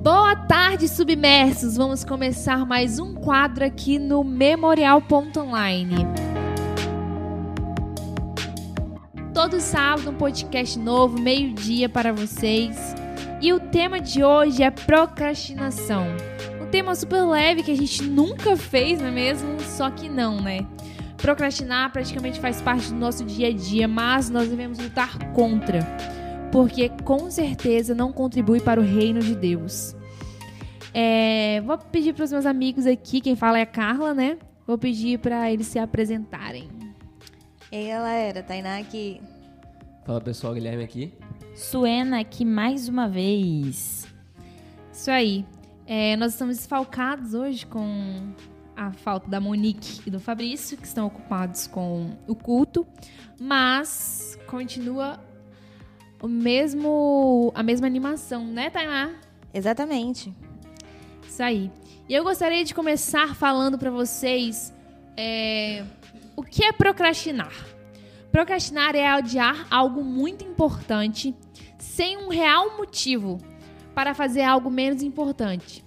Boa 0.00 0.36
tarde, 0.36 0.88
submersos! 0.88 1.76
Vamos 1.76 2.04
começar 2.04 2.64
mais 2.66 2.98
um 2.98 3.14
quadro 3.14 3.64
aqui 3.64 3.98
no 3.98 4.22
Memorial.online. 4.22 6.06
Todo 9.32 9.58
sábado, 9.58 10.10
um 10.10 10.14
podcast 10.14 10.78
novo, 10.78 11.18
meio-dia 11.18 11.88
para 11.88 12.12
vocês. 12.12 12.94
E 13.40 13.52
o 13.52 13.58
tema 13.58 13.98
de 13.98 14.22
hoje 14.22 14.62
é 14.62 14.70
procrastinação. 14.70 16.06
Um 16.60 16.66
tema 16.66 16.94
super 16.94 17.22
leve 17.22 17.62
que 17.62 17.72
a 17.72 17.76
gente 17.76 18.02
nunca 18.02 18.56
fez, 18.56 19.00
não 19.00 19.08
é 19.08 19.12
mesmo? 19.12 19.58
Só 19.60 19.90
que 19.90 20.08
não, 20.08 20.40
né? 20.40 20.60
Procrastinar 21.16 21.90
praticamente 21.90 22.38
faz 22.38 22.60
parte 22.60 22.90
do 22.90 22.96
nosso 22.96 23.24
dia 23.24 23.48
a 23.48 23.52
dia, 23.52 23.88
mas 23.88 24.28
nós 24.28 24.48
devemos 24.48 24.78
lutar 24.78 25.18
contra 25.32 25.80
porque 26.50 26.88
com 27.04 27.30
certeza 27.30 27.94
não 27.94 28.12
contribui 28.12 28.60
para 28.60 28.80
o 28.80 28.84
reino 28.84 29.20
de 29.20 29.34
Deus. 29.34 29.94
É, 30.92 31.60
vou 31.60 31.76
pedir 31.76 32.14
para 32.14 32.24
os 32.24 32.32
meus 32.32 32.46
amigos 32.46 32.86
aqui, 32.86 33.20
quem 33.20 33.36
fala 33.36 33.58
é 33.58 33.62
a 33.62 33.66
Carla, 33.66 34.14
né? 34.14 34.38
Vou 34.66 34.78
pedir 34.78 35.18
para 35.18 35.52
eles 35.52 35.66
se 35.66 35.78
apresentarem. 35.78 36.68
Ei, 37.70 37.88
galera, 37.88 38.42
Tainá 38.42 38.78
aqui. 38.78 39.20
Fala 40.04 40.20
pessoal, 40.20 40.54
Guilherme 40.54 40.84
aqui. 40.84 41.12
Suena 41.54 42.20
aqui 42.20 42.44
mais 42.44 42.88
uma 42.88 43.08
vez. 43.08 44.06
Isso 44.92 45.10
aí. 45.10 45.44
É, 45.86 46.16
nós 46.16 46.32
estamos 46.32 46.56
desfalcados 46.56 47.34
hoje 47.34 47.64
com 47.66 48.32
a 48.76 48.92
falta 48.92 49.28
da 49.28 49.40
Monique 49.40 50.00
e 50.06 50.10
do 50.10 50.20
Fabrício, 50.20 50.76
que 50.76 50.86
estão 50.86 51.06
ocupados 51.06 51.66
com 51.66 52.10
o 52.26 52.34
culto, 52.34 52.86
mas 53.40 54.38
continua 54.46 55.20
o 56.22 56.28
mesmo 56.28 57.52
a 57.54 57.62
mesma 57.62 57.86
animação, 57.86 58.44
né, 58.44 58.70
Tainá? 58.70 59.14
Exatamente. 59.52 60.34
Isso 61.26 61.42
aí. 61.42 61.70
E 62.08 62.14
eu 62.14 62.22
gostaria 62.22 62.64
de 62.64 62.74
começar 62.74 63.34
falando 63.34 63.78
para 63.78 63.90
vocês 63.90 64.72
é, 65.16 65.84
o 66.36 66.42
que 66.42 66.64
é 66.64 66.72
procrastinar. 66.72 67.52
Procrastinar 68.30 68.94
é 68.94 69.06
adiar 69.06 69.66
algo 69.70 70.04
muito 70.04 70.44
importante 70.44 71.34
sem 71.78 72.16
um 72.18 72.28
real 72.28 72.76
motivo 72.76 73.38
para 73.94 74.14
fazer 74.14 74.42
algo 74.42 74.70
menos 74.70 75.02
importante, 75.02 75.84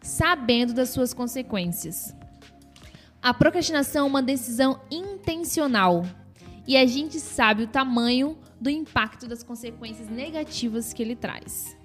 sabendo 0.00 0.72
das 0.72 0.90
suas 0.90 1.12
consequências. 1.12 2.14
A 3.20 3.34
procrastinação 3.34 4.06
é 4.06 4.08
uma 4.08 4.22
decisão 4.22 4.80
intencional 4.90 6.04
e 6.66 6.76
a 6.76 6.86
gente 6.86 7.18
sabe 7.18 7.64
o 7.64 7.66
tamanho 7.66 8.38
do 8.60 8.68
impacto 8.70 9.28
das 9.28 9.42
consequências 9.42 10.08
negativas 10.08 10.92
que 10.92 11.02
ele 11.02 11.14
traz. 11.14 11.76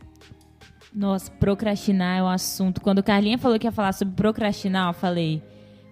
Nossa, 0.93 1.31
procrastinar 1.31 2.19
é 2.19 2.23
um 2.23 2.27
assunto. 2.27 2.81
Quando 2.81 2.99
o 2.99 3.03
Carlinha 3.03 3.38
falou 3.38 3.57
que 3.57 3.66
ia 3.66 3.71
falar 3.71 3.93
sobre 3.93 4.16
procrastinar, 4.16 4.89
eu 4.89 4.94
falei: 4.94 5.41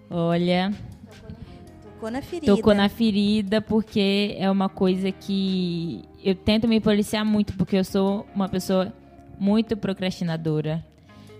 olha. 0.08 0.72
Tocou 1.82 2.10
na 2.10 2.22
ferida. 2.22 2.56
Tocou 2.56 2.74
na 2.74 2.88
ferida, 2.88 3.60
porque 3.60 4.36
é 4.38 4.50
uma 4.50 4.68
coisa 4.68 5.12
que 5.12 6.02
eu 6.22 6.34
tento 6.34 6.66
me 6.66 6.80
policiar 6.80 7.24
muito, 7.24 7.52
porque 7.54 7.76
eu 7.76 7.84
sou 7.84 8.26
uma 8.34 8.48
pessoa 8.48 8.92
muito 9.38 9.76
procrastinadora. 9.76 10.84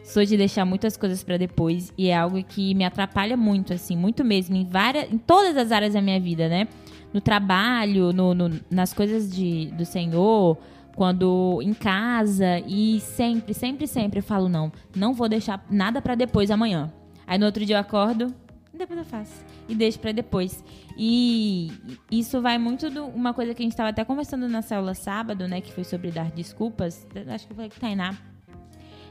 Sou 0.05 0.25
de 0.25 0.37
deixar 0.37 0.65
muitas 0.65 0.97
coisas 0.97 1.23
para 1.23 1.37
depois 1.37 1.93
e 1.97 2.09
é 2.09 2.17
algo 2.17 2.43
que 2.43 2.75
me 2.75 2.85
atrapalha 2.85 3.37
muito, 3.37 3.73
assim, 3.73 3.97
muito 3.97 4.25
mesmo, 4.25 4.57
em 4.57 4.65
várias, 4.65 5.13
em 5.13 5.19
todas 5.19 5.57
as 5.57 5.71
áreas 5.71 5.95
da 5.95 6.03
minha 6.03 6.19
vida, 6.19 6.49
né? 6.49 6.67
No 7.13 7.21
trabalho, 7.21 8.13
no, 8.13 8.35
no 8.35 8.61
nas 8.71 8.93
coisas 8.93 9.31
de, 9.31 9.67
do 9.73 9.85
Senhor, 9.85 10.59
quando 10.95 11.61
em 11.63 11.75
casa 11.75 12.61
e 12.67 13.01
sempre, 13.01 13.55
sempre, 13.55 13.87
sempre 13.87 14.19
eu 14.21 14.23
falo 14.23 14.49
não, 14.49 14.73
não 14.95 15.13
vou 15.13 15.29
deixar 15.29 15.65
nada 15.71 16.01
para 16.01 16.15
depois 16.15 16.51
amanhã. 16.51 16.93
Aí 17.27 17.39
no 17.39 17.47
outro 17.47 17.65
dia 17.65 17.77
eu 17.77 17.81
acordo, 17.81 18.35
depois 18.73 18.99
eu 18.99 19.05
faço 19.05 19.45
e 19.69 19.75
deixo 19.75 19.99
para 19.99 20.13
depois. 20.13 20.65
E 20.97 21.71
isso 22.11 22.41
vai 22.41 22.59
muito 22.59 22.91
de 22.91 22.99
uma 22.99 23.33
coisa 23.33 23.55
que 23.55 23.63
a 23.63 23.65
gente 23.65 23.73
estava 23.73 23.91
até 23.91 24.05
conversando 24.05 24.49
na 24.49 24.63
célula 24.63 24.95
sábado, 24.95 25.47
né, 25.49 25.61
que 25.61 25.73
foi 25.73 25.85
sobre 25.85 26.11
dar 26.11 26.31
desculpas. 26.31 27.07
Acho 27.29 27.47
que 27.47 27.55
foi 27.55 27.69
que 27.69 27.79
Tainá 27.79 28.17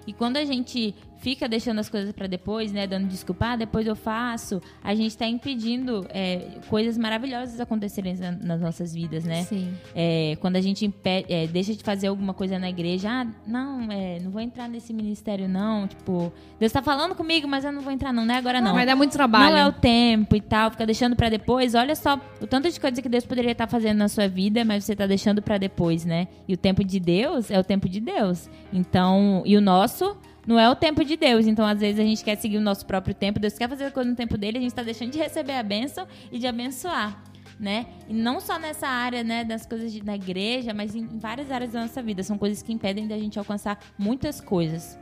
e 0.06 0.14
quando 0.14 0.38
a 0.38 0.46
gente 0.46 0.96
fica 1.22 1.48
deixando 1.48 1.80
as 1.80 1.88
coisas 1.88 2.12
para 2.12 2.26
depois, 2.26 2.72
né, 2.72 2.88
dando 2.88 3.08
desculpa, 3.08 3.52
ah, 3.52 3.56
depois 3.56 3.86
eu 3.86 3.96
faço, 3.96 4.60
a 4.84 4.94
gente 4.96 5.12
está 5.12 5.28
impedindo 5.28 6.06
é, 6.10 6.58
coisas 6.68 6.98
maravilhosas 6.98 7.60
acontecerem 7.60 8.16
na, 8.16 8.32
nas 8.32 8.60
nossas 8.60 8.94
vidas, 8.94 9.24
né? 9.24 9.44
Sim. 9.44 9.72
É, 9.96 10.36
quando 10.42 10.56
a 10.56 10.62
gente 10.62 10.84
impede, 10.84 11.32
é, 11.32 11.46
deixa 11.46 11.76
de 11.76 11.84
fazer 11.84 12.08
alguma 12.08 12.34
coisa 12.34 12.58
na 12.58 12.70
igreja, 12.70 13.10
ah, 13.10 13.28
não, 13.46 13.92
é, 13.92 14.20
não 14.20 14.32
vou 14.32 14.42
entrar 14.42 14.68
nesse 14.68 14.92
ministério 14.92 15.48
não, 15.48 15.88
tipo, 15.88 16.34
Deus 16.60 16.70
está 16.70 16.82
falando 16.82 17.14
comigo, 17.14 17.48
mas 17.48 17.64
eu 17.64 17.72
não 17.72 17.82
vou 17.82 17.94
entrar 17.94 18.12
não, 18.12 18.26
né? 18.26 18.38
Agora 18.38 18.60
não. 18.60 18.74
Vai 18.74 18.86
dar 18.86 18.96
muito 18.96 19.12
trabalho. 19.12 19.52
Não 19.52 19.58
é 19.58 19.68
o 19.68 19.72
tempo 19.72 20.36
e 20.36 20.42
tal, 20.42 20.72
fica 20.72 20.88
deixando 20.88 21.16
para 21.16 21.30
depois. 21.30 21.76
Olha 21.76 21.96
só 21.96 22.20
o 22.42 22.48
tanto 22.48 22.70
de 22.70 22.80
coisa 22.80 23.00
que 23.00 23.10
Deus 23.10 23.26
poderia 23.26 23.52
estar 23.52 23.68
tá 23.68 23.72
fazendo 23.72 23.98
na 23.98 24.08
sua 24.08 24.28
vida, 24.28 24.66
mas 24.66 24.86
você 24.86 24.94
está 24.94 25.06
deixando 25.06 25.40
para 25.40 25.60
depois, 25.60 26.04
né? 26.04 26.28
E 26.48 26.54
o 26.56 26.58
tempo 26.58 26.84
de 26.84 27.00
Deus 27.00 27.52
é 27.52 27.60
o 27.60 27.64
tempo 27.64 27.88
de 27.88 28.00
Deus. 28.00 28.50
Então, 28.74 29.44
e 29.46 29.56
o 29.56 29.62
nosso 29.62 30.18
não 30.46 30.60
é 30.60 30.70
o 30.70 30.76
tempo 30.76 31.04
de 31.04 31.16
Deus. 31.16 31.48
Então, 31.48 31.66
às 31.66 31.80
vezes, 31.80 32.00
a 32.00 32.04
gente 32.04 32.24
quer 32.24 32.36
seguir 32.38 32.58
o 32.58 32.62
nosso 32.62 32.86
próprio 32.86 33.14
tempo. 33.14 33.40
Deus 33.40 33.58
quer 33.58 33.70
fazer 33.70 33.86
a 33.86 33.92
coisa 33.92 34.10
no 34.10 34.16
tempo 34.16 34.38
dele, 34.38 34.58
a 34.58 34.62
gente 34.62 34.72
está 34.72 34.84
deixando 34.84 35.12
de 35.12 35.18
receber 35.18 35.54
a 35.54 35.64
bênção 35.64 36.08
e 36.32 36.40
de 36.40 36.48
abençoar. 36.48 37.24
Né? 37.60 37.86
E 38.08 38.14
não 38.14 38.40
só 38.40 38.58
nessa 38.58 38.88
área 38.88 39.24
né, 39.24 39.44
das 39.44 39.68
coisas 39.68 39.94
da 40.00 40.16
igreja, 40.16 40.74
mas 40.74 40.96
em 40.96 41.06
várias 41.20 41.52
áreas 41.52 41.72
da 41.72 41.82
nossa 41.82 42.02
vida. 42.02 42.24
São 42.24 42.38
coisas 42.38 42.64
que 42.64 42.74
impedem 42.74 43.08
da 43.08 43.18
gente 43.18 43.38
alcançar 43.38 43.80
muitas 44.00 44.42
coisas. 44.42 44.98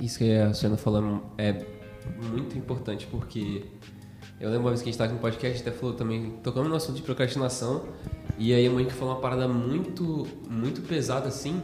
Isso 0.00 0.18
que 0.18 0.32
a 0.32 0.54
Suena 0.54 0.78
falando 0.78 1.22
é 1.36 1.62
muito 2.32 2.56
importante, 2.56 3.06
porque 3.10 3.64
eu 4.40 4.48
lembro 4.48 4.64
uma 4.64 4.70
vez 4.70 4.80
que 4.80 4.88
a 4.88 4.90
gente 4.90 4.94
estava 4.94 5.12
no 5.12 5.18
podcast, 5.18 5.60
até 5.60 5.70
falou 5.70 5.94
também, 5.94 6.30
tocamos 6.42 6.70
no 6.70 6.74
assunto 6.74 6.96
de 6.96 7.02
procrastinação, 7.02 7.84
e 8.38 8.54
aí 8.54 8.66
a 8.66 8.70
mãe 8.70 8.86
que 8.86 8.92
falou 8.94 9.12
uma 9.14 9.20
parada 9.20 9.46
muito, 9.46 10.26
muito 10.48 10.80
pesada 10.80 11.28
assim, 11.28 11.60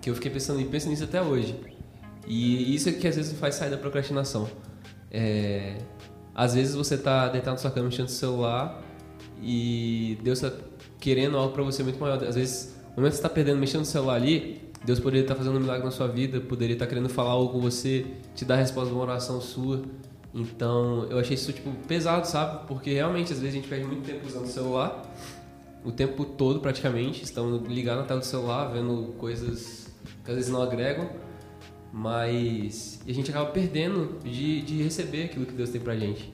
que 0.00 0.10
eu 0.10 0.16
fiquei 0.16 0.32
pensando 0.32 0.60
e 0.60 0.64
penso 0.64 0.88
nisso 0.88 1.04
até 1.04 1.22
hoje. 1.22 1.77
E 2.28 2.74
isso 2.74 2.90
é 2.90 2.92
que 2.92 3.08
às 3.08 3.16
vezes 3.16 3.38
faz 3.38 3.54
sair 3.54 3.70
da 3.70 3.78
procrastinação. 3.78 4.48
É, 5.10 5.78
às 6.34 6.54
vezes 6.54 6.74
você 6.74 6.94
está 6.94 7.26
deitado 7.28 7.52
na 7.52 7.56
sua 7.56 7.70
cama 7.70 7.86
mexendo 7.86 8.04
no 8.04 8.12
celular 8.12 8.82
e 9.42 10.18
Deus 10.22 10.42
está 10.42 10.56
querendo 11.00 11.38
algo 11.38 11.54
para 11.54 11.62
você 11.62 11.82
muito 11.82 11.98
maior. 11.98 12.22
Às 12.22 12.34
vezes, 12.34 12.76
no 12.90 12.96
momento 12.96 13.12
que 13.12 13.16
você 13.16 13.18
está 13.18 13.30
perdendo, 13.30 13.58
mexendo 13.58 13.80
no 13.80 13.86
celular 13.86 14.16
ali, 14.16 14.60
Deus 14.84 15.00
poderia 15.00 15.22
estar 15.22 15.34
tá 15.34 15.38
fazendo 15.38 15.56
um 15.56 15.60
milagre 15.60 15.84
na 15.84 15.90
sua 15.90 16.06
vida, 16.06 16.38
poderia 16.38 16.74
estar 16.74 16.84
tá 16.84 16.88
querendo 16.90 17.08
falar 17.08 17.30
algo 17.30 17.54
com 17.54 17.60
você, 17.60 18.04
te 18.34 18.44
dar 18.44 18.54
a 18.54 18.58
resposta 18.58 18.90
de 18.90 18.94
uma 18.94 19.02
oração 19.02 19.40
sua. 19.40 19.82
Então, 20.34 21.06
eu 21.08 21.18
achei 21.18 21.34
isso 21.34 21.50
tipo 21.50 21.70
pesado, 21.88 22.26
sabe? 22.26 22.66
Porque 22.68 22.92
realmente 22.92 23.32
às 23.32 23.40
vezes 23.40 23.54
a 23.54 23.56
gente 23.56 23.68
perde 23.68 23.86
muito 23.86 24.04
tempo 24.04 24.26
usando 24.26 24.44
o 24.44 24.48
celular, 24.48 25.02
o 25.82 25.90
tempo 25.90 26.26
todo 26.26 26.60
praticamente, 26.60 27.24
estamos 27.24 27.66
ligados 27.66 28.02
na 28.02 28.06
tela 28.06 28.20
do 28.20 28.26
celular, 28.26 28.66
vendo 28.66 29.14
coisas 29.16 29.88
que 30.22 30.30
às 30.30 30.36
vezes 30.36 30.50
não 30.50 30.60
agregam 30.60 31.08
mas 31.92 33.00
a 33.06 33.12
gente 33.12 33.30
acaba 33.30 33.50
perdendo 33.50 34.18
de, 34.22 34.62
de 34.62 34.82
receber 34.82 35.24
aquilo 35.24 35.46
que 35.46 35.52
Deus 35.52 35.70
tem 35.70 35.80
pra 35.80 35.96
gente. 35.96 36.32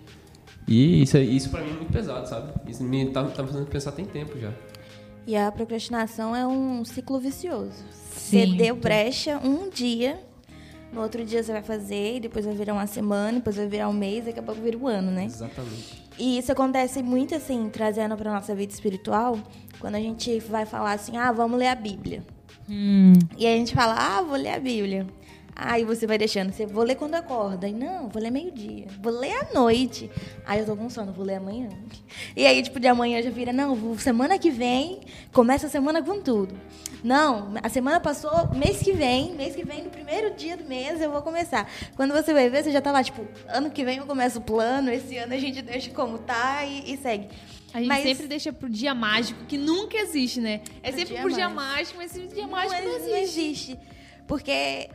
E 0.66 1.02
isso, 1.02 1.18
isso 1.18 1.50
pra 1.50 1.62
mim 1.62 1.70
é 1.70 1.74
muito 1.74 1.92
pesado, 1.92 2.28
sabe? 2.28 2.52
Isso 2.66 2.82
me 2.82 3.10
tá, 3.10 3.22
tá 3.24 3.42
me 3.42 3.48
fazendo 3.48 3.66
pensar 3.66 3.92
tem 3.92 4.04
tempo 4.04 4.38
já. 4.38 4.52
E 5.26 5.36
a 5.36 5.50
procrastinação 5.50 6.34
é 6.34 6.46
um 6.46 6.84
ciclo 6.84 7.18
vicioso. 7.18 7.82
Sim, 7.90 8.46
você 8.50 8.56
deu 8.56 8.76
brecha 8.76 9.38
um 9.38 9.68
dia, 9.70 10.20
no 10.92 11.00
outro 11.02 11.24
dia 11.24 11.42
você 11.42 11.52
vai 11.52 11.62
fazer, 11.62 12.16
e 12.16 12.20
depois 12.20 12.44
vai 12.44 12.54
virar 12.54 12.74
uma 12.74 12.86
semana, 12.86 13.38
depois 13.38 13.56
vai 13.56 13.66
virar 13.66 13.88
um 13.88 13.92
mês, 13.92 14.24
daqui 14.24 14.38
a 14.38 14.42
pouco 14.42 14.60
vira 14.60 14.76
um 14.76 14.86
ano, 14.86 15.10
né? 15.10 15.24
Exatamente. 15.24 16.04
E 16.18 16.38
isso 16.38 16.52
acontece 16.52 17.02
muito 17.02 17.34
assim, 17.34 17.68
trazendo 17.70 18.16
para 18.16 18.32
nossa 18.32 18.54
vida 18.54 18.72
espiritual, 18.72 19.38
quando 19.80 19.96
a 19.96 20.00
gente 20.00 20.38
vai 20.40 20.64
falar 20.64 20.92
assim, 20.92 21.16
ah, 21.16 21.32
vamos 21.32 21.58
ler 21.58 21.68
a 21.68 21.74
Bíblia. 21.74 22.22
Hum. 22.68 23.12
E 23.36 23.46
a 23.46 23.50
gente 23.50 23.74
fala, 23.74 23.94
ah, 23.94 24.22
vou 24.22 24.36
ler 24.36 24.54
a 24.54 24.60
Bíblia. 24.60 25.06
Aí 25.56 25.84
você 25.84 26.06
vai 26.06 26.18
deixando, 26.18 26.52
você 26.52 26.66
vou 26.66 26.82
ler 26.82 26.96
quando 26.96 27.14
acorda. 27.14 27.68
E 27.68 27.72
não, 27.72 28.08
vou 28.08 28.20
ler 28.20 28.30
meio-dia. 28.30 28.86
Vou 29.00 29.12
ler 29.12 29.32
à 29.32 29.54
noite. 29.54 30.10
Aí 30.44 30.58
eu 30.58 30.66
tô 30.66 30.76
com 30.76 30.90
sono, 30.90 31.12
vou 31.12 31.24
ler 31.24 31.36
amanhã. 31.36 31.68
E 32.36 32.44
aí, 32.44 32.60
tipo, 32.62 32.80
de 32.80 32.88
amanhã 32.88 33.22
já 33.22 33.30
vira, 33.30 33.52
não, 33.52 33.96
semana 33.96 34.38
que 34.38 34.50
vem, 34.50 35.00
começa 35.32 35.66
a 35.66 35.70
semana 35.70 36.02
com 36.02 36.20
tudo. 36.20 36.58
Não, 37.04 37.54
a 37.62 37.68
semana 37.68 38.00
passou, 38.00 38.48
mês 38.54 38.78
que 38.82 38.92
vem, 38.92 39.34
mês 39.34 39.54
que 39.54 39.64
vem, 39.64 39.84
no 39.84 39.90
primeiro 39.90 40.34
dia 40.34 40.56
do 40.56 40.64
mês 40.64 41.00
eu 41.00 41.10
vou 41.10 41.22
começar. 41.22 41.70
Quando 41.94 42.12
você 42.12 42.32
vai 42.32 42.48
ver, 42.48 42.64
você 42.64 42.72
já 42.72 42.80
tá 42.80 42.90
lá, 42.90 43.04
tipo, 43.04 43.26
ano 43.46 43.70
que 43.70 43.84
vem 43.84 43.98
eu 43.98 44.06
começo 44.06 44.38
o 44.38 44.42
plano, 44.42 44.90
esse 44.90 45.16
ano 45.18 45.34
a 45.34 45.38
gente 45.38 45.60
deixa 45.60 45.90
como 45.90 46.18
tá 46.18 46.64
e, 46.64 46.94
e 46.94 46.96
segue. 46.96 47.28
A 47.74 47.78
gente 47.78 47.88
mas... 47.88 48.02
sempre 48.04 48.26
deixa 48.26 48.52
pro 48.52 48.68
dia 48.68 48.94
mágico, 48.94 49.44
que 49.44 49.58
nunca 49.58 49.98
existe, 49.98 50.40
né? 50.40 50.62
É 50.82 50.90
pro 50.90 50.98
sempre 50.98 51.14
dia 51.14 51.22
pro 51.22 51.32
dia 51.32 51.48
mágico, 51.48 51.98
mas 51.98 52.16
esse 52.16 52.26
dia 52.28 52.44
não 52.44 52.50
mágico 52.50 52.82
não 52.82 52.96
existe. 52.96 53.10
Não 53.10 53.18
existe. 53.18 53.78
Porque 54.26 54.88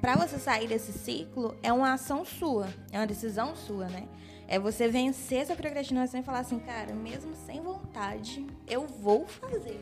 para 0.00 0.16
você 0.16 0.38
sair 0.38 0.68
desse 0.68 0.92
ciclo, 0.92 1.56
é 1.62 1.72
uma 1.72 1.92
ação 1.92 2.24
sua, 2.24 2.68
é 2.92 2.98
uma 2.98 3.06
decisão 3.06 3.54
sua, 3.56 3.86
né? 3.86 4.04
É 4.46 4.58
você 4.58 4.88
vencer 4.88 5.40
essa 5.40 5.54
procrastinação 5.54 6.20
e 6.20 6.22
falar 6.22 6.40
assim, 6.40 6.58
cara, 6.58 6.94
mesmo 6.94 7.34
sem 7.46 7.60
vontade, 7.60 8.46
eu 8.66 8.86
vou 8.86 9.26
fazer. 9.26 9.80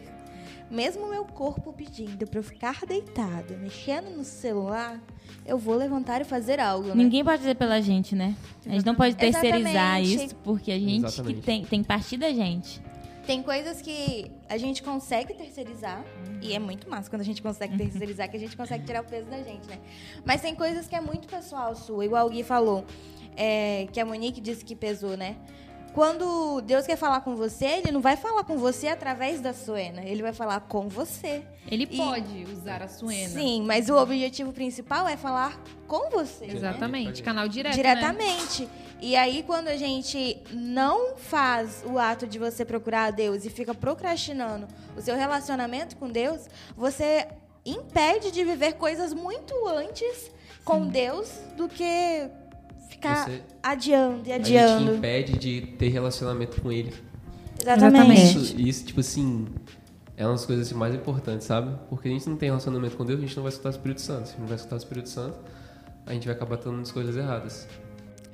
mesmo 0.70 1.08
meu 1.08 1.24
corpo 1.24 1.72
pedindo 1.72 2.26
pra 2.26 2.40
eu 2.40 2.42
ficar 2.42 2.84
deitada, 2.86 3.56
mexendo 3.56 4.10
no 4.10 4.24
celular, 4.24 5.00
eu 5.44 5.56
vou 5.56 5.76
levantar 5.76 6.20
e 6.20 6.24
fazer 6.24 6.58
algo, 6.58 6.88
né? 6.88 6.94
Ninguém 6.94 7.24
pode 7.24 7.38
dizer 7.38 7.54
pela 7.54 7.80
gente, 7.80 8.16
né? 8.16 8.34
A 8.66 8.70
gente 8.70 8.84
não 8.84 8.94
pode 8.94 9.14
terceirizar 9.14 10.00
Exatamente. 10.00 10.24
isso, 10.26 10.34
porque 10.42 10.72
a 10.72 10.78
gente 10.78 11.22
que 11.22 11.34
tem, 11.34 11.64
tem 11.64 11.82
que 11.82 11.88
partir 11.88 12.16
da 12.16 12.32
gente. 12.32 12.82
Tem 13.26 13.42
coisas 13.42 13.82
que 13.82 14.30
a 14.48 14.56
gente 14.56 14.82
consegue 14.82 15.34
terceirizar, 15.34 15.98
Uhum. 16.26 16.38
e 16.40 16.54
é 16.54 16.58
muito 16.58 16.88
massa 16.88 17.10
quando 17.10 17.22
a 17.22 17.24
gente 17.24 17.42
consegue 17.42 17.76
terceirizar, 17.76 18.30
que 18.30 18.36
a 18.36 18.40
gente 18.40 18.56
consegue 18.56 18.84
tirar 18.84 19.02
o 19.02 19.04
peso 19.04 19.26
da 19.26 19.38
gente, 19.42 19.66
né? 19.68 19.78
Mas 20.24 20.40
tem 20.40 20.54
coisas 20.54 20.86
que 20.86 20.94
é 20.94 21.00
muito 21.00 21.26
pessoal 21.26 21.74
sua, 21.74 22.04
igual 22.04 22.26
o 22.26 22.30
Gui 22.30 22.42
falou, 22.44 22.84
é, 23.36 23.88
que 23.92 23.98
a 23.98 24.06
Monique 24.06 24.40
disse 24.40 24.64
que 24.64 24.76
pesou, 24.76 25.16
né? 25.16 25.36
Quando 25.92 26.60
Deus 26.60 26.86
quer 26.86 26.96
falar 26.96 27.22
com 27.22 27.34
você, 27.34 27.64
ele 27.64 27.90
não 27.90 28.02
vai 28.02 28.18
falar 28.18 28.44
com 28.44 28.58
você 28.58 28.86
através 28.88 29.40
da 29.40 29.54
Suena, 29.54 30.02
ele 30.04 30.20
vai 30.22 30.32
falar 30.32 30.60
com 30.60 30.88
você. 30.88 31.42
Ele 31.66 31.84
E- 31.90 31.96
pode 31.96 32.44
usar 32.52 32.82
a 32.82 32.88
Suena. 32.88 33.30
Sim, 33.30 33.62
mas 33.62 33.88
o 33.88 33.96
objetivo 33.96 34.52
principal 34.52 35.08
é 35.08 35.16
falar 35.16 35.58
com 35.88 36.10
você. 36.10 36.46
né? 36.48 36.52
Exatamente. 36.54 37.22
Canal 37.22 37.48
direto. 37.48 37.76
Né? 37.76 37.82
E 39.00 39.14
aí, 39.14 39.42
quando 39.46 39.68
a 39.68 39.76
gente 39.76 40.42
não 40.52 41.16
faz 41.16 41.84
o 41.86 41.98
ato 41.98 42.26
de 42.26 42.38
você 42.38 42.64
procurar 42.64 43.04
a 43.06 43.10
Deus 43.10 43.44
e 43.44 43.50
fica 43.50 43.74
procrastinando 43.74 44.66
o 44.96 45.02
seu 45.02 45.14
relacionamento 45.16 45.96
com 45.96 46.08
Deus, 46.10 46.48
você 46.76 47.26
impede 47.64 48.30
de 48.30 48.42
viver 48.44 48.74
coisas 48.74 49.12
muito 49.12 49.54
antes 49.68 50.30
com 50.64 50.86
Deus 50.86 51.30
do 51.56 51.68
que 51.68 52.28
ficar 52.88 53.26
Você- 53.26 53.42
adiando 53.62 54.28
e 54.28 54.32
A 54.32 54.38
gente 54.38 54.56
adiando. 54.56 54.94
impede 54.96 55.32
de 55.38 55.60
ter 55.78 55.88
relacionamento 55.88 56.60
com 56.62 56.72
ele. 56.72 56.94
Exatamente. 57.60 58.38
Isso, 58.38 58.60
isso, 58.60 58.84
tipo 58.86 59.00
assim, 59.00 59.46
é 60.16 60.24
uma 60.24 60.32
das 60.32 60.46
coisas 60.46 60.72
mais 60.72 60.94
importantes, 60.94 61.46
sabe? 61.46 61.76
Porque 61.88 62.08
a 62.08 62.10
gente 62.10 62.28
não 62.28 62.36
tem 62.36 62.48
relacionamento 62.48 62.96
com 62.96 63.04
Deus, 63.04 63.18
a 63.18 63.22
gente 63.26 63.36
não 63.36 63.42
vai 63.42 63.50
escutar 63.52 63.68
o 63.68 63.72
Espírito 63.72 64.00
Santo. 64.00 64.24
Se 64.26 64.28
a 64.28 64.32
gente 64.32 64.40
não 64.40 64.46
vai 64.48 64.56
escutar 64.56 64.76
o 64.76 64.78
Espírito 64.78 65.08
Santo, 65.10 65.38
a 66.06 66.12
gente 66.14 66.26
vai 66.26 66.34
acabar 66.34 66.56
tomando 66.56 66.82
as 66.82 66.92
coisas 66.92 67.16
erradas. 67.16 67.68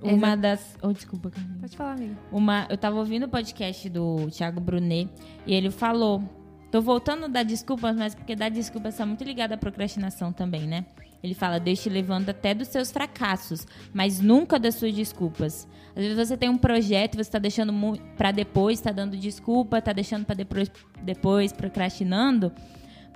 Uma 0.02 0.37
das. 0.37 0.76
Oh, 0.82 0.93
desculpa, 0.93 1.31
Carlinhos. 1.31 1.60
Pode 1.60 1.76
falar, 1.76 1.93
amiga. 1.93 2.16
Uma, 2.31 2.66
eu 2.69 2.76
tava 2.76 2.96
ouvindo 2.96 3.25
o 3.25 3.28
podcast 3.28 3.88
do 3.88 4.28
Thiago 4.31 4.60
Brunet 4.60 5.08
e 5.46 5.54
ele 5.54 5.70
falou. 5.70 6.22
Tô 6.70 6.81
voltando 6.81 7.26
a 7.26 7.28
dar 7.28 7.43
desculpas, 7.43 7.94
mas 7.94 8.14
porque 8.14 8.34
dar 8.34 8.49
desculpas 8.49 8.94
está 8.94 9.04
muito 9.04 9.22
ligado 9.22 9.52
à 9.52 9.58
procrastinação 9.58 10.32
também, 10.32 10.66
né? 10.66 10.87
Ele 11.22 11.34
fala, 11.34 11.60
Deus 11.60 11.81
te 11.82 11.90
levanta 11.90 12.31
até 12.31 12.54
dos 12.54 12.69
seus 12.69 12.90
fracassos, 12.90 13.66
mas 13.93 14.20
nunca 14.20 14.58
das 14.58 14.76
suas 14.76 14.94
desculpas. 14.94 15.69
Às 15.94 16.02
vezes 16.02 16.16
você 16.16 16.37
tem 16.37 16.49
um 16.49 16.56
projeto, 16.56 17.14
você 17.14 17.20
está 17.20 17.38
deixando 17.38 17.72
para 18.16 18.32
depois, 18.32 18.78
está 18.78 18.90
dando 18.90 19.16
desculpa, 19.19 19.78
está 19.78 19.93
deixando 19.93 20.25
para 20.25 20.34
depois, 20.34 20.70
depois, 21.02 21.52
procrastinando. 21.52 22.50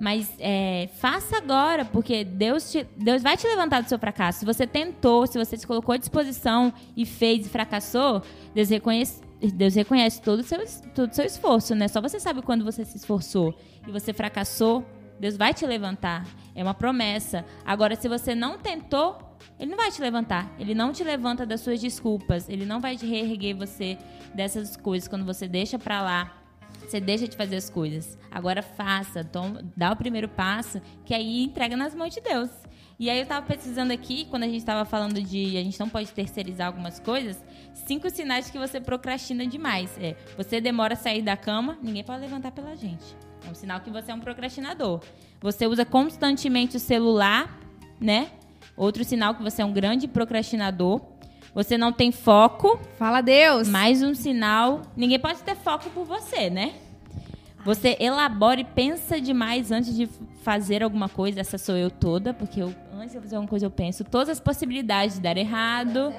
Mas 0.01 0.31
é, 0.39 0.89
faça 1.01 1.39
agora, 1.39 1.85
porque 1.85 2.23
Deus, 2.23 2.71
te- 2.71 2.87
Deus 2.97 3.23
vai 3.23 3.37
te 3.37 3.47
levantar 3.47 3.83
do 3.83 3.89
seu 3.89 3.99
fracasso. 3.99 4.41
Se 4.41 4.45
você 4.45 4.67
tentou, 4.67 5.27
se 5.27 5.39
você 5.39 5.57
se 5.57 5.67
colocou 5.67 5.95
à 5.95 5.97
disposição 5.97 6.73
e 6.97 7.07
fez 7.07 7.47
e 7.47 7.49
fracassou, 7.49 8.23
Deus 8.55 8.69
reconhece, 8.69 9.23
Deus 9.55 9.75
reconhece 9.75 10.21
todo 10.21 10.41
o 10.41 10.43
seu, 10.43 10.59
todo 10.95 11.15
seu 11.15 11.25
esforço, 11.25 11.75
né? 11.75 11.89
Só 11.89 12.01
você 12.01 12.21
sabe 12.21 12.43
quando 12.43 12.65
você 12.65 12.85
se 12.85 12.97
esforçou 12.99 13.55
e 13.87 13.91
você 13.91 14.13
fracassou, 14.13 14.85
Deus 15.19 15.37
vai 15.37 15.55
te 15.55 15.65
levantar. 15.67 16.27
É 16.55 16.63
uma 16.63 16.75
promessa. 16.75 17.43
Agora, 17.65 17.97
se 17.97 18.07
você 18.07 18.35
não 18.35 18.59
tentou, 18.59 19.17
Ele 19.59 19.71
não 19.71 19.79
vai 19.79 19.91
te 19.91 20.03
levantar. 20.03 20.55
Ele 20.59 20.75
não 20.75 20.93
te 20.93 21.03
levanta 21.03 21.47
das 21.47 21.63
suas 21.63 21.81
desculpas. 21.81 22.51
Ele 22.51 22.67
não 22.67 22.81
vai 22.81 22.97
reerguer 22.97 23.57
você 23.57 23.97
dessas 24.35 24.77
coisas 24.77 25.09
quando 25.09 25.25
você 25.25 25.49
deixa 25.49 25.79
pra 25.79 26.03
lá. 26.03 26.43
Você 26.87 27.01
deixa 27.01 27.27
de 27.27 27.37
fazer 27.37 27.57
as 27.57 27.69
coisas. 27.69 28.17
Agora 28.31 28.63
faça, 28.63 29.25
toma, 29.25 29.63
dá 29.77 29.93
o 29.93 29.97
primeiro 29.97 30.29
passo, 30.29 30.81
que 31.05 31.13
aí 31.13 31.43
entrega 31.43 31.77
nas 31.77 31.95
mãos 31.95 32.15
de 32.15 32.21
Deus. 32.21 32.51
E 32.99 33.11
aí 33.11 33.19
eu 33.19 33.27
tava 33.27 33.45
pesquisando 33.45 33.93
aqui, 33.93 34.25
quando 34.31 34.45
a 34.45 34.49
gente 34.49 34.65
tava 34.65 34.85
falando 34.87 35.21
de 35.21 35.59
a 35.59 35.63
gente 35.63 35.79
não 35.79 35.89
pode 35.89 36.11
terceirizar 36.13 36.69
algumas 36.69 36.99
coisas, 36.99 37.37
cinco 37.75 38.09
sinais 38.09 38.49
que 38.49 38.59
você 38.59 38.81
procrastina 38.81 39.47
demais. 39.47 39.99
É, 39.99 40.17
você 40.37 40.61
demora 40.61 40.95
a 40.95 40.97
sair 40.97 41.21
da 41.21 41.37
cama, 41.37 41.77
ninguém 41.83 42.03
pode 42.03 42.23
levantar 42.23 42.53
pela 42.53 42.75
gente. 42.75 43.05
É 43.47 43.51
um 43.51 43.55
sinal 43.55 43.81
que 43.81 43.91
você 43.91 44.11
é 44.11 44.15
um 44.15 44.21
procrastinador. 44.21 45.03
Você 45.43 45.67
usa 45.67 45.85
constantemente 45.85 46.77
o 46.77 46.81
celular, 46.81 47.61
né? 48.01 48.31
Outro 48.77 49.05
sinal 49.05 49.35
que 49.35 49.43
você 49.43 49.61
é 49.61 49.65
um 49.65 49.73
grande 49.73 50.09
procrastinador. 50.09 51.03
Você 51.57 51.79
não 51.79 51.91
tem 51.91 52.13
foco, 52.13 52.79
Fala 52.99 53.23
Deus. 53.23 53.67
mais 53.67 54.03
um 54.03 54.15
sinal. 54.15 54.83
Ninguém 54.95 55.19
pode 55.19 55.43
ter 55.43 55.57
foco 55.57 55.89
por 55.89 56.05
você, 56.05 56.51
né? 56.51 56.75
Você 57.65 57.97
elabora 57.99 58.61
e 58.61 58.65
pensa 58.65 59.19
demais 59.19 59.73
antes 59.73 59.97
de 59.97 60.07
fazer 60.43 60.83
alguma 60.83 61.09
coisa. 61.09 61.41
Essa 61.41 61.57
sou 61.57 61.75
eu 61.75 61.91
toda, 61.91 62.35
porque 62.35 62.61
eu, 62.61 62.75
antes 63.01 63.15
de 63.15 63.21
fazer 63.21 63.37
alguma 63.37 63.49
coisa 63.49 63.65
eu 63.65 63.71
penso 63.71 64.05
todas 64.05 64.29
as 64.29 64.39
possibilidades 64.39 65.17
de 65.17 65.23
dar 65.23 65.39
errado, 65.39 66.13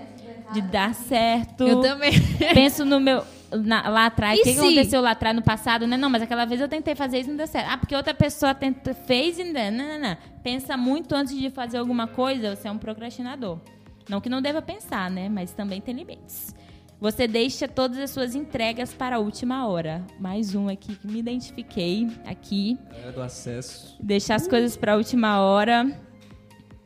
de 0.54 0.60
dar 0.60 0.96
certo. 0.96 1.68
Eu 1.68 1.82
também. 1.82 2.14
Penso 2.56 2.84
no 2.84 3.00
meu. 3.00 3.24
na- 3.52 3.88
lá 3.90 4.08
atrás, 4.08 4.40
o 4.40 4.44
que, 4.44 4.54
que 4.54 4.60
aconteceu 4.60 5.02
lá 5.02 5.12
atrás 5.12 5.36
no 5.36 5.44
passado, 5.44 5.86
né? 5.86 5.98
Não, 5.98 6.10
mas 6.10 6.24
aquela 6.24 6.46
vez 6.46 6.60
eu 6.60 6.68
tentei 6.68 6.96
fazer 6.96 7.20
isso 7.20 7.30
e 7.30 7.32
não 7.34 7.38
deu 7.38 7.48
certo. 7.48 7.68
Ah, 7.70 7.78
porque 7.78 7.96
outra 7.96 8.16
pessoa 8.16 8.56
tenta, 8.56 8.96
fez 8.96 9.38
e 9.38 9.44
não, 9.44 9.70
não, 9.72 9.88
não, 9.88 10.00
não. 10.00 10.18
Pensa 10.42 10.76
muito 10.76 11.14
antes 11.14 11.38
de 11.38 11.52
fazer 11.52 11.78
alguma 11.78 12.08
coisa, 12.08 12.56
você 12.56 12.68
é 12.68 12.72
um 12.72 12.78
procrastinador. 12.80 13.60
Não 14.10 14.22
que 14.22 14.30
não 14.30 14.42
deva 14.42 14.62
pensar, 14.62 15.10
né? 15.12 15.28
Mas 15.30 15.52
também 15.54 15.82
tem 15.82 15.94
limites. 15.96 16.56
Você 17.00 17.28
deixa 17.28 17.68
todas 17.68 17.98
as 18.00 18.10
suas 18.10 18.34
entregas 18.34 18.94
para 18.94 19.18
a 19.18 19.20
última 19.20 19.68
hora. 19.68 20.04
Mais 20.20 20.56
um 20.56 20.68
aqui 20.68 20.96
que 20.96 21.06
me 21.08 21.20
identifiquei 21.20 22.08
aqui 22.26 22.78
É 23.06 23.12
do 23.12 23.22
acesso. 23.22 23.96
deixar 24.02 24.36
as 24.36 24.48
coisas 24.48 24.76
para 24.76 24.94
a 24.94 24.96
última 24.96 25.40
hora. 25.42 25.86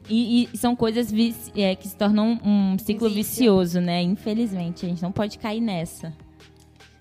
E, 0.09 0.49
e 0.51 0.57
são 0.57 0.75
coisas 0.75 1.09
vici- 1.11 1.51
é, 1.55 1.75
que 1.75 1.87
se 1.87 1.95
tornam 1.95 2.37
um 2.43 2.77
ciclo 2.79 3.07
vício. 3.07 3.23
vicioso, 3.23 3.79
né? 3.79 4.01
Infelizmente, 4.01 4.85
a 4.85 4.89
gente 4.89 5.01
não 5.01 5.11
pode 5.11 5.37
cair 5.37 5.61
nessa. 5.61 6.11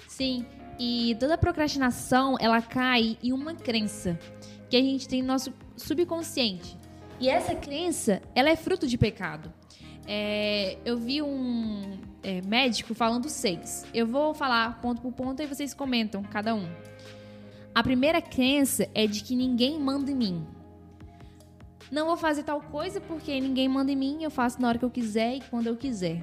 Sim, 0.07 0.45
e 0.79 1.17
toda 1.19 1.37
procrastinação, 1.39 2.37
ela 2.39 2.61
cai 2.63 3.17
em 3.23 3.33
uma 3.33 3.55
crença 3.55 4.19
que 4.69 4.77
a 4.77 4.81
gente 4.81 5.09
tem 5.09 5.23
no 5.23 5.29
nosso 5.29 5.53
subconsciente. 5.77 6.79
E 7.19 7.29
essa 7.29 7.55
crença, 7.55 8.23
ela 8.35 8.51
é 8.51 8.55
fruto 8.57 8.87
de 8.87 8.97
pecado. 8.97 9.53
É, 10.07 10.77
eu 10.85 10.97
vi 10.99 11.23
um 11.23 11.99
é, 12.23 12.41
médico 12.43 12.95
falando 12.95 13.29
seis. 13.29 13.85
Eu 13.95 14.07
vou 14.07 14.35
falar 14.35 14.81
ponto 14.81 15.01
por 15.01 15.13
ponto 15.13 15.43
e 15.43 15.47
vocês 15.47 15.73
comentam, 15.75 16.23
cada 16.23 16.55
um. 16.55 16.67
A 17.75 17.83
primeira 17.83 18.21
crença 18.21 18.89
é 18.95 19.07
de 19.07 19.23
que 19.23 19.37
ninguém 19.37 19.79
manda 19.79 20.11
em 20.11 20.15
mim. 20.15 20.47
Não 21.91 22.07
vou 22.07 22.17
fazer 22.17 22.43
tal 22.45 22.61
coisa 22.61 23.01
porque 23.01 23.41
ninguém 23.41 23.69
manda 23.69 23.91
em 23.91 23.97
mim, 23.97 24.23
eu 24.23 24.31
faço 24.31 24.61
na 24.61 24.69
hora 24.69 24.79
que 24.79 24.85
eu 24.85 24.91
quiser 24.91 25.37
e 25.37 25.41
quando 25.41 25.67
eu 25.67 25.77
quiser. 25.77 26.21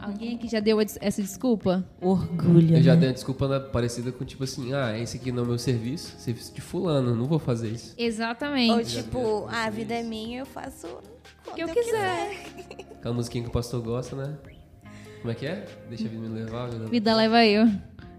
Alguém 0.00 0.34
aqui 0.34 0.48
já 0.48 0.60
deu 0.60 0.78
essa 0.80 1.22
desculpa? 1.22 1.84
Orgulho. 2.00 2.76
Eu 2.76 2.82
já 2.82 2.94
né? 2.94 3.00
dei 3.00 3.08
uma 3.08 3.14
desculpa 3.14 3.46
na- 3.46 3.60
parecida 3.60 4.10
com 4.10 4.24
tipo 4.24 4.44
assim, 4.44 4.72
ah, 4.72 4.98
esse 4.98 5.16
aqui 5.16 5.30
não 5.30 5.42
é 5.42 5.46
o 5.46 5.48
meu 5.48 5.58
serviço, 5.58 6.18
serviço 6.18 6.52
de 6.54 6.60
fulano, 6.60 7.14
não 7.14 7.26
vou 7.26 7.38
fazer 7.38 7.70
isso. 7.70 7.94
Exatamente. 7.96 8.72
Ou 8.72 8.84
tipo, 8.84 9.46
ah, 9.48 9.64
a 9.64 9.70
vida 9.70 9.94
é 9.94 10.02
minha, 10.02 10.40
eu 10.40 10.46
faço 10.46 10.86
o 11.46 11.54
que 11.54 11.62
eu 11.62 11.68
eu 11.68 11.74
quiser. 11.74 12.86
Aquela 13.00 13.14
musiquinha 13.14 13.42
que 13.42 13.50
o 13.50 13.52
pastor 13.52 13.82
gosta, 13.82 14.14
né? 14.14 14.36
Como 15.20 15.32
é 15.32 15.34
que 15.34 15.46
é? 15.46 15.66
Deixa 15.88 16.04
a 16.06 16.08
vida 16.08 16.28
me 16.28 16.38
levar. 16.40 16.64
a 16.64 16.68
vida- 16.68 16.86
Vida 16.86 17.14
leva 17.14 17.44
eu. 17.44 17.66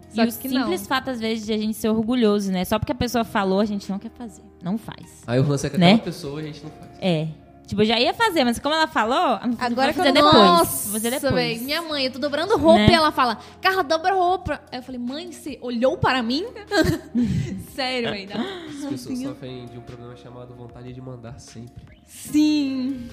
Só 0.09 0.23
E 0.23 0.25
o 0.25 0.27
que 0.27 0.31
simples 0.49 0.81
não. 0.81 0.87
fato, 0.87 1.09
às 1.09 1.19
vezes, 1.21 1.45
de 1.45 1.53
a 1.53 1.57
gente 1.57 1.73
ser 1.75 1.87
orgulhoso, 1.89 2.51
né? 2.51 2.65
Só 2.65 2.77
porque 2.77 2.91
a 2.91 2.95
pessoa 2.95 3.23
falou, 3.23 3.59
a 3.61 3.65
gente 3.65 3.89
não 3.89 3.97
quer 3.97 4.11
fazer. 4.11 4.41
Não 4.61 4.77
faz. 4.77 5.23
Aí 5.25 5.39
o 5.39 5.47
lance 5.47 5.65
é 5.67 5.69
que 5.69 5.77
Né? 5.77 5.91
aquela 5.93 6.03
pessoa 6.03 6.39
a 6.41 6.43
gente 6.43 6.61
não 6.63 6.69
faz. 6.71 6.91
É. 6.99 7.27
Tipo, 7.65 7.83
eu 7.83 7.85
já 7.85 7.97
ia 7.97 8.13
fazer, 8.13 8.43
mas 8.43 8.59
como 8.59 8.75
ela 8.75 8.87
falou, 8.87 9.39
Agora 9.57 9.93
vou 9.93 10.03
que 10.03 10.09
eu- 10.09 10.13
depois. 10.13 10.33
Nossa, 10.33 10.83
vou 10.89 10.93
fazer 10.99 11.11
depois. 11.11 11.33
véi, 11.33 11.59
minha 11.59 11.81
mãe, 11.81 12.05
eu 12.05 12.11
tô 12.11 12.19
dobrando 12.19 12.57
roupa 12.57 12.79
Né? 12.81 12.89
e 12.91 12.93
ela 12.93 13.11
fala, 13.13 13.37
Carla, 13.61 13.83
dobra 13.83 14.13
roupa. 14.13 14.59
Aí 14.69 14.79
eu 14.79 14.83
falei, 14.83 14.99
mãe, 14.99 15.31
você 15.31 15.57
olhou 15.61 15.97
para 15.97 16.21
mim? 16.21 16.43
Sério, 17.73 18.27
dá- 18.27 18.35
As 18.67 18.85
pessoas 18.89 19.19
sofrem 19.19 19.65
de 19.67 19.77
um 19.77 19.81
problema 19.81 20.15
chamado 20.17 20.53
vontade 20.53 20.91
de 20.91 20.99
mandar 21.01 21.39
sempre. 21.39 22.01
Sim. 22.05 23.07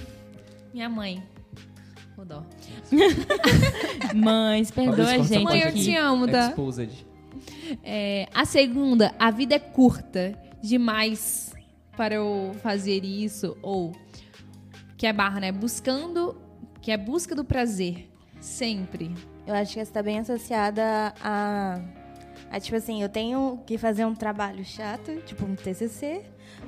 Minha 0.75 0.89
mãe. 0.89 1.23
Dó. 2.25 2.45
Mães, 4.15 4.71
perdoa 4.71 5.11
a 5.11 5.19
gente 5.19 5.45
Mãe, 5.45 5.61
eu 5.61 5.73
te 5.73 5.95
amo, 5.97 6.27
tá? 6.27 6.49
Exposed. 6.49 7.07
É, 7.83 8.29
a 8.35 8.45
segunda, 8.45 9.15
a 9.19 9.31
vida 9.31 9.55
é 9.55 9.59
curta 9.59 10.39
demais 10.63 11.55
para 11.97 12.15
eu 12.15 12.55
fazer 12.63 13.05
isso. 13.05 13.57
Ou, 13.63 13.93
que 14.97 15.07
é 15.07 15.13
barra, 15.13 15.41
né? 15.41 15.53
Buscando, 15.53 16.37
que 16.81 16.91
é 16.91 16.97
busca 16.97 17.35
do 17.35 17.45
prazer. 17.45 18.11
Sempre. 18.41 19.15
Eu 19.47 19.55
acho 19.55 19.75
que 19.75 19.81
essa 19.81 19.93
tá 19.93 20.03
bem 20.03 20.19
associada 20.19 21.15
a, 21.21 21.81
a, 22.51 22.61
tipo 22.61 22.77
assim, 22.77 23.03
eu 23.03 23.09
tenho 23.09 23.61
que 23.67 23.77
fazer 23.79 24.05
um 24.05 24.15
trabalho 24.15 24.65
chato, 24.65 25.17
tipo 25.23 25.45
um 25.45 25.55
TCC, 25.55 26.23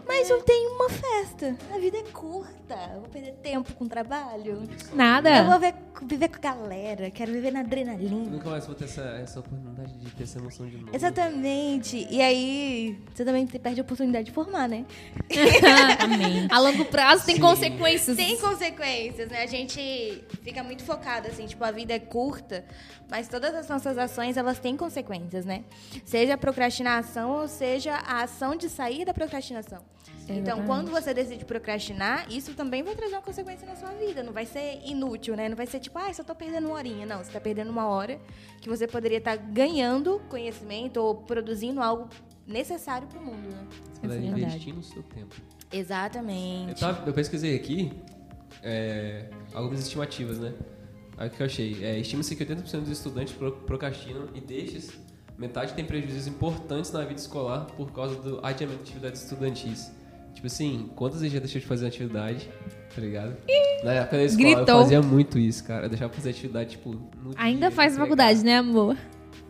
Mas 0.07 0.29
eu 0.31 0.43
tenho 0.43 0.75
uma 0.75 0.89
festa. 0.89 1.57
A 1.75 1.79
vida 1.79 1.99
é 1.99 2.03
curta. 2.05 2.60
Eu 2.75 3.01
vou 3.01 3.09
perder 3.09 3.33
tempo 3.43 3.73
com 3.75 3.87
trabalho. 3.87 4.63
Nada. 4.93 5.39
Eu 5.39 5.45
vou 5.47 5.59
ver- 5.59 5.75
viver 6.03 6.29
com 6.29 6.37
a 6.37 6.39
galera. 6.41 7.11
Quero 7.11 7.33
viver 7.33 7.51
na 7.51 7.61
adrenalina. 7.61 8.31
Nunca 8.31 8.51
mais 8.51 8.67
vou 8.67 8.75
ter 8.75 8.85
essa, 8.85 9.03
essa 9.23 9.41
oportunidade 9.41 9.93
de 9.99 10.11
ter 10.13 10.23
essa 10.25 10.39
emoção 10.39 10.67
de 10.69 10.77
novo. 10.77 10.95
Exatamente. 10.95 12.07
E 12.11 12.21
aí, 12.21 12.99
você 13.15 13.25
também 13.25 13.47
perde 13.47 13.81
a 13.81 13.83
oportunidade 13.83 14.27
de 14.27 14.33
formar, 14.33 14.69
né? 14.69 14.85
Amém. 16.03 16.47
A 16.51 16.59
longo 16.59 16.85
prazo 16.87 17.25
tem 17.27 17.37
Sim. 17.37 17.41
consequências. 17.41 18.17
Tem 18.17 18.37
consequências, 18.39 19.29
né? 19.31 19.43
A 19.43 19.47
gente 19.47 20.25
fica 20.43 20.63
muito 20.63 20.83
focado, 20.83 21.29
assim, 21.29 21.47
tipo, 21.47 21.63
a 21.65 21.71
vida 21.71 21.93
é 21.95 21.99
curta, 21.99 22.65
mas 23.11 23.29
todas 23.29 23.55
as 23.55 23.69
nossas 23.69 23.97
ações, 23.99 24.37
elas 24.37 24.59
têm 24.59 24.77
consequências, 24.77 25.45
né? 25.45 25.65
Seja 26.05 26.35
a 26.35 26.39
procrastinação 26.39 27.31
ou 27.31 27.49
seja 27.49 27.95
a 27.95 28.23
ação 28.23 28.57
de 28.57 28.69
sair 28.69 29.05
da 29.05 29.13
procrastinação. 29.15 29.83
Então, 30.31 30.59
Exatamente. 30.59 30.67
quando 30.67 30.91
você 30.91 31.13
decide 31.13 31.45
procrastinar, 31.45 32.31
isso 32.33 32.55
também 32.55 32.83
vai 32.85 32.95
trazer 32.95 33.15
uma 33.17 33.23
consequência 33.23 33.67
na 33.67 33.75
sua 33.75 33.89
vida. 33.91 34.23
Não 34.23 34.33
vai 34.33 34.47
ser 34.47 34.81
inútil, 34.85 35.35
né? 35.35 35.49
Não 35.49 35.57
vai 35.57 35.67
ser 35.67 35.81
tipo, 35.81 35.99
ah, 35.99 36.13
só 36.15 36.23
tô 36.23 36.35
perdendo 36.35 36.67
uma 36.69 36.77
horinha. 36.77 37.05
Não, 37.05 37.19
você 37.23 37.33
tá 37.33 37.41
perdendo 37.41 37.71
uma 37.71 37.87
hora 37.89 38.21
que 38.61 38.69
você 38.69 38.87
poderia 38.87 39.19
estar 39.19 39.37
ganhando 39.37 40.21
conhecimento 40.29 40.99
ou 40.99 41.17
produzindo 41.17 41.83
algo 41.83 42.09
necessário 42.47 43.09
pro 43.09 43.21
mundo, 43.21 43.49
né? 43.49 43.67
Você 44.03 44.07
Isso 44.07 44.15
é 44.15 44.29
investir 44.29 44.75
no 44.75 44.83
seu 44.83 45.03
tempo. 45.03 45.35
Eu, 45.73 45.79
Exatamente. 45.81 46.81
tava- 46.81 47.07
eu 47.09 47.13
pesquisei 47.13 47.57
aqui 47.57 47.93
é, 48.63 49.29
algumas 49.53 49.81
estimativas, 49.81 50.39
né? 50.39 50.53
Aí 51.17 51.29
o 51.29 51.31
que 51.31 51.43
eu 51.43 51.47
achei? 51.47 51.85
É, 51.85 51.99
Estima-se 51.99 52.35
que 52.37 52.45
80% 52.45 52.81
dos 52.81 52.91
estudantes 52.91 53.33
pro- 53.35 53.53
procrastinam 53.53 54.29
e 54.35 54.41
destes, 54.41 54.91
metade 55.37 55.75
tem 55.75 55.85
prejuízos 55.85 56.27
importantes 56.27 56.91
na 56.93 57.01
vida 57.05 57.21
escolar 57.21 57.67
por 57.77 57.93
causa 57.93 58.17
do 58.17 58.39
adiamento 58.45 58.83
de 58.83 58.91
atividades 58.91 59.23
estudantis. 59.23 59.91
Tipo 60.41 60.47
assim, 60.47 60.89
quantas 60.97 61.21
vezes 61.21 61.35
já 61.35 61.39
deixou 61.39 61.61
de 61.61 61.67
fazer 61.67 61.87
atividade, 61.87 62.49
tá 62.95 62.99
ligado? 63.03 63.37
Na 63.85 63.93
época 63.93 64.17
da 64.17 64.25
escola 64.25 64.49
eu 64.49 64.57
Gritou. 64.57 64.81
fazia 64.81 65.03
muito 65.03 65.39
isso, 65.39 65.63
cara. 65.65 65.85
Eu 65.85 65.91
deixava 65.91 66.11
fazer 66.15 66.31
atividade, 66.31 66.71
tipo, 66.71 66.93
no 67.23 67.35
Ainda 67.37 67.67
dia, 67.67 67.71
faz 67.71 67.95
faculdade, 67.95 68.43
né, 68.43 68.57
amor? 68.57 68.97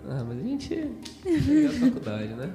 Ah, 0.09 0.25
mas 0.26 0.37
a 0.37 0.42
gente 0.42 0.75
da 0.75 1.70
faculdade, 1.78 2.35
né? 2.35 2.50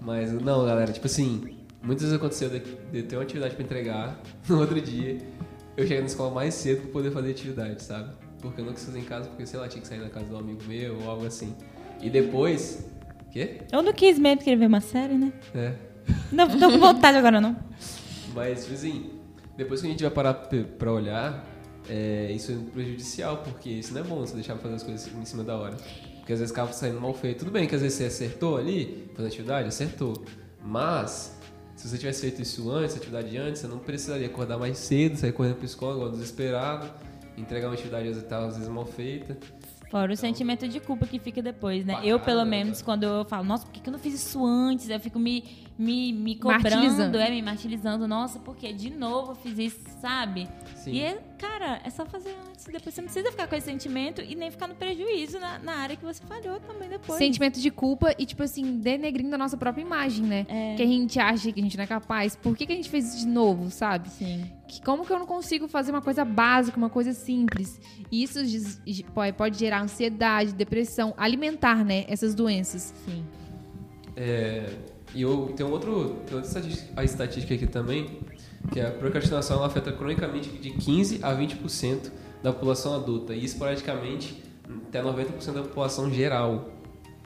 Mas 0.00 0.32
não, 0.32 0.64
galera, 0.66 0.90
tipo 0.90 1.06
assim, 1.06 1.56
muitas 1.80 2.02
vezes 2.02 2.16
aconteceu 2.16 2.48
de, 2.50 2.58
de 2.58 2.98
eu 2.98 3.06
ter 3.06 3.14
uma 3.14 3.22
atividade 3.22 3.54
pra 3.54 3.62
entregar 3.62 4.20
no 4.48 4.58
outro 4.58 4.80
dia, 4.80 5.18
eu 5.76 5.84
cheguei 5.84 6.00
na 6.00 6.06
escola 6.06 6.34
mais 6.34 6.52
cedo 6.54 6.82
pra 6.82 6.90
poder 6.90 7.12
fazer 7.12 7.30
atividade, 7.30 7.80
sabe? 7.80 8.10
Porque 8.42 8.60
eu 8.60 8.64
não 8.64 8.72
quis 8.72 8.84
fazer 8.84 8.98
em 8.98 9.04
casa, 9.04 9.28
porque 9.28 9.46
sei 9.46 9.60
lá, 9.60 9.68
tinha 9.68 9.80
que 9.82 9.86
sair 9.86 10.00
na 10.00 10.08
casa 10.10 10.26
de 10.26 10.34
um 10.34 10.38
amigo 10.38 10.64
meu 10.66 10.98
ou 11.00 11.08
algo 11.08 11.26
assim. 11.26 11.54
E 12.02 12.10
depois. 12.10 12.90
Quê? 13.30 13.58
Eu 13.70 13.82
não 13.82 13.92
quis 13.92 14.18
mesmo 14.18 14.42
querer 14.42 14.56
ver 14.56 14.66
uma 14.66 14.80
série, 14.80 15.14
né? 15.14 15.32
É. 15.54 15.89
Não 16.30 16.48
tô 16.48 16.70
com 16.70 16.78
vontade 16.78 17.18
agora, 17.18 17.40
não. 17.40 17.56
Mas, 18.34 18.70
assim, 18.70 19.10
depois 19.56 19.80
que 19.80 19.86
a 19.86 19.90
gente 19.90 20.02
vai 20.02 20.10
parar 20.10 20.34
pra 20.34 20.92
olhar, 20.92 21.44
é, 21.88 22.30
isso 22.32 22.52
é 22.52 22.72
prejudicial, 22.72 23.38
porque 23.38 23.70
isso 23.70 23.92
não 23.92 24.00
é 24.00 24.04
bom, 24.04 24.20
você 24.20 24.34
deixar 24.34 24.56
fazer 24.56 24.74
as 24.74 24.82
coisas 24.82 25.10
em 25.12 25.24
cima 25.24 25.42
da 25.42 25.56
hora. 25.56 25.76
Porque 26.18 26.32
às 26.32 26.38
vezes 26.38 26.52
acaba 26.52 26.72
saindo 26.72 27.00
mal 27.00 27.14
feito. 27.14 27.40
Tudo 27.40 27.50
bem 27.50 27.66
que 27.66 27.74
às 27.74 27.82
vezes 27.82 27.98
você 27.98 28.04
acertou 28.04 28.56
ali, 28.56 29.10
fazendo 29.14 29.28
atividade, 29.28 29.68
acertou. 29.68 30.24
Mas, 30.64 31.38
se 31.74 31.88
você 31.88 31.98
tivesse 31.98 32.20
feito 32.20 32.40
isso 32.42 32.70
antes, 32.70 32.96
atividade 32.96 33.36
antes, 33.36 33.60
você 33.60 33.66
não 33.66 33.78
precisaria 33.78 34.26
acordar 34.26 34.58
mais 34.58 34.78
cedo, 34.78 35.16
sair 35.16 35.32
correndo 35.32 35.56
pra 35.56 35.64
escola, 35.64 35.96
igual 35.96 36.10
desesperado, 36.10 36.88
entregar 37.36 37.68
uma 37.68 37.74
atividade 37.74 38.08
às 38.08 38.56
vezes 38.56 38.68
mal 38.68 38.86
feita. 38.86 39.36
Fora 39.90 40.12
o 40.12 40.16
sentimento 40.16 40.68
de 40.68 40.78
culpa 40.78 41.04
que 41.04 41.18
fica 41.18 41.42
depois, 41.42 41.84
né? 41.84 41.94
Eu, 42.04 42.20
pelo 42.20 42.38
caramba. 42.38 42.44
menos, 42.44 42.80
quando 42.80 43.02
eu 43.02 43.24
falo, 43.24 43.42
nossa, 43.42 43.66
por 43.66 43.72
que 43.72 43.88
eu 43.88 43.92
não 43.92 43.98
fiz 43.98 44.14
isso 44.14 44.46
antes? 44.46 44.88
Eu 44.88 45.00
fico 45.00 45.18
me, 45.18 45.42
me, 45.76 46.12
me 46.12 46.36
cobrando, 46.36 47.18
é, 47.18 47.28
me 47.28 47.42
martirizando. 47.42 48.06
Nossa, 48.06 48.38
porque 48.38 48.72
de 48.72 48.88
novo 48.88 49.32
eu 49.32 49.34
fiz 49.34 49.58
isso, 49.58 49.80
sabe? 50.00 50.46
Sim. 50.76 50.92
E, 50.92 51.00
é, 51.00 51.20
cara, 51.36 51.80
é 51.82 51.90
só 51.90 52.06
fazer 52.06 52.36
antes. 52.48 52.64
Depois 52.66 52.94
você 52.94 53.00
não 53.00 53.08
precisa 53.08 53.32
ficar 53.32 53.48
com 53.48 53.56
esse 53.56 53.66
sentimento 53.66 54.22
e 54.22 54.36
nem 54.36 54.48
ficar 54.48 54.68
no 54.68 54.76
prejuízo 54.76 55.40
na, 55.40 55.58
na 55.58 55.72
área 55.72 55.96
que 55.96 56.04
você 56.04 56.22
falhou 56.24 56.60
também 56.60 56.88
depois. 56.88 57.18
Sentimento 57.18 57.60
de 57.60 57.70
culpa 57.72 58.14
e, 58.16 58.24
tipo 58.24 58.44
assim, 58.44 58.78
denegrindo 58.78 59.34
a 59.34 59.38
nossa 59.38 59.56
própria 59.56 59.82
imagem, 59.82 60.24
né? 60.24 60.46
É. 60.48 60.76
Que 60.76 60.82
a 60.84 60.86
gente 60.86 61.18
acha 61.18 61.50
que 61.50 61.58
a 61.58 61.62
gente 61.64 61.76
não 61.76 61.82
é 61.82 61.88
capaz. 61.88 62.36
Por 62.36 62.56
que, 62.56 62.64
que 62.64 62.72
a 62.72 62.76
gente 62.76 62.88
fez 62.88 63.08
isso 63.08 63.18
de 63.18 63.26
novo, 63.26 63.70
sabe? 63.70 64.08
Sim. 64.08 64.48
Que 64.70 64.80
como 64.82 65.04
que 65.04 65.12
eu 65.12 65.18
não 65.18 65.26
consigo 65.26 65.66
fazer 65.66 65.90
uma 65.90 66.00
coisa 66.00 66.24
básica, 66.24 66.76
uma 66.76 66.88
coisa 66.88 67.12
simples? 67.12 67.80
E 68.10 68.22
isso 68.22 68.38
pode- 69.12 69.32
pode 69.32 69.58
gerar 69.58 69.82
ansiedade, 69.82 70.52
depressão, 70.54 71.12
alimentar, 71.16 71.84
né? 71.84 72.04
Essas 72.08 72.34
doenças. 72.34 72.94
Sim. 73.04 73.24
É, 74.16 74.70
e 75.14 75.22
eu 75.22 75.52
tenho 75.56 75.70
outro, 75.70 76.16
tem 76.26 76.36
outra 76.36 76.48
estatística, 76.48 76.88
a 76.94 77.02
estatística 77.04 77.54
aqui 77.54 77.66
também, 77.66 78.20
que 78.72 78.78
é 78.78 78.86
a 78.86 78.90
procrastinação 78.92 79.56
ela 79.56 79.66
afeta 79.66 79.90
cronicamente 79.92 80.48
de 80.50 80.70
15 80.70 81.18
a 81.22 81.34
20% 81.34 82.12
da 82.42 82.52
população 82.52 82.94
adulta 82.94 83.34
e 83.34 83.44
esporadicamente 83.44 84.40
até 84.88 85.02
90% 85.02 85.52
da 85.54 85.62
população 85.62 86.12
geral. 86.12 86.70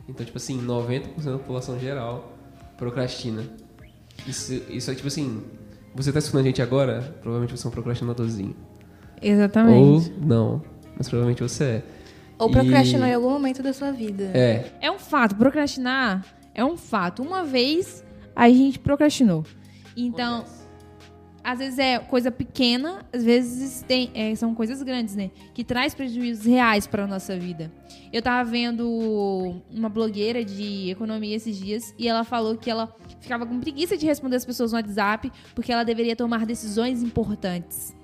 Então, 0.08 0.24
tipo 0.24 0.38
assim, 0.38 0.58
90% 0.60 1.24
da 1.24 1.38
população 1.38 1.78
geral 1.78 2.32
procrastina. 2.78 3.44
Isso, 4.26 4.54
isso 4.70 4.90
é 4.90 4.94
tipo 4.94 5.08
assim, 5.08 5.42
você 5.94 6.12
tá 6.12 6.18
escutando 6.18 6.42
a 6.42 6.44
gente 6.46 6.60
agora, 6.62 7.14
provavelmente 7.22 7.56
você 7.58 7.66
é 7.66 7.68
um 7.68 7.72
procrastinadorzinho. 7.72 8.56
Ou 10.10 10.26
não, 10.26 10.62
mas 10.96 11.08
provavelmente 11.08 11.42
você 11.42 11.64
é. 11.64 11.82
Ou 12.38 12.48
E- 12.50 12.52
procrastinou 12.52 13.06
em 13.06 13.14
algum 13.14 13.30
momento 13.30 13.62
da 13.62 13.72
sua 13.72 13.90
vida. 13.92 14.24
É, 14.34 14.72
É 14.80 14.90
um 14.90 14.98
fato, 14.98 15.34
procrastinar 15.36 16.24
é 16.54 16.64
um 16.64 16.76
fato. 16.76 17.22
Uma 17.22 17.44
vez 17.44 18.04
a 18.34 18.48
gente 18.48 18.78
procrastinou. 18.78 19.44
Então, 19.96 20.38
acontece. 20.38 20.63
Às 21.44 21.58
vezes 21.58 21.78
é 21.78 21.98
coisa 21.98 22.30
pequena, 22.30 23.04
às 23.12 23.22
vezes 23.22 23.84
tem, 23.86 24.10
é, 24.14 24.34
são 24.34 24.54
coisas 24.54 24.82
grandes, 24.82 25.14
né? 25.14 25.30
Que 25.52 25.62
traz 25.62 25.94
prejuízos 25.94 26.46
reais 26.46 26.86
para 26.86 27.06
nossa 27.06 27.38
vida. 27.38 27.70
Eu 28.10 28.22
tava 28.22 28.48
vendo 28.50 29.60
uma 29.70 29.90
blogueira 29.90 30.42
de 30.44 30.88
economia 30.90 31.36
esses 31.36 31.56
dias 31.56 31.94
e 31.98 32.08
ela 32.08 32.24
falou 32.24 32.56
que 32.56 32.70
ela 32.70 32.96
ficava 33.20 33.44
com 33.44 33.60
preguiça 33.60 33.96
de 33.96 34.06
responder 34.06 34.36
as 34.36 34.44
pessoas 34.44 34.72
no 34.72 34.78
WhatsApp 34.78 35.30
porque 35.54 35.70
ela 35.70 35.84
deveria 35.84 36.16
tomar 36.16 36.46
decisões 36.46 37.02
importantes. 37.02 37.94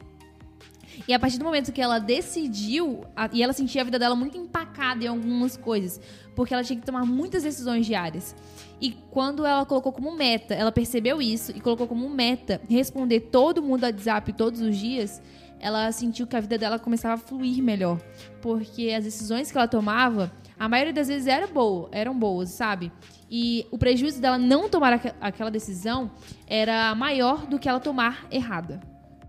E 1.08 1.14
a 1.14 1.18
partir 1.18 1.38
do 1.38 1.44
momento 1.44 1.72
que 1.72 1.80
ela 1.80 1.98
decidiu, 1.98 3.04
a- 3.16 3.30
e 3.32 3.42
ela 3.42 3.52
sentia 3.54 3.80
a 3.80 3.84
vida 3.84 3.98
dela 3.98 4.14
muito 4.14 4.36
empacada 4.36 5.02
em 5.04 5.06
algumas 5.08 5.56
coisas, 5.56 5.98
porque 6.36 6.52
ela 6.52 6.62
tinha 6.62 6.78
que 6.78 6.84
tomar 6.84 7.06
muitas 7.06 7.42
decisões 7.42 7.86
diárias. 7.86 8.36
E 8.80 8.92
quando 9.10 9.44
ela 9.44 9.64
colocou 9.66 9.92
como 9.92 10.14
meta, 10.16 10.54
ela 10.54 10.72
percebeu 10.72 11.20
isso 11.20 11.52
e 11.54 11.60
colocou 11.60 11.86
como 11.86 12.08
meta 12.08 12.60
responder 12.68 13.20
todo 13.20 13.62
mundo 13.62 13.80
no 13.82 13.86
WhatsApp 13.86 14.32
todos 14.32 14.60
os 14.60 14.76
dias, 14.76 15.20
ela 15.60 15.92
sentiu 15.92 16.26
que 16.26 16.34
a 16.34 16.40
vida 16.40 16.56
dela 16.56 16.78
começava 16.78 17.14
a 17.14 17.18
fluir 17.18 17.62
melhor. 17.62 17.98
Porque 18.40 18.94
as 18.96 19.04
decisões 19.04 19.52
que 19.52 19.58
ela 19.58 19.68
tomava, 19.68 20.32
a 20.58 20.66
maioria 20.68 20.94
das 20.94 21.08
vezes 21.08 21.26
era 21.26 21.46
boa, 21.46 21.88
eram 21.92 22.18
boas, 22.18 22.48
sabe? 22.50 22.90
E 23.30 23.66
o 23.70 23.76
prejuízo 23.76 24.20
dela 24.20 24.38
não 24.38 24.68
tomar 24.70 24.94
aque- 24.94 25.12
aquela 25.20 25.50
decisão 25.50 26.10
era 26.46 26.94
maior 26.94 27.46
do 27.46 27.58
que 27.58 27.68
ela 27.68 27.78
tomar 27.80 28.26
errada. 28.30 28.80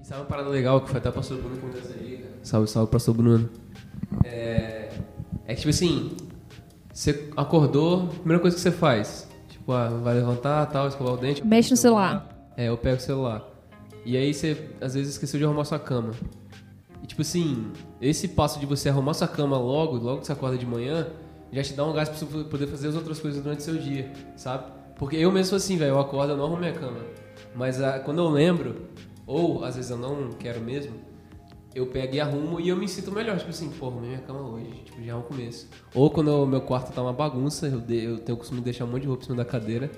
E 0.02 0.08
sabe 0.08 0.22
uma 0.22 0.28
parada 0.28 0.48
legal 0.50 0.80
que 0.80 0.90
foi 0.90 1.00
até 1.00 1.10
o 1.10 1.14
pastor 1.14 1.38
Bruno 1.40 1.58
que 1.58 1.66
me 1.66 1.72
deu 1.74 1.82
essa 1.82 1.94
dica? 2.00 2.30
Salve, 2.42 2.68
salve, 2.70 2.90
pastor 2.92 3.14
Bruno. 3.14 3.50
É, 4.24 4.90
é 5.46 5.54
que, 5.54 5.60
tipo 5.60 5.70
assim, 5.70 6.16
você 6.94 7.30
acordou, 7.36 8.04
a 8.06 8.08
primeira 8.20 8.40
coisa 8.42 8.56
que 8.56 8.62
você 8.62 8.72
faz, 8.72 9.30
tipo, 9.62 9.72
ah, 9.72 9.88
vai 9.88 10.16
levantar, 10.16 10.66
tal, 10.66 10.88
escovar 10.88 11.14
o 11.14 11.18
dente. 11.18 11.46
Mexe 11.46 11.72
no 11.72 11.78
celular. 11.78 12.28
É, 12.58 12.68
eu 12.68 12.78
pego 12.78 12.98
o 12.98 13.00
celular. 13.00 13.48
E 14.04 14.18
aí 14.18 14.34
você, 14.34 14.70
às 14.82 14.96
vezes, 14.96 15.14
esqueceu 15.14 15.40
de 15.40 15.46
arrumar 15.46 15.64
sua 15.64 15.80
cama. 15.80 16.12
E, 17.04 17.08
tipo 17.08 17.22
assim, 17.22 17.72
esse 18.02 18.28
passo 18.28 18.60
de 18.60 18.66
você 18.66 18.90
arrumar 18.90 19.14
sua 19.14 19.28
cama 19.28 19.58
logo, 19.58 19.98
logo 19.98 20.22
que 20.22 20.28
você 20.28 20.34
acorda 20.34 20.58
de 20.58 20.66
manhã, 20.66 21.08
já 21.52 21.64
te 21.64 21.74
dá 21.74 21.86
um 21.86 21.94
gás 21.94 22.10
pra 22.10 22.18
você 22.18 22.26
poder 22.26 22.68
fazer 22.68 22.90
as 22.90 22.96
outras 22.96 23.20
coisas 23.20 23.42
durante 23.42 23.60
o 23.60 23.64
seu 23.64 23.78
dia, 23.78 24.12
sabe? 24.36 24.66
Porque 24.98 25.16
eu 25.16 25.32
mesmo 25.32 25.50
sou 25.50 25.58
assim, 25.58 25.78
velho, 25.78 25.92
eu 25.92 26.00
acordo, 26.00 26.34
eu 26.34 26.38
não 26.38 26.46
arrumo 26.46 26.60
minha 26.60 26.74
cama. 26.74 27.00
Mas 27.56 27.82
ah, 27.82 28.00
quando 28.00 28.20
eu 28.20 28.30
lembro, 28.30 28.88
ou 29.26 29.64
às 29.64 29.76
vezes 29.76 29.92
eu 29.92 29.98
não 29.98 30.30
quero 30.32 30.62
mesmo, 30.62 30.94
eu 31.74 31.88
pego 31.88 32.16
e 32.16 32.20
arrumo 32.20 32.60
e 32.60 32.70
eu 32.70 32.76
me 32.76 32.88
sinto 32.88 33.12
melhor. 33.12 33.38
Tipo 33.38 33.50
assim, 33.50 33.70
pô, 33.70 33.88
arrumei 33.88 34.10
minha 34.10 34.22
cama 34.22 34.42
hoje. 34.42 34.70
Tipo, 34.86 35.02
já 35.04 35.12
é 35.14 35.16
um 35.16 35.22
começo. 35.22 35.68
Ou 35.96 36.10
quando 36.10 36.28
o 36.30 36.46
meu 36.46 36.62
quarto 36.62 36.92
tá 36.94 37.02
uma 37.02 37.14
bagunça, 37.14 37.68
eu, 37.68 37.80
de- 37.80 38.04
eu 38.04 38.18
tenho 38.20 38.36
o 38.36 38.40
costume 38.40 38.60
de 38.60 38.66
deixar 38.66 38.86
um 38.86 38.88
monte 38.88 39.02
de 39.04 39.08
roupa 39.08 39.24
em 39.24 39.26
cima 39.26 39.38
da 39.38 39.46
cadeira. 39.46 39.90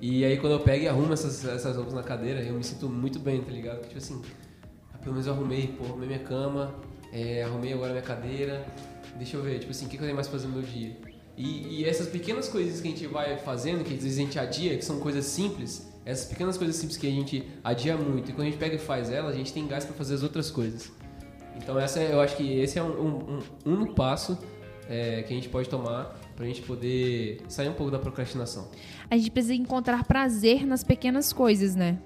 E 0.00 0.24
aí 0.24 0.36
quando 0.36 0.52
eu 0.52 0.60
pego 0.60 0.84
e 0.84 0.88
arrumo 0.88 1.12
essas, 1.12 1.44
essas 1.44 1.74
roupas 1.76 1.92
na 1.94 2.02
cadeira, 2.02 2.40
eu 2.42 2.54
me 2.54 2.62
sinto 2.64 2.88
muito 2.88 3.18
bem, 3.18 3.40
tá 3.42 3.50
ligado? 3.50 3.82
Tipo 3.82 3.98
assim, 3.98 4.22
ah, 4.94 4.98
pelo 4.98 5.12
menos 5.12 5.26
eu 5.26 5.32
arrumei, 5.32 5.68
pô, 5.76 5.84
arrumei 5.86 6.06
minha 6.06 6.20
cama, 6.20 6.74
é, 7.12 7.42
arrumei 7.42 7.72
agora 7.72 7.90
minha 7.90 8.02
cadeira. 8.02 8.64
Deixa 9.16 9.36
eu 9.36 9.42
ver, 9.42 9.58
tipo 9.58 9.72
assim, 9.72 9.86
o 9.86 9.88
que 9.88 9.96
que 9.96 10.02
eu 10.02 10.06
tenho 10.06 10.14
mais 10.14 10.28
pra 10.28 10.38
fazer 10.38 10.48
no 10.48 10.54
meu 10.60 10.62
dia? 10.62 10.96
E, 11.36 11.80
e 11.80 11.84
essas 11.84 12.08
pequenas 12.08 12.48
coisas 12.48 12.80
que 12.80 12.88
a 12.88 12.90
gente 12.90 13.06
vai 13.06 13.36
fazendo, 13.38 13.82
que 13.84 13.94
às 13.94 14.02
vezes 14.02 14.18
a 14.18 14.22
gente 14.22 14.38
adia, 14.38 14.76
que 14.76 14.84
são 14.84 14.98
coisas 15.00 15.24
simples, 15.24 15.88
essas 16.04 16.26
pequenas 16.26 16.56
coisas 16.56 16.76
simples 16.76 16.96
que 16.96 17.06
a 17.06 17.10
gente 17.10 17.44
adia 17.62 17.96
muito, 17.96 18.30
e 18.30 18.32
quando 18.32 18.46
a 18.46 18.50
gente 18.50 18.58
pega 18.58 18.76
e 18.76 18.78
faz 18.78 19.10
elas, 19.10 19.34
a 19.34 19.38
gente 19.38 19.52
tem 19.52 19.66
gás 19.66 19.84
pra 19.84 19.94
fazer 19.94 20.14
as 20.14 20.22
outras 20.22 20.50
coisas. 20.50 20.90
Então 21.56 21.78
essa 21.78 22.00
é- 22.00 22.12
eu 22.12 22.20
acho 22.20 22.36
que 22.36 22.50
esse 22.60 22.78
é 22.78 22.82
um, 22.82 23.40
um, 23.66 23.72
um, 23.72 23.94
passo 23.94 24.38
é, 24.88 25.22
que 25.22 25.32
a 25.32 25.36
gente 25.36 25.48
pode 25.48 25.68
tomar 25.68 26.18
pra 26.34 26.46
gente 26.46 26.62
poder 26.62 27.42
sair 27.48 27.68
um 27.68 27.74
pouco 27.74 27.90
da 27.90 27.98
procrastinação. 27.98 28.68
A 29.10 29.16
gente 29.16 29.30
precisa 29.30 29.54
encontrar 29.54 30.04
prazer 30.04 30.64
nas 30.66 30.82
pequenas 30.84 31.32
coisas, 31.32 31.74
né? 31.74 31.98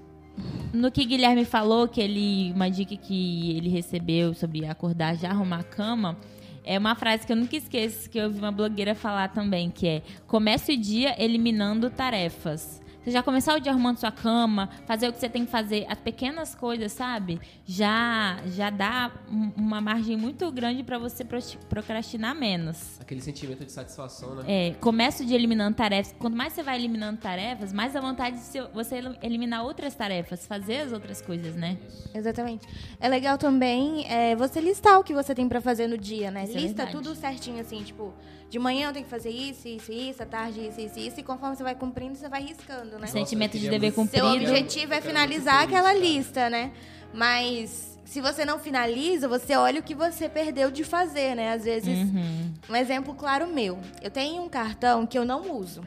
No 0.73 0.91
que 0.91 1.05
Guilherme 1.05 1.45
falou, 1.45 1.87
que 1.87 2.01
ele. 2.01 2.51
Uma 2.53 2.67
dica 2.69 2.97
que 2.97 3.55
ele 3.55 3.69
recebeu 3.69 4.33
sobre 4.33 4.65
acordar 4.65 5.15
já 5.15 5.29
arrumar 5.29 5.59
a 5.59 5.63
cama. 5.63 6.17
É 6.65 6.79
uma 6.79 6.95
frase 6.95 7.27
que 7.27 7.31
eu 7.31 7.35
nunca 7.37 7.55
esqueço, 7.55 8.09
que 8.09 8.17
eu 8.17 8.25
ouvi 8.25 8.39
uma 8.39 8.51
blogueira 8.51 8.95
falar 8.95 9.27
também, 9.27 9.69
que 9.69 9.87
é 9.87 10.01
comece 10.25 10.73
o 10.73 10.77
dia 10.77 11.15
eliminando 11.23 11.89
tarefas. 11.89 12.81
Você 13.03 13.11
já 13.11 13.21
começar 13.21 13.55
o 13.55 13.59
dia 13.59 13.71
arrumando 13.71 13.97
sua 13.97 14.11
cama, 14.11 14.69
fazer 14.85 15.09
o 15.09 15.13
que 15.13 15.19
você 15.19 15.27
tem 15.27 15.43
que 15.43 15.51
fazer, 15.51 15.85
as 15.89 15.99
pequenas 15.99 16.55
coisas, 16.55 16.91
sabe? 16.93 17.37
Já 17.65 18.37
já 18.47 18.69
dá 18.69 19.11
um- 19.29 19.51
uma 19.57 19.81
margem 19.81 20.15
muito 20.15 20.49
grande 20.51 20.83
para 20.83 20.97
você 20.97 21.25
procrastinar 21.69 22.33
menos. 22.33 22.99
Aquele 23.01 23.19
sentimento 23.19 23.65
de 23.65 23.71
satisfação, 23.73 24.35
né? 24.35 24.43
É, 24.47 24.73
começa 24.75 25.21
o 25.21 25.25
dia 25.25 25.35
eliminando 25.35 25.75
tarefas. 25.75 26.15
Quanto 26.17 26.37
mais 26.37 26.53
você 26.53 26.63
vai 26.63 26.77
eliminando 26.77 27.19
tarefas, 27.19 27.73
mais 27.73 27.93
a 27.95 27.99
vontade 27.99 28.37
de 28.37 28.43
se- 28.43 28.61
você 28.73 29.01
eliminar 29.21 29.63
outras 29.65 29.93
tarefas, 29.95 30.47
fazer 30.47 30.77
as 30.77 30.93
outras 30.93 31.21
coisas, 31.21 31.55
né? 31.55 31.77
Exatamente. 32.15 32.65
É 33.01 33.09
legal 33.09 33.37
também 33.37 34.05
é, 34.07 34.33
você 34.35 34.61
listar 34.61 34.97
o 34.97 35.03
que 35.03 35.13
você 35.13 35.35
tem 35.35 35.49
pra 35.49 35.59
fazer 35.59 35.87
no 35.87 35.97
dia, 35.97 36.31
né? 36.31 36.45
Isso 36.45 36.53
é 36.57 36.61
Lista 36.61 36.85
verdade. 36.85 36.91
tudo 36.91 37.13
certinho, 37.15 37.59
assim, 37.59 37.83
tipo, 37.83 38.13
de 38.53 38.59
manhã 38.59 38.89
eu 38.89 38.93
tenho 38.93 39.03
que 39.03 39.09
fazer 39.09 39.31
isso, 39.31 39.67
isso, 39.67 39.91
isso, 39.91 40.21
à 40.21 40.27
tarde 40.27 40.67
isso, 40.67 40.79
isso, 40.79 40.99
isso, 40.99 41.19
e 41.19 41.23
conforme 41.23 41.55
você 41.55 41.63
vai 41.63 41.73
cumprindo, 41.73 42.13
você 42.15 42.29
vai 42.29 42.43
riscando, 42.43 42.99
né? 42.99 43.07
Sentimento 43.07 43.57
de 43.57 43.67
dever 43.67 43.91
Seu 43.91 43.95
cumprido. 44.03 44.27
quero- 44.31 44.43
objetivo 44.51 44.93
é 44.93 45.01
finalizar 45.01 45.63
aquela 45.63 45.91
lista, 45.91 46.51
né? 46.51 46.71
Mas 47.11 47.99
se 48.05 48.21
você 48.21 48.45
não 48.45 48.59
finaliza, 48.59 49.27
você 49.27 49.55
olha 49.55 49.79
o 49.79 49.83
que 49.83 49.95
você 49.95 50.29
perdeu 50.29 50.69
de 50.69 50.83
fazer, 50.83 51.33
né? 51.35 51.51
Às 51.53 51.63
vezes, 51.63 51.97
Uhum. 51.97 52.53
um 52.69 52.75
exemplo 52.75 53.15
claro 53.15 53.47
meu. 53.47 53.79
Eu 54.03 54.11
tenho 54.11 54.43
um 54.43 54.49
cartão 54.49 55.07
que 55.07 55.17
eu 55.17 55.25
não 55.25 55.51
uso. 55.57 55.81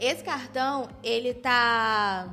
Esse 0.00 0.24
cartão, 0.24 0.88
ele 1.04 1.34
tá. 1.34 2.28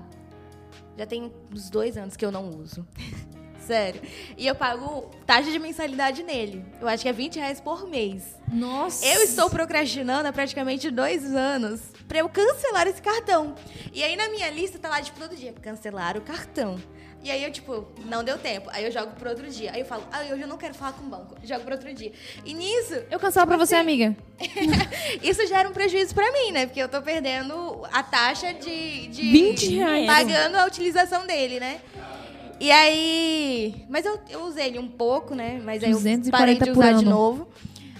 Já 0.97 1.05
tem 1.05 1.31
uns 1.53 1.69
dois 1.69 1.95
anos 1.95 2.17
que 2.17 2.25
eu 2.25 2.31
não 2.31 2.49
uso. 2.49 2.87
Sério. 3.65 4.01
E 4.37 4.45
eu 4.45 4.53
pago 4.55 5.09
taxa 5.25 5.51
de 5.51 5.57
mensalidade 5.57 6.21
nele. 6.23 6.63
Eu 6.79 6.87
acho 6.87 7.03
que 7.03 7.09
é 7.09 7.13
20 7.13 7.37
reais 7.37 7.59
por 7.59 7.87
mês. 7.87 8.35
Nossa! 8.51 9.05
Eu 9.05 9.21
estou 9.23 9.49
procrastinando 9.49 10.27
há 10.27 10.33
praticamente 10.33 10.91
dois 10.91 11.33
anos 11.35 11.81
pra 12.07 12.19
eu 12.19 12.29
cancelar 12.29 12.87
esse 12.87 13.01
cartão. 13.01 13.55
E 13.91 14.03
aí 14.03 14.15
na 14.15 14.29
minha 14.29 14.49
lista 14.51 14.77
tá 14.77 14.87
lá, 14.89 15.01
tipo, 15.01 15.19
todo 15.19 15.35
dia, 15.35 15.53
cancelar 15.61 16.15
o 16.17 16.21
cartão. 16.21 16.79
E 17.25 17.31
aí 17.31 17.43
eu, 17.43 17.51
tipo, 17.51 17.87
não 18.05 18.23
deu 18.23 18.37
tempo. 18.37 18.69
Aí 18.71 18.85
eu 18.85 18.91
jogo 18.91 19.13
pro 19.13 19.31
outro 19.31 19.49
dia. 19.49 19.71
Aí 19.73 19.79
eu 19.79 19.85
falo, 19.87 20.03
ah, 20.11 20.19
hoje 20.31 20.41
eu 20.41 20.47
não 20.47 20.57
quero 20.57 20.75
falar 20.75 20.93
com 20.93 21.03
o 21.03 21.09
banco. 21.09 21.35
Jogo 21.43 21.63
pro 21.63 21.73
outro 21.73 21.91
dia. 21.91 22.11
E 22.45 22.53
nisso, 22.53 23.01
Eu 23.09 23.19
cancelo 23.19 23.47
pra 23.47 23.57
você, 23.57 23.73
assim, 23.73 23.81
amiga. 23.81 24.15
isso 25.23 25.43
gera 25.47 25.67
um 25.67 25.73
prejuízo 25.73 26.13
pra 26.13 26.31
mim, 26.31 26.51
né? 26.51 26.67
Porque 26.67 26.79
eu 26.79 26.87
tô 26.87 27.01
perdendo 27.01 27.83
a 27.91 28.03
taxa 28.03 28.53
de. 28.53 29.07
de 29.07 29.21
20 29.23 29.75
reais. 29.75 30.05
Pagando 30.05 30.55
a 30.57 30.65
utilização 30.67 31.25
dele, 31.25 31.59
né? 31.59 31.81
E 32.59 32.71
aí. 32.71 33.85
Mas 33.89 34.05
eu, 34.05 34.19
eu 34.29 34.45
usei 34.45 34.67
ele 34.67 34.79
um 34.79 34.87
pouco, 34.87 35.35
né? 35.35 35.61
Mas 35.63 35.83
aí 35.83 35.91
eu 35.91 35.97
240 35.97 36.31
parei 36.31 36.55
de 36.55 36.71
por 36.71 36.83
usar 36.83 36.93
de 36.99 37.05
novo. 37.05 37.47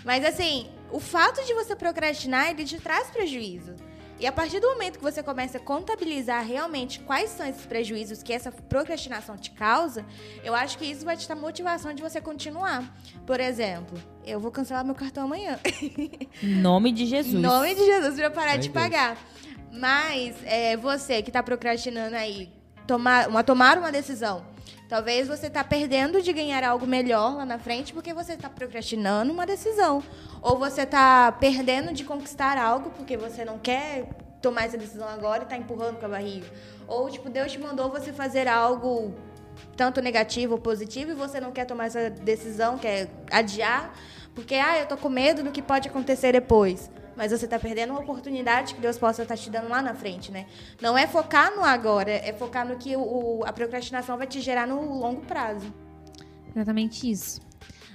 Mas 0.03 0.23
assim, 0.23 0.67
o 0.91 0.99
fato 0.99 1.43
de 1.45 1.53
você 1.53 1.75
procrastinar, 1.75 2.51
ele 2.51 2.63
te 2.63 2.79
traz 2.79 3.09
prejuízo. 3.09 3.75
E 4.17 4.25
a 4.25 4.31
partir 4.31 4.61
do 4.61 4.67
momento 4.69 4.97
que 4.97 5.03
você 5.03 5.21
começa 5.21 5.57
a 5.57 5.61
contabilizar 5.61 6.45
realmente 6.45 7.01
quais 7.01 7.31
são 7.31 7.45
esses 7.45 7.65
prejuízos 7.65 8.23
que 8.23 8.31
essa 8.31 8.49
procrastinação 8.49 9.35
te 9.35 9.51
causa, 9.51 10.05
eu 10.41 10.55
acho 10.55 10.77
que 10.77 10.85
isso 10.85 11.03
vai 11.03 11.17
te 11.17 11.27
dar 11.27 11.35
motivação 11.35 11.93
de 11.93 12.01
você 12.01 12.21
continuar. 12.21 12.95
Por 13.25 13.41
exemplo, 13.41 13.97
eu 14.25 14.39
vou 14.39 14.51
cancelar 14.51 14.85
meu 14.85 14.95
cartão 14.95 15.25
amanhã. 15.25 15.59
Em 16.41 16.55
nome 16.55 16.93
de 16.93 17.05
Jesus. 17.05 17.35
Em 17.35 17.39
nome 17.39 17.75
de 17.75 17.85
Jesus, 17.85 18.15
pra 18.15 18.31
parar 18.31 18.55
de 18.55 18.69
Deus. 18.69 18.73
pagar. 18.73 19.17
Mas 19.69 20.37
é, 20.45 20.77
você 20.77 21.21
que 21.21 21.29
tá 21.29 21.43
procrastinando 21.43 22.15
aí, 22.15 22.49
tomar 22.87 23.27
uma, 23.27 23.43
tomar 23.43 23.77
uma 23.77 23.91
decisão. 23.91 24.43
Talvez 24.87 25.27
você 25.27 25.49
tá 25.49 25.63
perdendo 25.63 26.21
de 26.21 26.31
ganhar 26.31 26.63
algo 26.63 26.85
melhor 26.85 27.37
lá 27.37 27.45
na 27.45 27.57
frente 27.57 27.91
porque 27.91 28.13
você 28.13 28.37
tá 28.37 28.49
procrastinando 28.49 29.33
uma 29.33 29.45
decisão. 29.45 30.03
Ou 30.41 30.57
você 30.57 30.85
tá 30.85 31.31
perdendo 31.31 31.91
de 31.91 32.03
conquistar 32.03 32.57
algo 32.57 32.91
porque 32.91 33.17
você 33.17 33.43
não 33.43 33.57
quer 33.57 34.07
tomar 34.41 34.65
essa 34.65 34.77
decisão 34.77 35.07
agora 35.07 35.43
e 35.43 35.47
tá 35.47 35.57
empurrando 35.57 35.97
com 35.97 36.05
a 36.05 36.09
barriga. 36.09 36.45
Ou, 36.87 37.09
tipo, 37.09 37.29
Deus 37.29 37.51
te 37.51 37.57
mandou 37.57 37.89
você 37.89 38.13
fazer 38.13 38.47
algo 38.47 39.15
tanto 39.75 40.01
negativo 40.01 40.53
ou 40.53 40.59
positivo 40.59 41.11
e 41.11 41.15
você 41.15 41.39
não 41.39 41.51
quer 41.51 41.65
tomar 41.65 41.85
essa 41.85 42.09
decisão, 42.09 42.77
quer 42.77 43.09
adiar, 43.31 43.93
porque 44.35 44.53
ah, 44.55 44.79
eu 44.79 44.85
tô 44.85 44.97
com 44.97 45.09
medo 45.09 45.41
do 45.41 45.51
que 45.51 45.61
pode 45.61 45.87
acontecer 45.87 46.31
depois. 46.33 46.91
Mas 47.15 47.31
você 47.31 47.47
tá 47.47 47.57
perdendo 47.57 47.91
uma 47.91 48.01
oportunidade 48.01 48.73
que 48.73 48.81
Deus 48.81 48.97
possa 48.97 49.23
estar 49.23 49.37
te 49.37 49.49
dando 49.49 49.69
lá 49.69 49.81
na 49.81 49.95
frente, 49.95 50.31
né? 50.31 50.47
Não 50.81 50.97
é 50.97 51.07
focar 51.07 51.55
no 51.55 51.63
agora, 51.63 52.11
é 52.11 52.33
focar 52.33 52.67
no 52.67 52.77
que 52.77 52.95
o, 52.95 53.41
a 53.45 53.53
procrastinação 53.53 54.17
vai 54.17 54.27
te 54.27 54.41
gerar 54.41 54.67
no 54.67 54.99
longo 54.99 55.21
prazo. 55.21 55.73
Exatamente 56.53 57.09
isso. 57.09 57.39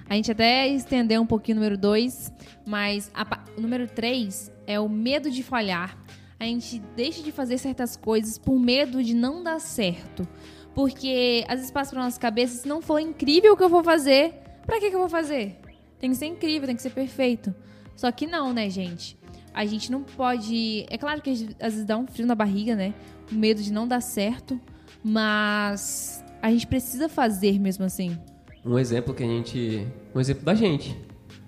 A 0.09 0.15
gente 0.15 0.33
até 0.33 0.67
estendeu 0.67 1.23
um 1.23 1.27
pouquinho 1.27 1.59
o 1.59 1.61
número 1.61 1.79
2, 1.79 2.33
mas 2.67 3.11
a 3.15 3.25
o 3.57 3.61
número 3.61 3.87
3 3.87 4.51
é 4.67 4.81
o 4.81 4.89
medo 4.89 5.31
de 5.31 5.43
falhar. 5.43 5.97
A 6.39 6.45
gente 6.45 6.81
deixa 6.97 7.23
de 7.23 7.31
fazer 7.31 7.59
certas 7.59 7.97
coisas 7.97 8.39
por 8.39 8.59
medo 8.59 9.05
de 9.05 9.15
não 9.15 9.43
dar 9.43 9.61
certo. 9.61 10.27
Porque 10.75 11.45
às 11.47 11.57
vezes 11.57 11.71
passa 11.71 11.91
pela 11.91 12.05
nossa 12.05 12.19
cabeça, 12.19 12.63
se 12.63 12.69
não 12.69 12.81
for 12.81 12.99
incrível 12.99 13.53
o 13.53 13.57
que 13.57 13.63
eu 13.63 13.69
vou 13.69 13.85
fazer, 13.85 14.35
pra 14.67 14.81
que, 14.81 14.89
que 14.89 14.97
eu 14.97 15.01
vou 15.01 15.09
fazer? 15.09 15.61
Tem 15.99 16.11
que 16.11 16.17
ser 16.17 16.27
incrível, 16.27 16.67
tem 16.67 16.77
que 16.77 16.83
ser 16.83 16.91
perfeito. 16.91 17.55
Só 18.01 18.11
que 18.11 18.27
não, 18.27 18.51
né, 18.55 18.71
gente? 18.71 19.15
A 19.53 19.67
gente 19.67 19.93
não 19.93 20.03
pode. 20.03 20.87
É 20.89 20.97
claro 20.97 21.21
que 21.21 21.29
às 21.61 21.75
vezes 21.75 21.85
dá 21.85 21.99
um 21.99 22.07
frio 22.07 22.27
na 22.27 22.35
barriga, 22.35 22.75
né? 22.75 22.95
O 23.31 23.35
medo 23.35 23.63
de 23.63 23.71
não 23.71 23.87
dar 23.87 24.01
certo. 24.01 24.59
Mas 25.05 26.25
a 26.41 26.51
gente 26.51 26.67
precisa 26.67 27.11
fazer 27.11 27.61
mesmo 27.61 27.85
assim. 27.85 28.17
Um 28.65 28.79
exemplo 28.79 29.13
que 29.13 29.23
a 29.23 29.27
gente. 29.27 29.87
Um 30.15 30.21
exemplo 30.21 30.47
da 30.47 30.55
gente. 30.55 30.99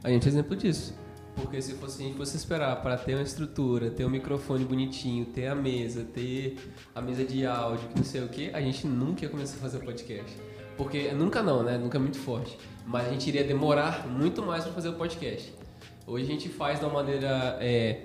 A 0.04 0.10
gente 0.10 0.26
é 0.26 0.28
exemplo 0.28 0.54
disso. 0.54 0.94
Porque 1.36 1.62
se 1.62 1.72
fosse, 1.72 2.02
a 2.02 2.04
gente 2.04 2.18
fosse 2.18 2.36
esperar 2.36 2.82
para 2.82 2.98
ter 2.98 3.14
uma 3.14 3.22
estrutura, 3.22 3.90
ter 3.90 4.04
um 4.04 4.10
microfone 4.10 4.62
bonitinho, 4.66 5.24
ter 5.24 5.46
a 5.46 5.54
mesa, 5.54 6.04
ter 6.04 6.58
a 6.94 7.00
mesa 7.00 7.24
de 7.24 7.46
áudio, 7.46 7.88
que 7.88 7.96
não 7.96 8.04
sei 8.04 8.22
o 8.22 8.28
que, 8.28 8.50
a 8.50 8.60
gente 8.60 8.86
nunca 8.86 9.24
ia 9.24 9.30
começar 9.30 9.56
a 9.56 9.60
fazer 9.60 9.78
podcast. 9.78 10.36
Porque 10.76 11.12
nunca 11.12 11.42
não, 11.42 11.62
né? 11.62 11.78
Nunca 11.78 11.96
é 11.96 12.00
muito 12.00 12.18
forte. 12.18 12.58
Mas 12.86 13.06
a 13.06 13.10
gente 13.10 13.26
iria 13.26 13.42
demorar 13.42 14.06
muito 14.06 14.42
mais 14.42 14.64
para 14.64 14.74
fazer 14.74 14.90
o 14.90 14.94
podcast. 14.94 15.61
Hoje 16.06 16.24
a 16.24 16.28
gente 16.28 16.48
faz 16.48 16.78
de 16.80 16.84
uma 16.84 16.94
maneira, 16.94 17.56
é, 17.60 18.00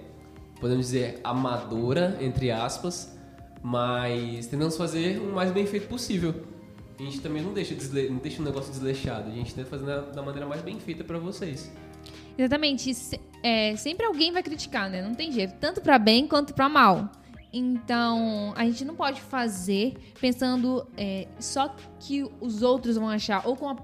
podemos 0.60 0.86
dizer, 0.88 1.20
amadora, 1.24 2.18
entre 2.22 2.52
aspas, 2.52 3.18
mas 3.62 4.48
tentamos 4.48 4.78
fazer 4.78 5.20
o 5.20 5.34
mais 5.34 5.52
bem 5.52 5.66
feito 5.66 5.88
possível. 5.88 6.34
A 7.00 7.04
gente 7.04 7.20
também 7.22 7.42
não 7.44 7.54
deixa, 7.54 7.74
desle- 7.76 8.10
não 8.10 8.18
deixa 8.18 8.42
o 8.42 8.46
negócio 8.46 8.72
desleixado. 8.72 9.30
A 9.30 9.34
gente 9.34 9.54
tenta 9.54 9.70
fazer 9.70 9.86
da, 9.86 10.22
maneira 10.22 10.48
mais 10.48 10.62
bem 10.62 10.80
feita 10.80 11.04
pra 11.04 11.18
vocês. 11.20 11.72
Exatamente. 12.38 12.92
É, 13.44 13.76
sempre 13.76 14.06
alguém 14.06 14.32
vai 14.32 14.42
criticar, 14.42 14.90
né? 14.90 15.02
Não 15.02 15.14
tem 15.14 15.32
jeito. 15.32 15.56
Tanto 15.60 15.82
pra 15.82 16.00
bem 16.00 16.28
quanto 16.28 16.54
pra 16.54 16.68
mal. 16.68 17.12
Então, 17.54 18.52
a 18.56 18.64
gente 18.66 18.84
não 18.84 18.96
pode 18.96 19.22
fazer 19.22 19.96
pensando 20.20 20.88
é, 20.98 21.28
só 21.40 21.76
que 22.00 22.26
os 22.42 22.62
outros 22.62 22.96
vão 22.96 23.10
achar 23.10 23.48
ou 23.48 23.56
com, 23.56 23.70
a, 23.70 23.76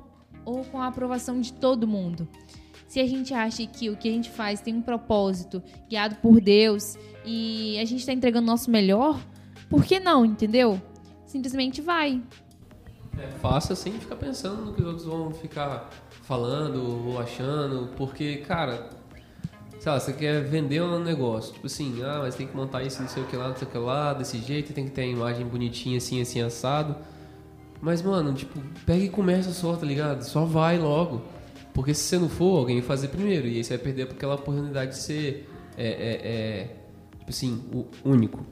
ou 0.44 0.64
com 0.66 0.82
a 0.82 0.88
aprovação 0.88 1.40
de 1.40 1.54
todo 1.54 1.88
mundo. 1.88 2.28
Se 2.94 3.00
a 3.00 3.08
gente 3.08 3.34
acha 3.34 3.66
que 3.66 3.90
o 3.90 3.98
que 3.98 4.08
a 4.08 4.12
gente 4.12 4.30
faz 4.30 4.62
tem 4.62 4.76
um 4.76 4.82
propósito 4.84 5.64
guiado 5.90 6.18
por 6.18 6.40
Deus 6.40 6.96
e 7.26 7.76
a 7.80 7.86
gente 7.86 8.02
está 8.02 8.14
entregando 8.14 8.44
o 8.44 8.52
nosso 8.52 8.70
melhor, 8.70 9.20
por 9.68 9.84
que 9.84 10.00
não, 10.00 10.24
entendeu? 10.24 10.80
Simplesmente 11.26 11.82
vai. 11.82 12.22
É, 13.18 13.26
faça 13.42 13.74
sem 13.74 13.94
ficar 13.94 14.16
pensando 14.18 14.64
no 14.64 14.74
que 14.76 14.82
os 14.84 14.88
outros 14.88 15.06
vão 15.08 15.32
ficar 15.34 15.90
falando 16.22 17.08
ou 17.08 17.20
achando, 17.20 17.90
porque, 17.98 18.38
cara, 18.38 18.88
sei 19.80 19.92
lá, 19.92 20.00
você 20.00 20.14
quer 20.14 20.44
vender 20.44 20.84
um 20.84 21.00
negócio, 21.00 21.52
tipo 21.52 21.66
assim, 21.66 22.00
ah, 22.04 22.20
mas 22.22 22.36
tem 22.36 22.46
que 22.46 22.56
montar 22.56 22.84
isso, 22.84 23.02
não 23.02 23.10
sei 23.10 23.24
o 23.24 23.26
que 23.26 23.36
lá, 23.36 23.48
não 23.48 23.56
sei 23.56 23.68
o 23.68 23.72
que 23.72 23.78
lá, 23.80 24.14
desse 24.14 24.38
jeito, 24.38 24.72
tem 24.72 24.86
que 24.86 24.92
ter 24.92 25.02
a 25.02 25.08
imagem 25.08 25.48
bonitinha 25.48 25.98
assim, 25.98 26.22
assim, 26.22 26.42
assado. 26.42 26.96
Mas, 27.82 28.04
mano, 28.04 28.36
tipo, 28.36 28.62
pega 28.86 29.04
e 29.04 29.10
começa 29.10 29.52
só, 29.52 29.76
tá 29.76 29.84
ligado? 29.84 30.22
Só 30.22 30.46
vai 30.46 30.78
logo. 30.78 31.33
Porque 31.74 31.94
se 31.94 32.02
você 32.02 32.20
não 32.20 32.30
for, 32.30 32.60
alguém 32.60 32.80
vai 32.80 32.88
fazer 32.88 33.08
primeiro. 33.08 33.48
E 33.48 33.58
aí 33.58 33.64
você 33.64 33.76
vai 33.76 33.84
perder 33.84 34.04
aquela 34.04 34.36
oportunidade 34.36 34.92
de 34.92 34.98
ser, 34.98 35.50
é, 35.76 35.88
é, 35.88 36.28
é, 36.32 36.68
tipo 37.20 37.30
assim, 37.30 37.64
o 37.74 37.88
único. 38.06 38.46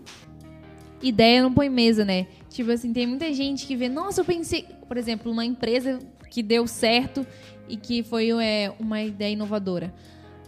ideia 1.01 1.43
não 1.43 1.53
põe 1.53 1.69
mesa, 1.69 2.03
né? 2.03 2.27
Tipo 2.49 2.71
assim, 2.71 2.91
tem 2.91 3.05
muita 3.05 3.31
gente 3.31 3.67
que 3.67 3.75
vê, 3.75 3.87
nossa, 3.87 4.21
eu 4.21 4.25
pensei, 4.25 4.65
por 4.87 4.97
exemplo, 4.97 5.31
uma 5.31 5.45
empresa 5.45 5.99
que 6.29 6.41
deu 6.41 6.65
certo 6.65 7.25
e 7.69 7.77
que 7.77 8.01
foi 8.01 8.31
é, 8.41 8.73
uma 8.79 9.01
ideia 9.01 9.33
inovadora. 9.33 9.93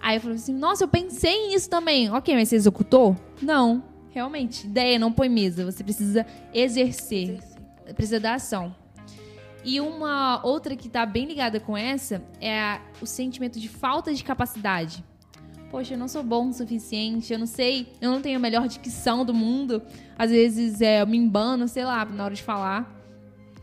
Aí 0.01 0.17
eu 0.17 0.21
falo 0.21 0.33
assim, 0.33 0.53
nossa, 0.53 0.83
eu 0.83 0.88
pensei 0.88 1.47
nisso 1.47 1.69
também. 1.69 2.12
Ok, 2.12 2.36
mas 2.36 2.49
você 2.49 2.55
executou? 2.55 3.15
Não, 3.41 3.83
realmente. 4.12 4.65
Ideia 4.67 4.99
não 4.99 5.13
põe 5.13 5.29
mesa. 5.29 5.63
Você 5.63 5.83
precisa 5.83 6.25
exercer, 6.53 7.39
precisa 7.95 8.19
da 8.19 8.36
ação. 8.36 8.75
E 9.63 9.80
uma 9.80 10.45
outra 10.45 10.76
que 10.76 10.89
tá 10.89 11.06
bem 11.06 11.26
ligada 11.26 11.60
com 11.60 11.76
essa 11.78 12.21
é 12.41 12.60
a- 12.60 12.82
o 13.02 13.06
sentimento 13.06 13.60
de 13.60 13.69
falta 13.69 14.13
de 14.13 14.23
capacidade. 14.23 15.04
poxa, 15.71 15.95
eu 15.95 15.97
não 15.97 16.08
sou 16.08 16.21
bom 16.21 16.49
o 16.49 16.54
suficiente, 16.54 17.34
eu 17.34 17.39
não 17.39 17.47
sei, 17.47 17.91
eu 17.99 18.12
não 18.12 18.21
tenho 18.21 18.38
a 18.38 18.39
melhor 18.39 18.67
dicção 18.67 19.26
do 19.26 19.34
mundo. 19.34 19.82
Às 20.15 20.30
vezes 20.30 20.82
é, 20.82 21.02
eu 21.02 21.08
me 21.08 21.17
embano, 21.17 21.67
sei 21.67 21.84
lá, 21.84 22.06
na 22.06 22.26
hora 22.26 22.36
de 22.36 22.43
falar. 22.43 22.95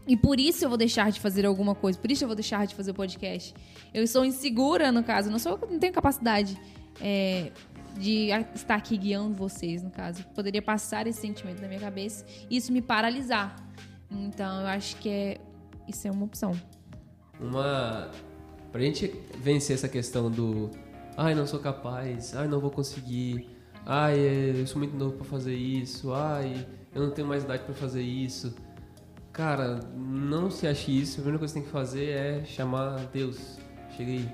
E 0.08 0.16
por 0.16 0.40
isso 0.40 0.64
eu 0.64 0.68
vou 0.68 0.76
deixar 0.76 1.12
de 1.12 1.20
fazer 1.20 1.46
alguma 1.46 1.72
coisa, 1.72 1.96
por 1.96 2.10
isso 2.10 2.24
eu 2.24 2.28
vou 2.28 2.34
deixar 2.34 2.66
de 2.66 2.74
fazer 2.74 2.90
o 2.90 2.94
podcast. 2.94 3.54
Eu 3.94 4.04
sou 4.08 4.24
insegura, 4.24 4.90
no 4.90 5.04
caso, 5.04 5.30
não, 5.30 5.38
sou, 5.38 5.56
não 5.70 5.78
tenho 5.78 5.92
capacidade 5.92 6.58
é, 7.00 7.52
de 7.96 8.30
estar 8.56 8.74
aqui 8.74 8.96
guiando 8.96 9.34
vocês, 9.36 9.80
no 9.80 9.90
caso. 9.90 10.24
Poderia 10.34 10.60
passar 10.62 11.06
esse 11.06 11.20
sentimento 11.20 11.62
na 11.62 11.68
minha 11.68 11.78
cabeça 11.80 12.24
e 12.50 12.56
isso 12.56 12.72
me 12.72 12.82
paralisar. 12.82 13.54
Então 14.10 14.62
eu 14.62 14.66
acho 14.66 14.96
que 14.96 15.08
é, 15.08 15.38
isso 15.90 16.09
é 16.09 16.11
uma 16.11 16.24
opção. 16.24 16.53
Uma. 17.38 18.11
Pra 18.72 18.81
gente 18.81 19.12
vencer 19.38 19.74
essa 19.74 19.88
questão 19.88 20.31
do. 20.31 20.70
Ai, 21.16 21.35
não 21.35 21.46
sou 21.46 21.61
capaz. 21.61 22.35
Ai, 22.35 22.48
não 22.48 22.61
vou 22.61 22.70
conseguir. 22.70 23.48
Ai, 23.85 24.18
eu 24.18 24.66
sou 24.66 24.79
muito 24.79 24.96
novo 24.96 25.16
pra 25.16 25.24
fazer 25.24 25.55
isso. 25.55 26.12
Ai, 26.12 26.66
eu 26.94 27.03
não 27.03 27.11
tenho 27.11 27.26
mais 27.26 27.44
idade 27.44 27.64
pra 27.64 27.74
fazer 27.74 28.03
isso. 28.03 28.55
Cara, 29.33 29.81
não 29.96 30.50
se 30.50 30.66
ache 30.66 31.00
isso. 31.00 31.12
A 31.12 31.22
primeira 31.22 31.38
coisa 31.38 31.55
que 31.55 31.61
você 31.61 31.64
tem 31.64 31.66
que 31.66 31.72
fazer 31.72 32.11
é 32.11 32.44
chamar 32.44 32.96
Deus. 33.12 33.59
Chega 33.96 34.11
aí. 34.11 34.29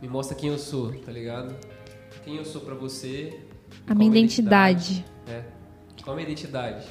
Me 0.00 0.08
mostra 0.08 0.36
quem 0.36 0.50
eu 0.50 0.58
sou, 0.58 0.92
tá 1.00 1.12
ligado? 1.12 1.54
Quem 2.24 2.36
eu 2.36 2.44
sou 2.44 2.60
pra 2.60 2.74
você. 2.74 3.40
A 3.86 3.94
minha 3.94 4.10
identidade. 4.10 5.04
É. 5.26 5.44
Qual 6.02 6.14
a 6.14 6.16
minha 6.16 6.28
identidade? 6.28 6.86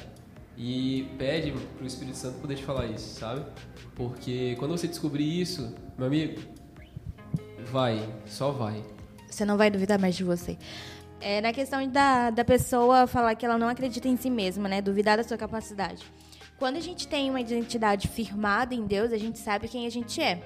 E 0.56 1.08
pede 1.18 1.52
pro 1.76 1.86
Espírito 1.86 2.16
Santo 2.16 2.38
poder 2.40 2.56
te 2.56 2.64
falar 2.64 2.86
isso, 2.86 3.18
sabe? 3.18 3.44
Porque 3.94 4.54
quando 4.58 4.72
você 4.72 4.86
descobrir 4.86 5.40
isso, 5.40 5.74
meu 5.96 6.06
amigo, 6.06 6.40
vai, 7.70 8.06
só 8.26 8.50
vai. 8.50 8.82
Você 9.28 9.44
não 9.44 9.56
vai 9.56 9.70
duvidar 9.70 9.98
mais 9.98 10.14
de 10.14 10.24
você. 10.24 10.58
É 11.20 11.40
na 11.40 11.52
questão 11.52 11.86
da, 11.88 12.30
da 12.30 12.44
pessoa 12.44 13.06
falar 13.06 13.34
que 13.34 13.46
ela 13.46 13.56
não 13.56 13.68
acredita 13.68 14.08
em 14.08 14.16
si 14.16 14.28
mesma, 14.28 14.68
né? 14.68 14.82
Duvidar 14.82 15.16
da 15.16 15.24
sua 15.24 15.38
capacidade. 15.38 16.04
Quando 16.58 16.76
a 16.76 16.80
gente 16.80 17.08
tem 17.08 17.30
uma 17.30 17.40
identidade 17.40 18.08
firmada 18.08 18.74
em 18.74 18.86
Deus, 18.86 19.12
a 19.12 19.18
gente 19.18 19.38
sabe 19.38 19.68
quem 19.68 19.86
a 19.86 19.90
gente 19.90 20.20
é. 20.20 20.42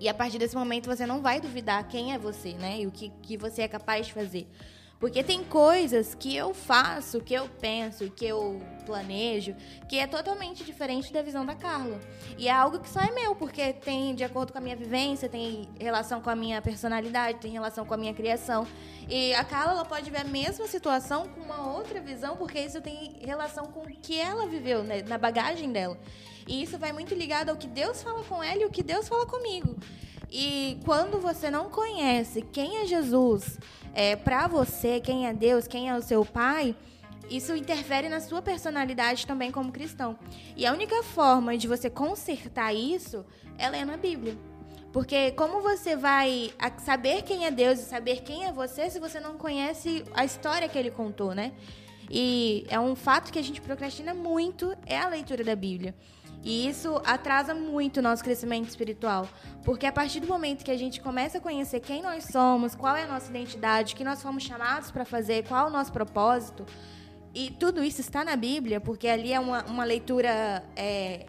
E 0.00 0.08
a 0.08 0.14
partir 0.14 0.38
desse 0.38 0.56
momento 0.56 0.86
você 0.86 1.06
não 1.06 1.22
vai 1.22 1.40
duvidar 1.40 1.86
quem 1.88 2.12
é 2.12 2.18
você, 2.18 2.52
né? 2.54 2.80
E 2.80 2.86
o 2.86 2.90
que, 2.90 3.10
que 3.22 3.36
você 3.36 3.62
é 3.62 3.68
capaz 3.68 4.06
de 4.06 4.12
fazer. 4.12 4.46
Porque 5.04 5.22
tem 5.22 5.44
coisas 5.44 6.14
que 6.14 6.34
eu 6.34 6.54
faço, 6.54 7.20
que 7.20 7.34
eu 7.34 7.46
penso, 7.60 8.10
que 8.10 8.24
eu 8.24 8.58
planejo, 8.86 9.54
que 9.86 9.98
é 9.98 10.06
totalmente 10.06 10.64
diferente 10.64 11.12
da 11.12 11.20
visão 11.20 11.44
da 11.44 11.54
Carla. 11.54 12.00
E 12.38 12.48
é 12.48 12.50
algo 12.50 12.78
que 12.80 12.88
só 12.88 13.00
é 13.00 13.10
meu, 13.10 13.36
porque 13.36 13.74
tem 13.74 14.14
de 14.14 14.24
acordo 14.24 14.50
com 14.50 14.56
a 14.56 14.62
minha 14.62 14.74
vivência, 14.74 15.28
tem 15.28 15.68
relação 15.78 16.22
com 16.22 16.30
a 16.30 16.34
minha 16.34 16.62
personalidade, 16.62 17.38
tem 17.38 17.52
relação 17.52 17.84
com 17.84 17.92
a 17.92 17.98
minha 17.98 18.14
criação. 18.14 18.66
E 19.06 19.34
a 19.34 19.44
Carla 19.44 19.72
ela 19.72 19.84
pode 19.84 20.10
ver 20.10 20.22
a 20.22 20.24
mesma 20.24 20.66
situação 20.66 21.28
com 21.28 21.42
uma 21.42 21.70
outra 21.74 22.00
visão, 22.00 22.38
porque 22.38 22.58
isso 22.58 22.80
tem 22.80 23.18
relação 23.20 23.66
com 23.66 23.80
o 23.80 23.86
que 23.86 24.18
ela 24.18 24.46
viveu, 24.46 24.82
né, 24.82 25.02
na 25.02 25.18
bagagem 25.18 25.70
dela. 25.70 25.98
E 26.48 26.62
isso 26.62 26.78
vai 26.78 26.94
muito 26.94 27.14
ligado 27.14 27.50
ao 27.50 27.56
que 27.56 27.66
Deus 27.66 28.02
fala 28.02 28.24
com 28.24 28.42
ela 28.42 28.62
e 28.62 28.64
o 28.64 28.70
que 28.70 28.82
Deus 28.82 29.06
fala 29.06 29.26
comigo. 29.26 29.76
E 30.30 30.78
quando 30.84 31.20
você 31.20 31.50
não 31.50 31.70
conhece 31.70 32.42
quem 32.42 32.78
é 32.78 32.86
Jesus, 32.86 33.58
é, 33.92 34.16
para 34.16 34.46
você, 34.46 35.00
quem 35.00 35.26
é 35.26 35.32
Deus, 35.32 35.66
quem 35.66 35.88
é 35.88 35.96
o 35.96 36.02
seu 36.02 36.24
pai, 36.24 36.74
isso 37.30 37.54
interfere 37.54 38.08
na 38.08 38.20
sua 38.20 38.42
personalidade 38.42 39.26
também 39.26 39.50
como 39.50 39.72
cristão. 39.72 40.18
E 40.56 40.66
a 40.66 40.72
única 40.72 41.02
forma 41.02 41.56
de 41.56 41.66
você 41.66 41.88
consertar 41.88 42.74
isso 42.74 43.24
é 43.58 43.68
lendo 43.68 43.92
a 43.92 43.96
Bíblia. 43.96 44.36
Porque 44.92 45.32
como 45.32 45.60
você 45.60 45.96
vai 45.96 46.52
saber 46.84 47.22
quem 47.22 47.46
é 47.46 47.50
Deus 47.50 47.80
e 47.80 47.82
saber 47.82 48.22
quem 48.22 48.44
é 48.44 48.52
você 48.52 48.88
se 48.88 49.00
você 49.00 49.18
não 49.18 49.36
conhece 49.36 50.04
a 50.14 50.24
história 50.24 50.68
que 50.68 50.78
ele 50.78 50.90
contou, 50.90 51.34
né? 51.34 51.52
E 52.10 52.64
é 52.68 52.78
um 52.78 52.94
fato 52.94 53.32
que 53.32 53.38
a 53.38 53.42
gente 53.42 53.60
procrastina 53.60 54.14
muito 54.14 54.76
é 54.86 54.98
a 54.98 55.08
leitura 55.08 55.42
da 55.42 55.56
Bíblia. 55.56 55.94
E 56.44 56.68
isso 56.68 57.00
atrasa 57.04 57.54
muito 57.54 57.96
o 57.98 58.02
nosso 58.02 58.22
crescimento 58.22 58.68
espiritual. 58.68 59.26
Porque 59.64 59.86
a 59.86 59.92
partir 59.92 60.20
do 60.20 60.26
momento 60.26 60.62
que 60.62 60.70
a 60.70 60.76
gente 60.76 61.00
começa 61.00 61.38
a 61.38 61.40
conhecer 61.40 61.80
quem 61.80 62.02
nós 62.02 62.24
somos, 62.24 62.74
qual 62.74 62.94
é 62.94 63.04
a 63.04 63.06
nossa 63.06 63.30
identidade, 63.30 63.94
o 63.94 63.96
que 63.96 64.04
nós 64.04 64.22
fomos 64.22 64.42
chamados 64.42 64.90
para 64.90 65.06
fazer, 65.06 65.44
qual 65.48 65.66
é 65.66 65.70
o 65.70 65.72
nosso 65.72 65.90
propósito, 65.90 66.66
e 67.34 67.50
tudo 67.50 67.82
isso 67.82 68.00
está 68.00 68.24
na 68.24 68.36
Bíblia, 68.36 68.80
porque 68.80 69.08
ali 69.08 69.32
é 69.32 69.40
uma, 69.40 69.64
uma 69.64 69.84
leitura 69.84 70.62
é, 70.76 71.26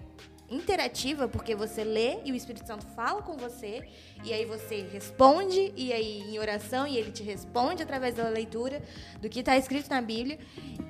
interativa, 0.49 1.27
porque 1.27 1.55
você 1.55 1.83
lê 1.83 2.19
e 2.23 2.31
o 2.31 2.35
Espírito 2.35 2.67
Santo 2.67 2.85
fala 2.95 3.21
com 3.21 3.35
você, 3.35 3.87
e 4.23 4.31
aí 4.33 4.45
você 4.45 4.83
responde, 4.91 5.73
e 5.75 5.91
aí 5.91 6.21
em 6.21 6.37
oração, 6.39 6.85
e 6.85 6.97
ele 6.97 7.11
te 7.11 7.23
responde 7.23 7.81
através 7.81 8.15
da 8.15 8.27
leitura 8.29 8.81
do 9.19 9.29
que 9.29 9.39
está 9.39 9.57
escrito 9.57 9.89
na 9.89 10.01
Bíblia. 10.01 10.39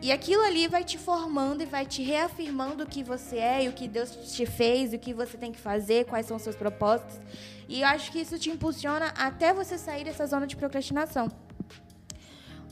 E 0.01 0.11
aquilo 0.11 0.43
ali 0.43 0.67
vai 0.67 0.83
te 0.83 0.97
formando 0.97 1.63
e 1.63 1.65
vai 1.65 1.85
te 1.85 2.03
reafirmando 2.03 2.83
o 2.83 2.87
que 2.87 3.03
você 3.03 3.37
é, 3.37 3.63
e 3.63 3.69
o 3.69 3.73
que 3.73 3.87
Deus 3.87 4.11
te 4.33 4.45
fez, 4.45 4.93
o 4.93 4.99
que 4.99 5.13
você 5.13 5.37
tem 5.37 5.51
que 5.51 5.59
fazer, 5.59 6.05
quais 6.05 6.25
são 6.25 6.37
os 6.37 6.43
seus 6.43 6.55
propósitos. 6.55 7.19
E 7.67 7.81
eu 7.81 7.87
acho 7.87 8.11
que 8.11 8.19
isso 8.19 8.37
te 8.37 8.49
impulsiona 8.49 9.13
até 9.17 9.53
você 9.53 9.77
sair 9.77 10.03
dessa 10.03 10.25
zona 10.27 10.45
de 10.45 10.55
procrastinação. 10.55 11.31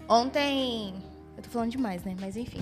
Ontem 0.08 0.94
eu 1.44 1.50
tô 1.50 1.50
falando 1.50 1.72
demais, 1.72 2.04
né? 2.04 2.16
Mas 2.20 2.38
enfim. 2.38 2.62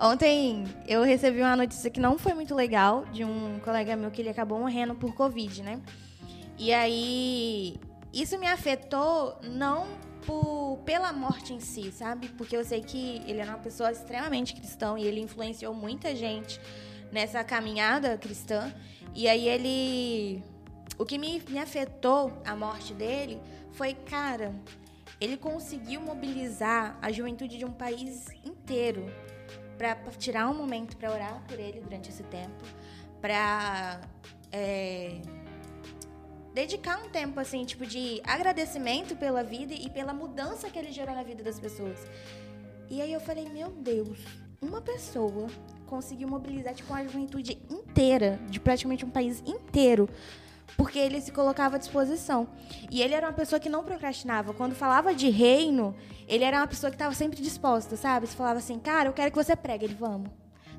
Ontem 0.00 0.64
eu 0.86 1.02
recebi 1.02 1.40
uma 1.40 1.56
notícia 1.56 1.90
que 1.90 2.00
não 2.00 2.18
foi 2.18 2.32
muito 2.34 2.54
legal 2.54 3.04
de 3.06 3.24
um 3.24 3.58
colega 3.60 3.96
meu 3.96 4.10
que 4.10 4.22
ele 4.22 4.28
acabou 4.28 4.58
morrendo 4.58 4.94
por 4.94 5.14
Covid, 5.14 5.62
né? 5.62 5.80
E 6.58 6.72
aí. 6.72 7.76
Isso 8.12 8.36
me 8.38 8.46
afetou 8.46 9.38
não 9.42 9.86
por, 10.26 10.78
pela 10.84 11.12
morte 11.12 11.52
em 11.52 11.60
si, 11.60 11.92
sabe? 11.92 12.28
Porque 12.30 12.56
eu 12.56 12.64
sei 12.64 12.80
que 12.80 13.22
ele 13.26 13.38
era 13.38 13.50
uma 13.50 13.58
pessoa 13.58 13.92
extremamente 13.92 14.54
cristã 14.54 14.98
e 14.98 15.04
ele 15.04 15.20
influenciou 15.20 15.72
muita 15.72 16.14
gente 16.14 16.60
nessa 17.12 17.42
caminhada 17.44 18.16
cristã. 18.18 18.72
E 19.14 19.28
aí 19.28 19.48
ele. 19.48 20.42
O 20.98 21.04
que 21.04 21.18
me, 21.18 21.42
me 21.48 21.58
afetou 21.58 22.32
a 22.44 22.54
morte 22.54 22.92
dele 22.92 23.40
foi, 23.72 23.94
cara, 23.94 24.54
ele 25.20 25.36
conseguiu 25.36 26.00
mobilizar 26.00 26.98
a 27.02 27.12
juventude 27.12 27.58
de 27.58 27.64
um 27.64 27.72
país 27.72 28.28
inteiro 28.44 29.06
para 29.76 29.94
tirar 30.18 30.48
um 30.48 30.54
momento 30.54 30.96
para 30.96 31.10
orar 31.10 31.42
por 31.46 31.58
ele 31.58 31.80
durante 31.80 32.08
esse 32.10 32.22
tempo, 32.24 32.64
para 33.20 34.00
é, 34.50 35.20
dedicar 36.54 37.02
um 37.04 37.08
tempo 37.08 37.38
assim, 37.38 37.64
tipo 37.64 37.86
de 37.86 38.20
agradecimento 38.24 39.16
pela 39.16 39.42
vida 39.42 39.74
e 39.74 39.88
pela 39.90 40.12
mudança 40.12 40.68
que 40.68 40.78
ele 40.78 40.92
gerou 40.92 41.14
na 41.14 41.22
vida 41.22 41.42
das 41.42 41.58
pessoas. 41.58 41.98
E 42.88 43.00
aí 43.00 43.12
eu 43.12 43.20
falei, 43.20 43.48
meu 43.48 43.70
Deus, 43.70 44.18
uma 44.60 44.80
pessoa 44.80 45.48
conseguiu 45.86 46.28
mobilizar 46.28 46.74
tipo 46.74 46.92
uma 46.92 47.02
juventude 47.02 47.58
inteira, 47.70 48.38
de 48.48 48.60
praticamente 48.60 49.04
um 49.04 49.10
país 49.10 49.42
inteiro, 49.46 50.08
porque 50.76 50.98
ele 50.98 51.20
se 51.20 51.32
colocava 51.32 51.76
à 51.76 51.78
disposição. 51.78 52.48
E 52.90 53.02
ele 53.02 53.14
era 53.14 53.26
uma 53.26 53.32
pessoa 53.32 53.60
que 53.60 53.68
não 53.68 53.84
procrastinava. 53.84 54.52
Quando 54.52 54.74
falava 54.74 55.14
de 55.14 55.28
reino, 55.28 55.94
ele 56.26 56.44
era 56.44 56.58
uma 56.58 56.66
pessoa 56.66 56.90
que 56.90 56.96
estava 56.96 57.14
sempre 57.14 57.40
disposta, 57.40 57.96
sabe? 57.96 58.26
Você 58.26 58.36
falava 58.36 58.58
assim, 58.58 58.78
cara, 58.78 59.08
eu 59.08 59.12
quero 59.12 59.30
que 59.30 59.36
você 59.36 59.54
pregue. 59.56 59.84
Ele, 59.86 59.94
vamos. 59.94 60.30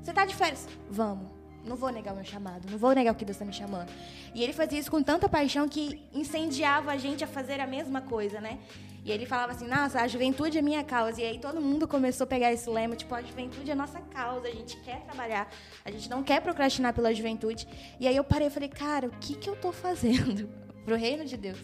Você 0.02 0.12
tá 0.12 0.24
de 0.24 0.34
férias? 0.34 0.68
Vamos. 0.90 1.42
Não 1.64 1.76
vou 1.76 1.90
negar 1.90 2.12
o 2.12 2.16
meu 2.16 2.24
chamado, 2.24 2.68
não 2.68 2.76
vou 2.76 2.92
negar 2.92 3.12
o 3.12 3.14
que 3.14 3.24
Deus 3.24 3.36
está 3.36 3.44
me 3.44 3.52
chamando. 3.52 3.88
E 4.34 4.42
ele 4.42 4.52
fazia 4.52 4.78
isso 4.80 4.90
com 4.90 5.00
tanta 5.00 5.28
paixão 5.28 5.68
que 5.68 6.02
incendiava 6.12 6.90
a 6.90 6.96
gente 6.96 7.22
a 7.22 7.26
fazer 7.26 7.60
a 7.60 7.66
mesma 7.68 8.00
coisa, 8.00 8.40
né? 8.40 8.58
E 9.04 9.10
ele 9.10 9.26
falava 9.26 9.52
assim, 9.52 9.66
nossa, 9.66 10.00
a 10.00 10.06
juventude 10.06 10.58
é 10.58 10.62
minha 10.62 10.84
causa. 10.84 11.20
E 11.20 11.24
aí 11.24 11.38
todo 11.38 11.60
mundo 11.60 11.88
começou 11.88 12.24
a 12.24 12.26
pegar 12.26 12.52
esse 12.52 12.70
lema, 12.70 12.94
tipo, 12.94 13.12
a 13.14 13.20
juventude 13.20 13.70
é 13.70 13.74
nossa 13.74 14.00
causa, 14.00 14.46
a 14.46 14.50
gente 14.50 14.76
quer 14.76 15.00
trabalhar, 15.02 15.50
a 15.84 15.90
gente 15.90 16.08
não 16.08 16.22
quer 16.22 16.40
procrastinar 16.40 16.94
pela 16.94 17.12
juventude. 17.12 17.66
E 17.98 18.06
aí 18.06 18.16
eu 18.16 18.22
parei 18.22 18.46
e 18.46 18.50
falei, 18.50 18.68
cara, 18.68 19.08
o 19.08 19.10
que, 19.10 19.34
que 19.34 19.50
eu 19.50 19.56
tô 19.56 19.72
fazendo 19.72 20.48
pro 20.84 20.96
reino 20.96 21.24
de 21.24 21.36
Deus? 21.36 21.58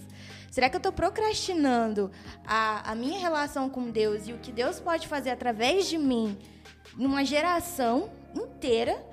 Será 0.51 0.68
que 0.68 0.74
eu 0.74 0.79
estou 0.79 0.92
procrastinando 0.92 2.11
a, 2.44 2.90
a 2.90 2.94
minha 2.94 3.20
relação 3.20 3.70
com 3.70 3.90
Deus 3.90 4.27
e 4.27 4.33
o 4.33 4.38
que 4.38 4.51
Deus 4.51 4.81
pode 4.81 5.07
fazer 5.07 5.31
através 5.31 5.88
de 5.88 5.96
mim 5.96 6.37
numa 6.96 7.24
geração 7.24 8.11
inteira? 8.35 9.07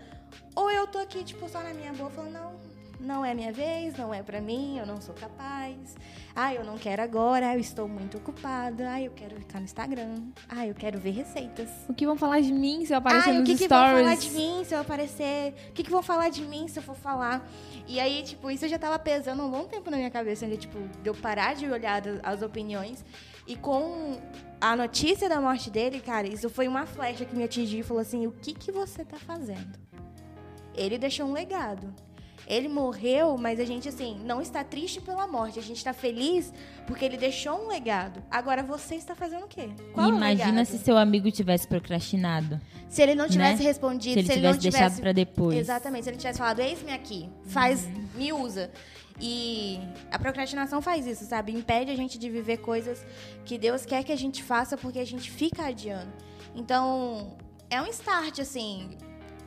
Ou 0.56 0.72
eu 0.72 0.88
tô 0.88 0.98
aqui, 0.98 1.24
tipo, 1.24 1.48
só 1.50 1.62
na 1.62 1.74
minha 1.74 1.94
boa, 1.94 2.10
falando, 2.10 2.32
não, 2.32 2.60
não 3.06 3.24
é 3.24 3.34
minha 3.34 3.54
vez, 3.54 3.96
não 3.96 4.14
é 4.14 4.24
para 4.24 4.42
mim, 4.42 4.78
eu 4.78 4.86
não 4.86 5.00
sou 5.00 5.14
capaz. 5.14 5.96
Ah, 6.36 6.54
eu 6.54 6.66
não 6.66 6.78
quero 6.78 7.02
agora, 7.02 7.54
eu 7.54 7.60
estou 7.60 7.88
muito 7.88 8.18
ocupada. 8.18 8.92
Ah, 8.92 9.02
eu 9.02 9.12
quero 9.12 9.36
ficar 9.38 9.60
no 9.60 9.66
Instagram. 9.66 10.24
Ah, 10.50 10.68
eu 10.68 10.74
quero 10.74 11.00
ver 11.00 11.12
receitas. 11.12 11.70
O 11.88 11.94
que 11.94 12.06
vão 12.06 12.18
falar 12.18 12.42
de 12.42 12.52
mim 12.52 12.86
se 12.86 12.92
eu 12.92 12.98
aparecer 12.98 13.30
ah, 13.30 13.34
nos 13.34 13.44
o 13.44 13.46
que 13.46 13.58
stories? 13.58 13.62
que 13.62 13.68
vão 13.68 14.04
falar 14.04 14.16
de 14.16 14.30
mim 14.32 14.64
se 14.66 14.74
eu 14.74 14.80
aparecer? 14.82 15.54
O 15.70 15.74
que, 15.74 15.84
que 15.84 15.92
vão 15.92 16.04
falar 16.04 16.30
de 16.30 16.42
mim 16.42 16.68
se 16.68 16.80
eu 16.80 16.84
for 16.84 16.96
falar? 16.96 17.48
E 17.88 18.00
aí, 18.00 18.24
tipo, 18.24 18.52
isso 18.52 18.68
já 18.68 18.78
tava 18.78 19.00
pesando 19.00 19.44
um 19.44 19.50
bom 19.50 19.64
tempo 19.66 19.90
na 19.90 19.98
minha 19.98 20.12
cabeça, 20.12 20.46
né? 20.48 20.58
Tipo, 20.58 20.78
de 21.02 21.10
eu 21.10 21.14
parar 21.14 21.56
de 21.56 21.70
olhar 21.70 22.02
as 22.24 22.42
opiniões. 22.42 23.06
E 23.48 23.56
com 23.56 24.20
a 24.60 24.76
notícia 24.76 25.30
da 25.30 25.40
morte 25.40 25.70
dele, 25.70 26.00
cara, 26.00 26.28
isso 26.28 26.50
foi 26.50 26.68
uma 26.68 26.86
flecha 26.86 27.24
que 27.24 27.36
me 27.36 27.44
atingiu 27.44 27.80
e 27.80 27.84
falou 27.84 28.02
assim: 28.02 28.26
o 28.26 28.32
que, 28.32 28.54
que 28.54 28.72
você 28.72 29.06
tá 29.06 29.18
fazendo? 29.18 29.78
Ele 30.74 30.98
deixou 30.98 31.28
um 31.28 31.32
legado. 31.32 31.94
Ele 32.48 32.68
morreu, 32.68 33.38
mas 33.38 33.60
a 33.60 33.66
gente, 33.66 33.90
assim, 33.90 34.20
não 34.24 34.42
está 34.42 34.64
triste 34.64 35.02
pela 35.02 35.28
morte. 35.28 35.58
A 35.58 35.62
gente 35.62 35.78
está 35.78 35.94
feliz 35.94 36.54
porque 36.86 37.04
ele 37.04 37.18
deixou 37.18 37.66
um 37.66 37.68
legado. 37.68 38.22
Agora, 38.30 38.62
você 38.62 38.96
está 38.96 39.16
fazendo 39.16 39.46
o 39.46 39.48
quê? 39.48 39.70
Qual 39.94 40.06
é 40.06 40.10
Imagina 40.10 40.64
se 40.64 40.78
seu 40.78 40.98
amigo 40.98 41.32
tivesse 41.32 41.68
procrastinado. 41.68 42.62
Se 42.88 43.02
ele 43.02 43.16
não 43.16 43.28
tivesse 43.28 43.64
né? 43.64 43.68
respondido, 43.68 44.14
Se 44.14 44.20
ele 44.20 44.28
se 44.28 44.34
ele 44.34 44.42
tivesse 44.42 44.54
não 44.54 44.62
tivesse 44.62 44.80
deixado 44.80 45.02
pra 45.02 45.12
depois. 45.12 45.58
Exatamente, 45.58 46.04
se 46.04 46.10
ele 46.12 46.18
tivesse 46.18 46.38
falado, 46.38 46.60
eis-me 46.60 46.94
aqui, 46.94 47.30
faz, 47.46 47.88
me 48.16 48.32
usa. 48.32 48.72
E 49.20 49.80
a 50.12 50.20
procrastinação 50.20 50.82
faz 50.82 51.08
isso, 51.08 51.26
sabe? 51.26 51.52
Impede 51.52 51.90
a 51.90 51.96
gente 51.96 52.20
de 52.20 52.30
viver 52.30 52.58
coisas 52.58 53.04
que 53.44 53.58
Deus 53.58 53.86
quer 53.86 54.04
que 54.04 54.12
a 54.12 54.16
gente 54.16 54.44
faça 54.44 54.78
porque 54.78 55.00
a 55.00 55.06
gente 55.06 55.32
fica 55.32 55.66
adiando. 55.66 56.12
Então, 56.54 57.36
é 57.70 57.82
um 57.82 57.88
start, 57.88 58.40
assim, 58.40 58.98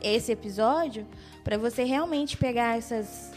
esse 0.01 0.33
episódio, 0.33 1.07
para 1.49 1.57
você 1.57 1.83
realmente 1.83 2.37
pegar 2.37 2.77
essas 2.77 3.33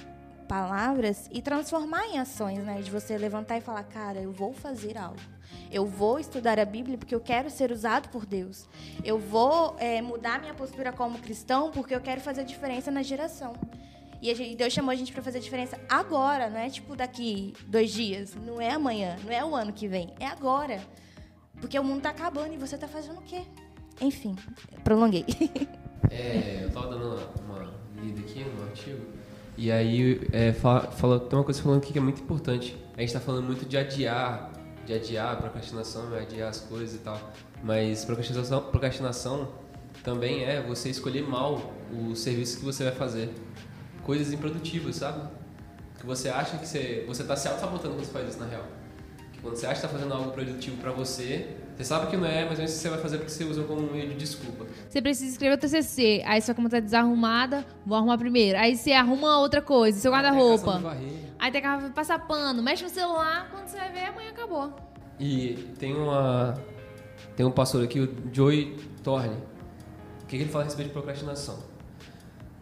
palavras 0.45 1.29
e 1.31 1.41
transformar 1.41 2.05
em 2.07 2.19
ações, 2.19 2.61
né? 2.61 2.81
De 2.81 2.91
você 2.91 3.17
levantar 3.17 3.57
e 3.57 3.61
falar, 3.61 3.85
cara, 3.85 4.19
eu 4.19 4.33
vou 4.33 4.51
fazer 4.51 4.97
algo. 4.97 5.15
Eu 5.71 5.85
vou 5.85 6.19
estudar 6.19 6.59
a 6.59 6.65
Bíblia 6.65 6.97
porque 6.97 7.15
eu 7.15 7.21
quero 7.21 7.49
ser 7.49 7.71
usado 7.71 8.09
por 8.09 8.25
Deus. 8.25 8.67
Eu 9.01 9.17
vou 9.17 9.77
é, 9.79 10.01
mudar 10.01 10.41
minha 10.41 10.53
postura 10.53 10.91
como 10.91 11.19
cristão 11.19 11.71
porque 11.71 11.95
eu 11.95 12.01
quero 12.01 12.19
fazer 12.19 12.43
diferença 12.43 12.91
na 12.91 13.01
geração. 13.01 13.53
E 14.21 14.57
Deus 14.57 14.73
chamou 14.73 14.91
a 14.91 14.95
gente 14.95 15.13
para 15.13 15.23
fazer 15.23 15.39
diferença 15.39 15.79
agora, 15.87 16.49
não 16.49 16.59
é 16.59 16.69
tipo 16.69 16.97
daqui 16.97 17.53
dois 17.65 17.91
dias, 17.91 18.35
não 18.35 18.59
é 18.59 18.71
amanhã, 18.71 19.15
não 19.23 19.31
é 19.31 19.45
o 19.45 19.55
ano 19.55 19.71
que 19.71 19.87
vem, 19.87 20.13
é 20.19 20.27
agora. 20.27 20.81
Porque 21.61 21.79
o 21.79 21.83
mundo 21.83 22.01
tá 22.01 22.09
acabando 22.09 22.53
e 22.53 22.57
você 22.57 22.77
tá 22.77 22.89
fazendo 22.89 23.19
o 23.19 23.23
quê? 23.23 23.43
Enfim, 24.01 24.35
prolonguei. 24.83 25.25
É, 26.09 26.63
eu 26.63 26.71
tava 26.71 26.89
dando 26.89 27.15
uma, 27.15 27.59
uma 27.59 27.80
lida 28.01 28.19
aqui 28.21 28.43
no 28.43 28.63
artigo, 28.63 28.99
e 29.57 29.71
aí 29.71 30.21
é, 30.31 30.53
fala, 30.53 30.91
fala- 30.91 31.19
tem 31.19 31.37
uma 31.37 31.45
coisa 31.45 31.61
falando 31.61 31.79
aqui 31.79 31.91
que 31.93 31.99
é 31.99 32.01
muito 32.01 32.21
importante. 32.21 32.75
A 32.97 33.01
gente 33.01 33.13
tá 33.13 33.19
falando 33.19 33.45
muito 33.45 33.65
de 33.65 33.77
adiar, 33.77 34.51
de 34.85 34.93
adiar, 34.93 35.37
procrastinação, 35.37 36.15
é 36.15 36.21
adiar 36.21 36.49
as 36.49 36.59
coisas 36.59 36.95
e 36.95 36.99
tal. 36.99 37.19
Mas 37.63 38.03
procrastinação, 38.05 38.61
procrastinação 38.63 39.49
também 40.03 40.43
é 40.43 40.61
você 40.61 40.89
escolher 40.89 41.21
mal 41.27 41.73
o 41.93 42.15
serviço 42.15 42.57
que 42.59 42.65
você 42.65 42.83
vai 42.85 42.93
fazer. 42.93 43.29
Coisas 44.03 44.33
improdutivas, 44.33 44.95
sabe? 44.95 45.29
Que 45.99 46.05
você 46.05 46.29
acha 46.29 46.57
que 46.57 46.67
você, 46.67 47.05
você 47.07 47.23
tá 47.23 47.35
se 47.35 47.47
auto-sabotando 47.47 47.93
quando 47.95 48.05
você 48.05 48.11
faz 48.11 48.29
isso 48.29 48.39
na 48.39 48.47
real. 48.47 48.65
Que 49.33 49.39
quando 49.41 49.55
você 49.55 49.67
acha 49.67 49.75
que 49.75 49.81
tá 49.87 49.89
fazendo 49.89 50.13
algo 50.13 50.31
produtivo 50.31 50.77
pra 50.77 50.91
você, 50.91 51.49
você 51.81 51.85
sabe 51.85 52.07
que 52.07 52.17
não 52.17 52.27
é, 52.27 52.45
mas 52.45 52.59
mesmo 52.59 52.75
você 52.75 52.89
vai 52.89 52.99
fazer 52.99 53.17
porque 53.17 53.31
você 53.31 53.43
usa 53.43 53.63
como 53.63 53.81
meio 53.91 54.09
de 54.09 54.15
desculpa. 54.15 54.65
Você 54.87 55.01
precisa 55.01 55.31
escrever 55.31 55.55
o 55.55 55.57
TCC, 55.57 56.21
aí 56.25 56.39
sua 56.41 56.53
cama 56.53 56.69
tá 56.69 56.79
desarrumada, 56.79 57.65
vou 57.85 57.97
arrumar 57.97 58.17
primeiro. 58.17 58.57
Aí 58.59 58.75
você 58.75 58.91
arruma 58.91 59.39
outra 59.39 59.61
coisa, 59.61 59.99
seu 59.99 60.13
Até 60.13 60.27
guarda-roupa. 60.27 60.95
Aí 61.39 61.51
tem 61.51 61.61
que 61.61 61.89
passar 61.89 62.19
pano, 62.27 62.61
mexe 62.61 62.83
no 62.83 62.89
celular, 62.89 63.49
quando 63.49 63.67
você 63.67 63.77
vai 63.77 63.91
ver, 63.91 64.05
amanhã 64.05 64.29
acabou. 64.29 64.73
E 65.19 65.53
tem 65.79 65.95
uma 65.95 66.55
tem 67.35 67.45
um 67.45 67.51
pastor 67.51 67.83
aqui, 67.83 67.99
o 67.99 68.15
Joey 68.31 68.77
Thorne. 69.03 69.35
O 70.21 70.25
que 70.27 70.37
que 70.37 70.43
ele 70.43 70.49
fala 70.49 70.63
a 70.63 70.65
respeito 70.65 70.89
de 70.89 70.93
procrastinação? 70.93 71.57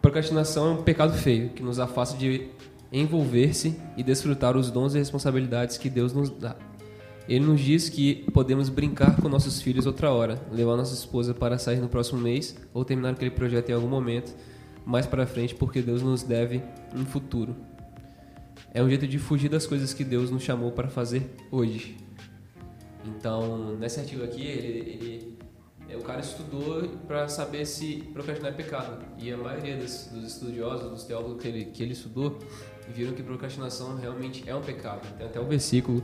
Procrastinação 0.00 0.68
é 0.68 0.70
um 0.72 0.82
pecado 0.82 1.12
feio 1.12 1.50
que 1.50 1.62
nos 1.62 1.78
afasta 1.78 2.16
de 2.16 2.48
envolver-se 2.90 3.78
e 3.96 4.02
desfrutar 4.02 4.56
os 4.56 4.70
dons 4.70 4.94
e 4.94 4.98
responsabilidades 4.98 5.76
que 5.76 5.90
Deus 5.90 6.12
nos 6.12 6.30
dá. 6.30 6.56
Ele 7.30 7.46
nos 7.46 7.60
diz 7.60 7.88
que 7.88 8.28
podemos 8.32 8.68
brincar 8.68 9.22
com 9.22 9.28
nossos 9.28 9.62
filhos 9.62 9.86
outra 9.86 10.10
hora, 10.10 10.44
levar 10.50 10.76
nossa 10.76 10.92
esposa 10.92 11.32
para 11.32 11.58
sair 11.58 11.78
no 11.78 11.88
próximo 11.88 12.20
mês 12.20 12.56
ou 12.74 12.84
terminar 12.84 13.10
aquele 13.10 13.30
projeto 13.30 13.70
em 13.70 13.72
algum 13.72 13.86
momento 13.86 14.34
mais 14.84 15.06
para 15.06 15.24
frente, 15.28 15.54
porque 15.54 15.80
Deus 15.80 16.02
nos 16.02 16.24
deve 16.24 16.60
um 16.92 17.04
futuro. 17.06 17.54
É 18.74 18.82
um 18.82 18.88
jeito 18.88 19.06
de 19.06 19.16
fugir 19.16 19.48
das 19.48 19.64
coisas 19.64 19.94
que 19.94 20.02
Deus 20.02 20.28
nos 20.28 20.42
chamou 20.42 20.72
para 20.72 20.88
fazer 20.88 21.30
hoje. 21.52 21.96
Então, 23.06 23.76
nesse 23.76 24.00
artigo 24.00 24.24
aqui, 24.24 24.44
ele, 24.44 24.90
ele 24.90 25.38
é, 25.88 25.96
o 25.96 26.02
cara 26.02 26.18
estudou 26.18 26.82
para 27.06 27.28
saber 27.28 27.64
se 27.64 28.08
procrastinar 28.12 28.50
é 28.50 28.54
pecado. 28.56 29.04
E 29.16 29.32
a 29.32 29.36
maioria 29.36 29.76
dos, 29.76 30.06
dos 30.06 30.32
estudiosos, 30.32 30.90
dos 30.90 31.04
teólogos 31.04 31.40
que 31.40 31.46
ele, 31.46 31.64
que 31.66 31.80
ele 31.80 31.92
estudou, 31.92 32.40
viram 32.88 33.12
que 33.12 33.22
procrastinação 33.22 33.96
realmente 33.96 34.42
é 34.48 34.54
um 34.56 34.62
pecado. 34.62 35.06
Tem 35.16 35.28
até 35.28 35.40
um 35.40 35.46
versículo 35.46 36.02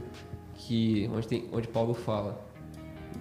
que, 0.59 1.09
onde, 1.12 1.29
tem, 1.29 1.49
onde 1.53 1.69
Paulo 1.69 1.95
fala. 1.95 2.45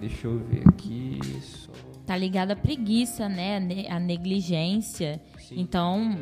Deixa 0.00 0.26
eu 0.26 0.38
ver 0.38 0.62
aqui. 0.68 1.18
Só... 1.42 1.72
Tá 2.06 2.16
ligado 2.16 2.50
à 2.52 2.56
preguiça, 2.56 3.28
né? 3.28 3.56
A 3.56 3.60
ne- 3.60 3.88
A 3.88 3.98
negligência. 3.98 5.20
Sim. 5.38 5.60
Então, 5.60 6.18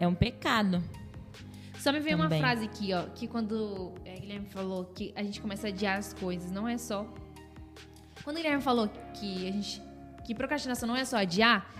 é 0.00 0.06
um 0.06 0.14
pecado. 0.14 0.82
Só 1.78 1.92
me 1.92 2.00
veio 2.00 2.16
uma 2.16 2.24
Também. 2.24 2.40
frase 2.40 2.64
aqui, 2.64 2.92
ó, 2.94 3.02
que 3.14 3.28
quando 3.28 3.92
é, 4.06 4.18
Guilherme 4.18 4.46
falou 4.46 4.84
que 4.86 5.12
a 5.14 5.22
gente 5.22 5.40
começa 5.40 5.66
a 5.66 5.70
adiar 5.70 5.98
as 5.98 6.14
coisas, 6.14 6.50
não 6.50 6.66
é 6.66 6.78
só. 6.78 7.06
Quando 8.24 8.36
o 8.36 8.40
Guilherme 8.40 8.62
falou 8.62 8.88
que 9.14 9.46
a 9.48 9.52
gente. 9.52 9.82
que 10.24 10.34
procrastinação 10.34 10.88
não 10.88 10.96
é 10.96 11.04
só 11.04 11.18
adiar, 11.18 11.70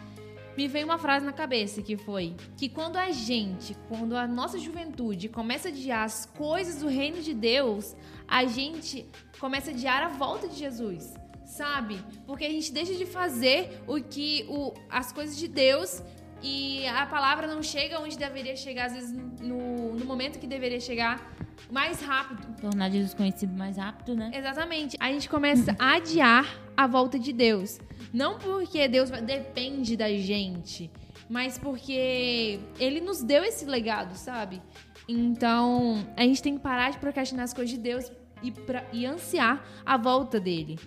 me 0.57 0.69
veio 0.69 0.85
uma 0.85 0.99
frase 0.99 1.25
na 1.25 1.33
cabeça 1.33 1.83
que 1.83 1.97
foi 1.97 2.35
que 2.57 2.69
quando 2.69 2.97
a 2.97 3.11
gente, 3.11 3.77
quando 3.89 4.17
a 4.17 4.27
nossa 4.27 4.59
juventude 4.59 5.29
começa 5.29 5.69
a 5.69 5.71
adiar 5.71 6.05
as 6.05 6.27
coisas 6.27 6.81
do 6.81 6.89
reino 6.89 7.21
de 7.21 7.35
Deus, 7.35 7.97
a 8.29 8.45
gente 8.45 9.07
começa 9.39 9.71
a 9.71 9.75
adiar 9.75 10.03
a 10.03 10.09
volta 10.09 10.49
de 10.49 10.57
Jesus. 10.57 11.15
Sabe? 11.45 12.03
Porque 12.27 12.45
a 12.45 12.51
gente 12.51 12.73
deixa 12.73 12.95
de 12.95 13.07
fazer 13.07 13.81
o 13.87 14.03
que 14.03 14.45
o, 14.49 14.73
as 14.91 15.13
coisas 15.13 15.37
de 15.37 15.47
Deus 15.47 16.03
e 16.43 16.87
a 16.87 17.07
palavra 17.07 17.47
não 17.47 17.63
chega 17.63 18.01
onde 18.01 18.19
deveria 18.19 18.57
chegar, 18.57 18.87
às 18.87 18.93
vezes 18.93 19.13
no, 19.41 19.74
no 19.95 20.05
momento 20.05 20.39
que 20.39 20.47
deveria 20.47 20.81
chegar, 20.81 21.35
mais 21.71 22.01
rápido. 22.01 22.47
Tornar 22.61 22.91
Jesus 22.91 23.15
conhecido 23.15 23.53
mais 23.57 23.77
rápido, 23.77 24.15
né? 24.15 24.31
Exatamente. 24.35 24.97
A 25.01 25.11
gente 25.13 25.29
começa 25.29 25.75
a 25.79 25.95
adiar 25.97 26.47
a 26.77 26.87
volta 26.87 27.19
de 27.19 27.33
Deus. 27.33 27.79
Não 28.13 28.39
porque 28.39 28.87
Deus 28.89 29.11
depende 29.11 29.97
da 29.97 30.09
gente, 30.13 30.91
mas 31.29 31.59
porque 31.59 32.61
Ele 32.79 33.01
nos 33.01 33.23
deu 33.23 33.43
esse 33.45 33.65
legado, 33.65 34.15
sabe? 34.17 34.61
Então, 35.09 36.07
a 36.17 36.23
gente 36.23 36.43
tem 36.43 36.55
que 36.57 36.63
parar 36.63 36.91
de 36.91 36.99
procrastinar 36.99 37.45
as 37.45 37.53
coisas 37.53 37.71
de 37.75 37.79
Deus 37.81 38.11
e, 38.43 38.51
pra- 38.51 38.85
e 38.93 39.05
ansiar 39.07 39.65
a 39.85 39.97
volta 39.97 40.41
dele. 40.41 40.79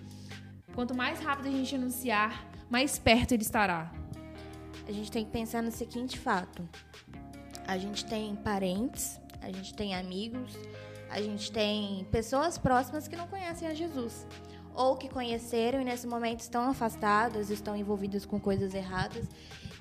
Quanto 0.74 0.94
mais 0.94 1.20
rápido 1.20 1.48
a 1.48 1.50
gente 1.50 1.74
anunciar, 1.74 2.46
mais 2.70 2.98
perto 2.98 3.32
ele 3.32 3.42
estará. 3.42 3.92
A 4.86 4.92
gente 4.92 5.10
tem 5.10 5.24
que 5.24 5.30
pensar 5.30 5.62
no 5.62 5.70
seguinte 5.70 6.18
fato: 6.18 6.66
a 7.68 7.76
gente 7.76 8.06
tem 8.06 8.34
parentes, 8.34 9.20
a 9.42 9.52
gente 9.52 9.74
tem 9.74 9.94
amigos, 9.94 10.56
a 11.10 11.20
gente 11.20 11.52
tem 11.52 12.06
pessoas 12.10 12.56
próximas 12.56 13.06
que 13.06 13.14
não 13.14 13.28
conhecem 13.28 13.68
a 13.68 13.74
Jesus. 13.74 14.26
Ou 14.74 14.96
que 14.96 15.06
conheceram 15.06 15.78
e 15.82 15.84
nesse 15.84 16.06
momento 16.06 16.40
estão 16.40 16.70
afastadas, 16.70 17.50
estão 17.50 17.76
envolvidas 17.76 18.24
com 18.24 18.40
coisas 18.40 18.72
erradas. 18.72 19.28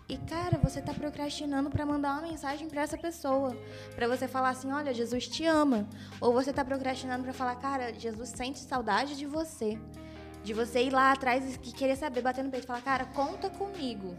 E 0.10 0.18
cara, 0.18 0.58
você 0.58 0.82
tá 0.82 0.94
procrastinando 0.94 1.70
para 1.70 1.86
mandar 1.86 2.12
uma 2.14 2.28
mensagem 2.28 2.68
para 2.68 2.82
essa 2.82 2.98
pessoa, 2.98 3.56
para 3.96 4.08
você 4.08 4.28
falar 4.28 4.50
assim, 4.50 4.70
olha, 4.70 4.94
Jesus 4.94 5.26
te 5.26 5.46
ama. 5.46 5.88
Ou 6.20 6.34
você 6.34 6.52
tá 6.52 6.66
procrastinando 6.66 7.24
para 7.24 7.34
falar, 7.34 7.56
cara, 7.56 7.94
Jesus 7.94 8.30
sente 8.30 8.60
saudade 8.60 9.16
de 9.16 9.26
você. 9.26 9.80
De 10.44 10.54
você 10.54 10.84
ir 10.84 10.92
lá 10.92 11.14
atrás 11.14 11.56
e 11.56 11.58
querer 11.72 11.96
saber, 11.96 12.22
bater 12.22 12.44
no 12.44 12.52
peito 12.52 12.68
falar, 12.68 12.82
cara, 12.82 13.06
conta 13.06 13.50
comigo 13.50 14.14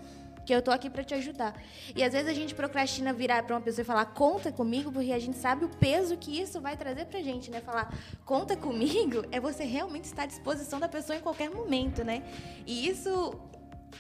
que 0.49 0.55
eu 0.55 0.63
tô 0.63 0.71
aqui 0.71 0.89
pra 0.89 1.05
te 1.05 1.13
ajudar. 1.13 1.53
E 1.95 2.03
às 2.03 2.15
vezes 2.15 2.27
a 2.27 2.33
gente 2.33 2.55
procrastina 2.55 3.13
virar 3.13 3.43
pra 3.43 3.55
uma 3.55 3.61
pessoa 3.61 3.83
e 3.83 3.85
falar 3.85 4.07
conta 4.07 4.51
comigo, 4.51 4.91
porque 4.91 5.13
a 5.13 5.19
gente 5.19 5.37
sabe 5.37 5.67
o 5.67 5.69
peso 5.69 6.17
que 6.17 6.41
isso 6.41 6.59
vai 6.59 6.75
trazer 6.75 7.05
pra 7.05 7.21
gente, 7.21 7.51
né? 7.51 7.61
Falar 7.61 7.95
conta 8.25 8.57
comigo 8.57 9.27
é 9.31 9.39
você 9.39 9.65
realmente 9.65 10.05
estar 10.05 10.23
à 10.23 10.27
disposição 10.27 10.81
da 10.81 10.89
pessoa 10.89 11.19
em 11.19 11.21
qualquer 11.21 11.51
momento, 11.51 12.03
né? 12.03 12.23
E 12.67 12.89
isso 12.89 13.39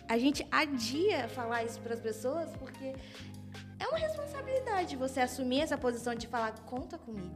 a 0.08 0.16
gente 0.16 0.46
adia 0.50 1.28
falar 1.28 1.64
isso 1.64 1.78
para 1.80 1.92
as 1.92 2.00
pessoas 2.00 2.48
porque 2.56 2.94
é 3.78 3.87
uma 3.87 3.98
responsabilidade 3.98 4.96
você 4.96 5.20
assumir 5.20 5.61
essa 5.61 5.76
posição 5.76 6.14
de 6.14 6.26
falar 6.26 6.52
conta 6.61 6.96
comigo. 6.96 7.34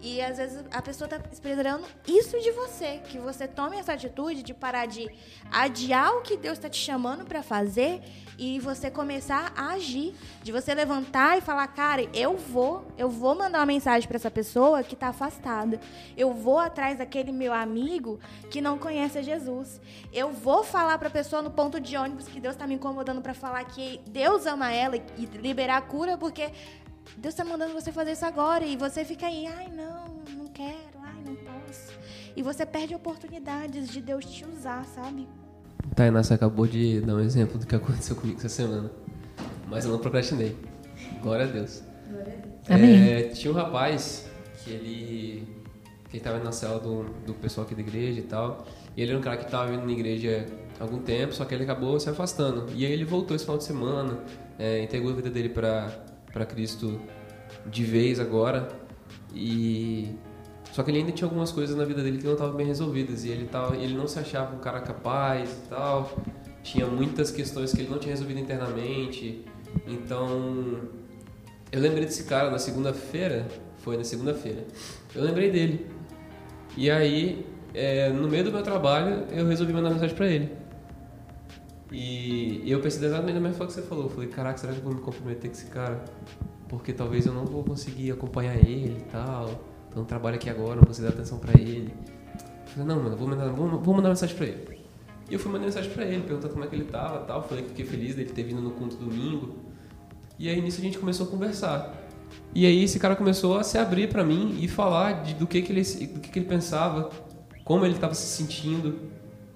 E 0.00 0.20
às 0.20 0.36
vezes 0.36 0.64
a 0.70 0.82
pessoa 0.82 1.08
tá 1.08 1.20
esperando 1.32 1.86
isso 2.06 2.38
de 2.40 2.50
você, 2.52 2.98
que 2.98 3.18
você 3.18 3.48
tome 3.48 3.76
essa 3.76 3.94
atitude 3.94 4.42
de 4.42 4.52
parar 4.52 4.86
de 4.86 5.10
adiar 5.50 6.14
o 6.16 6.22
que 6.22 6.36
Deus 6.36 6.58
está 6.58 6.68
te 6.68 6.78
chamando 6.78 7.24
para 7.24 7.42
fazer 7.42 8.02
e 8.38 8.60
você 8.60 8.90
começar 8.90 9.52
a 9.56 9.70
agir, 9.70 10.14
de 10.42 10.52
você 10.52 10.74
levantar 10.74 11.38
e 11.38 11.40
falar, 11.40 11.66
cara, 11.68 12.06
eu 12.12 12.36
vou, 12.36 12.86
eu 12.98 13.08
vou 13.08 13.34
mandar 13.34 13.60
uma 13.60 13.66
mensagem 13.66 14.06
para 14.06 14.16
essa 14.16 14.30
pessoa 14.30 14.82
que 14.82 14.94
está 14.94 15.08
afastada. 15.08 15.80
Eu 16.16 16.34
vou 16.34 16.58
atrás 16.58 16.98
daquele 16.98 17.32
meu 17.32 17.52
amigo 17.52 18.20
que 18.50 18.60
não 18.60 18.78
conhece 18.78 19.22
Jesus. 19.22 19.80
Eu 20.12 20.30
vou 20.30 20.62
falar 20.62 20.98
para 20.98 21.08
a 21.08 21.10
pessoa 21.10 21.40
no 21.40 21.50
ponto 21.50 21.80
de 21.80 21.96
ônibus 21.96 22.28
que 22.28 22.40
Deus 22.40 22.54
está 22.54 22.66
me 22.66 22.74
incomodando 22.74 23.22
para 23.22 23.34
falar 23.34 23.64
que 23.64 24.00
Deus 24.06 24.44
ama 24.46 24.72
ela 24.72 24.96
e 24.96 25.26
liberar 25.40 25.78
a 25.78 25.82
cura, 25.82 26.18
porque 26.18 26.52
Deus 27.16 27.34
está 27.34 27.44
mandando 27.44 27.72
você 27.72 27.92
fazer 27.92 28.12
isso 28.12 28.24
agora 28.24 28.64
e 28.64 28.76
você 28.76 29.04
fica 29.04 29.26
aí, 29.26 29.46
ai 29.46 29.68
não, 29.68 30.22
não 30.36 30.46
quero, 30.48 30.98
ai 31.02 31.22
não 31.24 31.34
posso. 31.36 31.92
E 32.36 32.42
você 32.42 32.66
perde 32.66 32.94
oportunidades 32.94 33.88
de 33.88 34.00
Deus 34.00 34.24
te 34.24 34.44
usar, 34.44 34.84
sabe? 34.84 35.26
Tainá, 35.94 36.22
você 36.22 36.34
acabou 36.34 36.66
de 36.66 37.00
dar 37.00 37.14
um 37.14 37.20
exemplo 37.20 37.58
do 37.58 37.66
que 37.66 37.74
aconteceu 37.74 38.16
comigo 38.16 38.38
essa 38.38 38.48
semana. 38.48 38.90
Mas 39.68 39.84
eu 39.84 39.92
não 39.92 39.98
procrastinei. 39.98 40.56
Glória 41.22 41.46
a 41.46 41.48
Deus. 41.48 41.82
Amém. 42.68 43.10
É, 43.10 43.22
tinha 43.28 43.52
um 43.52 43.56
rapaz 43.56 44.28
que 44.62 44.70
ele. 44.70 45.48
que 46.08 46.16
ele 46.16 46.24
tava 46.24 46.38
na 46.38 46.52
cela 46.52 46.78
do, 46.78 47.04
do 47.24 47.34
pessoal 47.34 47.66
aqui 47.66 47.74
da 47.74 47.80
igreja 47.80 48.20
e 48.20 48.24
tal. 48.24 48.66
E 48.96 49.02
ele 49.02 49.12
era 49.12 49.18
um 49.18 49.22
cara 49.22 49.36
que 49.36 49.50
tava 49.50 49.70
vindo 49.70 49.84
na 49.84 49.92
igreja 49.92 50.46
há 50.78 50.82
algum 50.82 50.98
tempo, 50.98 51.32
só 51.32 51.44
que 51.44 51.54
ele 51.54 51.64
acabou 51.64 51.98
se 51.98 52.08
afastando. 52.08 52.66
E 52.74 52.84
aí 52.84 52.92
ele 52.92 53.04
voltou 53.04 53.34
esse 53.34 53.44
final 53.44 53.58
de 53.58 53.64
semana, 53.64 54.18
é, 54.58 54.82
entregou 54.82 55.10
a 55.12 55.14
vida 55.14 55.30
dele 55.30 55.48
pra, 55.48 55.90
pra 56.36 56.44
Cristo 56.44 57.00
de 57.64 57.82
vez 57.82 58.20
agora. 58.20 58.68
E. 59.34 60.14
Só 60.70 60.82
que 60.82 60.90
ele 60.90 60.98
ainda 60.98 61.12
tinha 61.12 61.26
algumas 61.26 61.50
coisas 61.50 61.74
na 61.74 61.84
vida 61.86 62.02
dele 62.02 62.18
que 62.18 62.26
não 62.26 62.34
estavam 62.34 62.54
bem 62.54 62.66
resolvidas. 62.66 63.24
E 63.24 63.30
ele, 63.30 63.46
tava, 63.46 63.74
ele 63.74 63.94
não 63.94 64.06
se 64.06 64.18
achava 64.18 64.54
um 64.54 64.58
cara 64.58 64.80
capaz 64.80 65.50
e 65.50 65.68
tal. 65.70 66.14
Tinha 66.62 66.86
muitas 66.86 67.30
questões 67.30 67.72
que 67.72 67.80
ele 67.80 67.88
não 67.88 67.98
tinha 67.98 68.12
resolvido 68.12 68.38
internamente. 68.38 69.46
Então, 69.86 70.80
eu 71.72 71.80
lembrei 71.80 72.04
desse 72.04 72.24
cara 72.24 72.50
na 72.50 72.58
segunda-feira, 72.58 73.46
foi 73.78 73.96
na 73.96 74.04
segunda-feira. 74.04 74.66
Eu 75.14 75.22
lembrei 75.24 75.50
dele. 75.50 75.86
E 76.76 76.90
aí, 76.90 77.46
é, 77.72 78.10
no 78.10 78.28
meio 78.28 78.44
do 78.44 78.52
meu 78.52 78.62
trabalho, 78.62 79.24
eu 79.30 79.46
resolvi 79.46 79.72
mandar 79.72 79.90
mensagem 79.90 80.14
pra 80.14 80.26
ele. 80.26 80.50
E 81.92 82.62
eu 82.66 82.80
pensei 82.80 83.04
exatamente 83.06 83.34
na 83.34 83.40
mesma 83.40 83.58
coisa 83.58 83.74
que 83.74 83.80
você 83.80 83.86
falou. 83.86 84.04
Eu 84.04 84.10
falei, 84.10 84.28
caraca, 84.28 84.58
será 84.58 84.72
que 84.72 84.78
eu 84.78 84.84
vou 84.84 84.94
me 84.94 85.00
comprometer 85.00 85.50
com 85.50 85.56
esse 85.56 85.66
cara? 85.66 86.04
Porque 86.68 86.92
talvez 86.92 87.26
eu 87.26 87.32
não 87.32 87.44
vou 87.44 87.62
conseguir 87.62 88.10
acompanhar 88.10 88.56
ele 88.56 88.98
e 88.98 89.10
tal. 89.10 89.50
Então 89.88 90.04
trabalho 90.04 90.36
aqui 90.36 90.50
agora, 90.50 90.76
não 90.76 90.84
consigo 90.84 91.06
dar 91.06 91.14
atenção 91.14 91.38
pra 91.38 91.58
ele. 91.58 91.94
Eu 92.34 92.66
falei, 92.66 92.88
não, 92.88 93.02
mano, 93.02 93.16
vou 93.16 93.28
mandar, 93.28 93.48
vou, 93.50 93.80
vou 93.80 93.94
mandar 93.94 94.08
mensagem 94.08 94.36
pra 94.36 94.46
ele. 94.46 94.80
E 95.30 95.34
eu 95.34 95.38
fui 95.38 95.50
mandar 95.50 95.64
mensagem 95.66 95.90
pra 95.90 96.04
ele, 96.04 96.22
perguntando 96.22 96.52
como 96.52 96.64
é 96.64 96.68
que 96.68 96.74
ele 96.74 96.84
tava 96.84 97.20
tal. 97.20 97.42
Falei 97.42 97.62
que 97.62 97.70
fiquei 97.70 97.84
feliz 97.84 98.14
dele 98.14 98.30
ter 98.30 98.42
vindo 98.42 98.60
no 98.60 98.72
culto 98.72 98.96
domingo. 98.96 99.56
E 100.38 100.48
aí 100.48 100.60
nisso 100.60 100.80
a 100.80 100.84
gente 100.84 100.98
começou 100.98 101.26
a 101.26 101.30
conversar. 101.30 101.94
E 102.54 102.66
aí 102.66 102.82
esse 102.82 102.98
cara 102.98 103.14
começou 103.14 103.56
a 103.56 103.62
se 103.62 103.78
abrir 103.78 104.08
pra 104.08 104.24
mim 104.24 104.58
e 104.60 104.66
falar 104.66 105.22
de, 105.22 105.34
do 105.34 105.46
que 105.46 105.62
que 105.62 105.72
ele 105.72 105.82
do 105.82 106.20
que 106.20 106.30
que 106.30 106.38
ele 106.40 106.46
pensava, 106.46 107.10
como 107.64 107.84
ele 107.84 107.94
estava 107.94 108.14
se 108.14 108.26
sentindo 108.26 108.98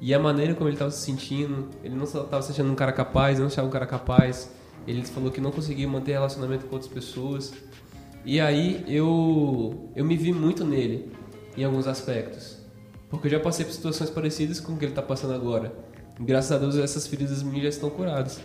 e 0.00 0.14
a 0.14 0.18
maneira 0.18 0.54
como 0.54 0.68
ele 0.68 0.76
estava 0.76 0.90
se 0.90 1.04
sentindo. 1.04 1.68
Ele 1.84 1.94
não 1.94 2.04
estava 2.04 2.40
se 2.40 2.52
achando 2.52 2.72
um 2.72 2.74
cara 2.74 2.92
capaz, 2.92 3.38
não 3.38 3.48
se 3.48 3.54
achava 3.54 3.68
um 3.68 3.70
cara 3.70 3.86
capaz. 3.86 4.50
Ele 4.86 5.02
falou 5.04 5.30
que 5.30 5.40
não 5.40 5.50
conseguia 5.50 5.86
manter 5.86 6.12
relacionamento 6.12 6.66
com 6.66 6.74
outras 6.74 6.90
pessoas. 6.90 7.52
E 8.24 8.40
aí 8.40 8.82
eu 8.88 9.90
eu 9.94 10.04
me 10.04 10.16
vi 10.16 10.32
muito 10.32 10.64
nele 10.64 11.12
em 11.56 11.64
alguns 11.64 11.86
aspectos. 11.86 12.58
Porque 13.10 13.26
eu 13.26 13.32
já 13.32 13.40
passei 13.40 13.64
por 13.64 13.72
situações 13.72 14.08
parecidas 14.08 14.58
com 14.58 14.72
o 14.72 14.78
que 14.78 14.84
ele 14.86 14.92
está 14.92 15.02
passando 15.02 15.34
agora. 15.34 15.72
Graças 16.18 16.52
a 16.52 16.58
Deus 16.58 16.76
essas 16.76 17.06
feridas 17.06 17.42
minhas 17.42 17.62
já 17.64 17.68
estão 17.68 17.90
curadas. 17.90 18.40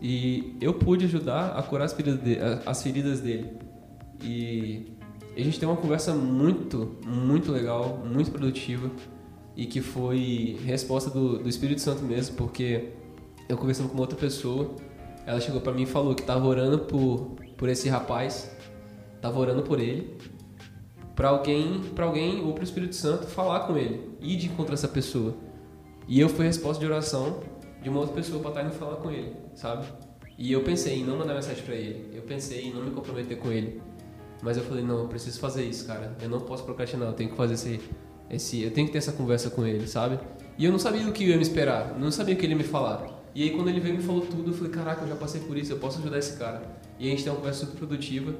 E 0.00 0.56
eu 0.60 0.72
pude 0.72 1.04
ajudar 1.04 1.48
a 1.56 1.62
curar 1.62 1.84
as 1.84 1.92
feridas, 1.92 2.22
de, 2.22 2.38
as 2.64 2.82
feridas 2.82 3.20
dele. 3.20 3.58
E 4.22 4.92
a 5.36 5.40
gente 5.40 5.58
tem 5.58 5.68
uma 5.68 5.76
conversa 5.76 6.14
muito, 6.14 6.96
muito 7.04 7.52
legal, 7.52 8.02
muito 8.06 8.30
produtiva 8.30 8.90
e 9.56 9.66
que 9.66 9.80
foi 9.80 10.58
resposta 10.64 11.10
do, 11.10 11.38
do 11.38 11.48
Espírito 11.48 11.80
Santo 11.80 12.02
mesmo, 12.02 12.36
porque 12.36 12.90
eu 13.48 13.56
conversando 13.56 13.88
com 13.88 13.98
outra 13.98 14.16
pessoa, 14.16 14.74
ela 15.26 15.40
chegou 15.40 15.60
para 15.60 15.72
mim 15.72 15.82
e 15.82 15.86
falou 15.86 16.14
que 16.14 16.22
estava 16.22 16.46
orando 16.46 16.80
por, 16.80 17.36
por 17.56 17.68
esse 17.68 17.88
rapaz, 17.88 18.54
estava 19.16 19.38
orando 19.38 19.62
por 19.62 19.80
ele, 19.80 20.16
para 21.14 21.28
alguém, 21.28 21.80
para 21.94 22.04
alguém 22.04 22.44
ou 22.44 22.52
para 22.52 22.62
o 22.62 22.64
Espírito 22.64 22.96
Santo 22.96 23.26
falar 23.26 23.60
com 23.60 23.76
ele, 23.76 24.10
ir 24.20 24.36
de 24.36 24.46
encontrar 24.46 24.74
essa 24.74 24.88
pessoa. 24.88 25.34
E 26.08 26.20
eu 26.20 26.28
fui 26.28 26.44
resposta 26.44 26.80
de 26.80 26.86
oração 26.86 27.40
de 27.80 27.88
uma 27.88 28.00
outra 28.00 28.14
pessoa 28.14 28.40
para 28.40 28.50
estar 28.50 28.64
indo 28.64 28.72
falar 28.72 28.96
com 28.96 29.10
ele, 29.10 29.34
sabe? 29.54 29.86
E 30.36 30.52
eu 30.52 30.62
pensei 30.64 31.00
em 31.00 31.04
não 31.04 31.16
mandar 31.16 31.34
mensagem 31.34 31.62
para 31.62 31.74
ele, 31.74 32.10
eu 32.12 32.22
pensei 32.22 32.66
em 32.66 32.74
não 32.74 32.82
me 32.82 32.90
comprometer 32.90 33.38
com 33.38 33.52
ele. 33.52 33.80
Mas 34.42 34.56
eu 34.56 34.64
falei, 34.64 34.84
não, 34.84 34.98
eu 34.98 35.08
preciso 35.08 35.38
fazer 35.40 35.64
isso, 35.64 35.86
cara. 35.86 36.14
Eu 36.20 36.28
não 36.28 36.40
posso 36.40 36.64
procrastinar, 36.64 37.08
eu 37.08 37.14
tenho 37.14 37.30
que 37.30 37.36
fazer 37.36 37.54
esse, 37.54 37.80
esse. 38.30 38.62
Eu 38.62 38.70
tenho 38.70 38.86
que 38.86 38.92
ter 38.92 38.98
essa 38.98 39.12
conversa 39.12 39.50
com 39.50 39.66
ele, 39.66 39.86
sabe? 39.86 40.18
E 40.56 40.64
eu 40.64 40.72
não 40.72 40.78
sabia 40.78 41.06
o 41.08 41.12
que 41.12 41.24
ia 41.24 41.36
me 41.36 41.42
esperar, 41.42 41.98
não 41.98 42.10
sabia 42.10 42.34
o 42.34 42.38
que 42.38 42.44
ele 42.46 42.52
ia 42.52 42.58
me 42.58 42.64
falar. 42.64 43.24
E 43.34 43.42
aí 43.42 43.50
quando 43.50 43.68
ele 43.68 43.80
veio 43.80 43.94
e 43.94 43.98
me 43.98 44.02
falou 44.02 44.22
tudo, 44.22 44.50
eu 44.50 44.54
falei, 44.54 44.72
caraca, 44.72 45.02
eu 45.02 45.08
já 45.08 45.16
passei 45.16 45.40
por 45.40 45.56
isso, 45.56 45.72
eu 45.72 45.78
posso 45.78 45.98
ajudar 45.98 46.18
esse 46.18 46.36
cara. 46.36 46.62
E 46.98 47.08
a 47.08 47.10
gente 47.10 47.24
tem 47.24 47.32
uma 47.32 47.38
conversa 47.38 47.66
super 47.66 47.78
produtiva. 47.78 48.34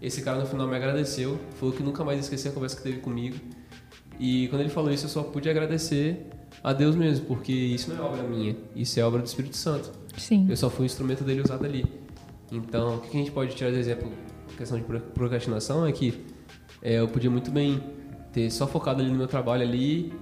Esse 0.00 0.22
cara 0.22 0.40
no 0.40 0.46
final 0.46 0.66
me 0.66 0.74
agradeceu, 0.74 1.38
falou 1.54 1.72
que 1.72 1.82
nunca 1.82 2.04
mais 2.04 2.18
esqueceu 2.18 2.50
a 2.50 2.54
conversa 2.54 2.76
que 2.76 2.82
teve 2.82 2.98
comigo. 2.98 3.36
E 4.18 4.48
quando 4.48 4.62
ele 4.62 4.70
falou 4.70 4.90
isso, 4.90 5.04
eu 5.04 5.10
só 5.10 5.22
pude 5.22 5.48
agradecer 5.48 6.26
a 6.62 6.72
Deus 6.72 6.96
mesmo, 6.96 7.26
porque 7.26 7.52
isso 7.52 7.92
não 7.92 7.98
é 7.98 8.08
obra 8.08 8.22
minha, 8.24 8.56
isso 8.74 8.98
é 8.98 9.04
obra 9.04 9.20
do 9.20 9.26
Espírito 9.26 9.56
Santo. 9.56 9.92
Sim. 10.16 10.46
Eu 10.48 10.56
só 10.56 10.68
fui 10.68 10.84
o 10.84 10.86
instrumento 10.86 11.22
dele 11.22 11.40
usado 11.40 11.64
ali. 11.64 11.84
Então, 12.50 12.96
o 12.96 13.00
que 13.00 13.16
a 13.16 13.20
gente 13.20 13.30
pode 13.30 13.54
tirar 13.54 13.70
de 13.70 13.78
exemplo 13.78 14.10
questão 14.56 14.78
de 14.78 14.84
procrastinação 14.84 15.86
é 15.86 15.92
que 15.92 16.20
é, 16.82 17.00
eu 17.00 17.08
podia 17.08 17.30
muito 17.30 17.50
bem 17.50 17.82
ter 18.32 18.50
só 18.50 18.66
focado 18.66 19.02
ali 19.02 19.10
no 19.10 19.16
meu 19.16 19.26
trabalho 19.26 19.62
ali 19.62 20.12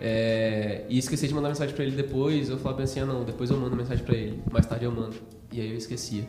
é, 0.00 0.84
e 0.88 0.98
esquecer 0.98 1.28
de 1.28 1.34
mandar 1.34 1.48
mensagem 1.48 1.74
para 1.74 1.84
ele 1.84 1.94
depois. 1.94 2.48
Eu 2.48 2.58
falava 2.58 2.82
assim, 2.82 3.00
ah 3.00 3.06
não, 3.06 3.24
depois 3.24 3.50
eu 3.50 3.56
mando 3.58 3.76
mensagem 3.76 4.04
para 4.04 4.16
ele, 4.16 4.42
mais 4.50 4.66
tarde 4.66 4.84
eu 4.84 4.92
mando. 4.92 5.16
E 5.52 5.60
aí 5.60 5.70
eu 5.70 5.76
esquecia. 5.76 6.24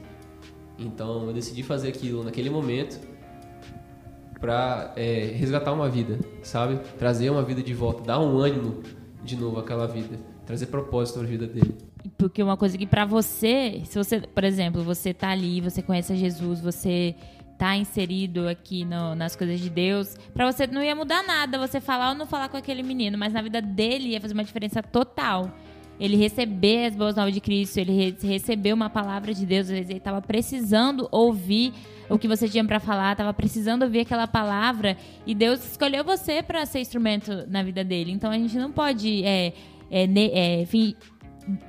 Então 0.77 1.27
eu 1.27 1.33
decidi 1.33 1.63
fazer 1.63 1.89
aquilo 1.89 2.23
naquele 2.23 2.49
momento 2.49 2.99
para 4.39 4.91
é, 4.95 5.31
resgatar 5.35 5.71
uma 5.71 5.87
vida, 5.87 6.19
sabe? 6.41 6.79
Trazer 6.97 7.29
uma 7.29 7.43
vida 7.43 7.61
de 7.61 7.73
volta, 7.73 8.03
dar 8.03 8.19
um 8.19 8.39
ânimo 8.39 8.81
de 9.23 9.35
novo 9.35 9.59
àquela 9.59 9.87
vida, 9.87 10.19
trazer 10.45 10.65
propósito 10.65 11.19
à 11.19 11.23
vida 11.23 11.45
dele. 11.45 11.77
Porque 12.17 12.41
uma 12.41 12.57
coisa 12.57 12.75
que 12.77 12.87
para 12.87 13.05
você, 13.05 13.83
se 13.85 13.97
você, 13.97 14.19
por 14.19 14.43
exemplo, 14.43 14.83
você 14.83 15.13
tá 15.13 15.29
ali, 15.29 15.61
você 15.61 15.83
conhece 15.83 16.15
Jesus, 16.15 16.59
você 16.59 17.15
tá 17.61 17.77
inserido 17.77 18.47
aqui 18.47 18.83
no, 18.83 19.13
nas 19.13 19.35
coisas 19.35 19.59
de 19.59 19.69
Deus, 19.69 20.17
para 20.33 20.51
você 20.51 20.65
não 20.65 20.81
ia 20.81 20.95
mudar 20.95 21.21
nada 21.21 21.59
você 21.59 21.79
falar 21.79 22.09
ou 22.09 22.15
não 22.15 22.25
falar 22.25 22.49
com 22.49 22.57
aquele 22.57 22.81
menino, 22.81 23.19
mas 23.19 23.33
na 23.33 23.39
vida 23.39 23.61
dele 23.61 24.09
ia 24.09 24.19
fazer 24.19 24.33
uma 24.33 24.43
diferença 24.43 24.81
total. 24.81 25.55
Ele 25.99 26.17
receber 26.17 26.87
as 26.87 26.95
boas 26.95 27.15
novas 27.15 27.35
de 27.35 27.39
Cristo, 27.39 27.77
ele 27.77 27.91
re 27.91 28.73
uma 28.73 28.89
palavra 28.89 29.31
de 29.31 29.45
Deus, 29.45 29.67
às 29.67 29.73
vezes 29.73 29.89
ele 29.91 29.99
estava 29.99 30.19
precisando 30.23 31.07
ouvir 31.11 31.71
o 32.09 32.17
que 32.17 32.27
você 32.27 32.49
tinha 32.49 32.65
para 32.65 32.79
falar, 32.79 33.11
estava 33.11 33.31
precisando 33.31 33.83
ouvir 33.83 33.99
aquela 33.99 34.25
palavra 34.25 34.97
e 35.27 35.35
Deus 35.35 35.63
escolheu 35.63 36.03
você 36.03 36.41
para 36.41 36.65
ser 36.65 36.79
instrumento 36.79 37.45
na 37.47 37.61
vida 37.61 37.83
dele. 37.83 38.11
Então 38.11 38.31
a 38.31 38.39
gente 38.39 38.57
não 38.57 38.71
pode 38.71 39.23
é, 39.23 39.53
é, 39.91 40.05
é, 40.05 40.61
enfim, 40.61 40.95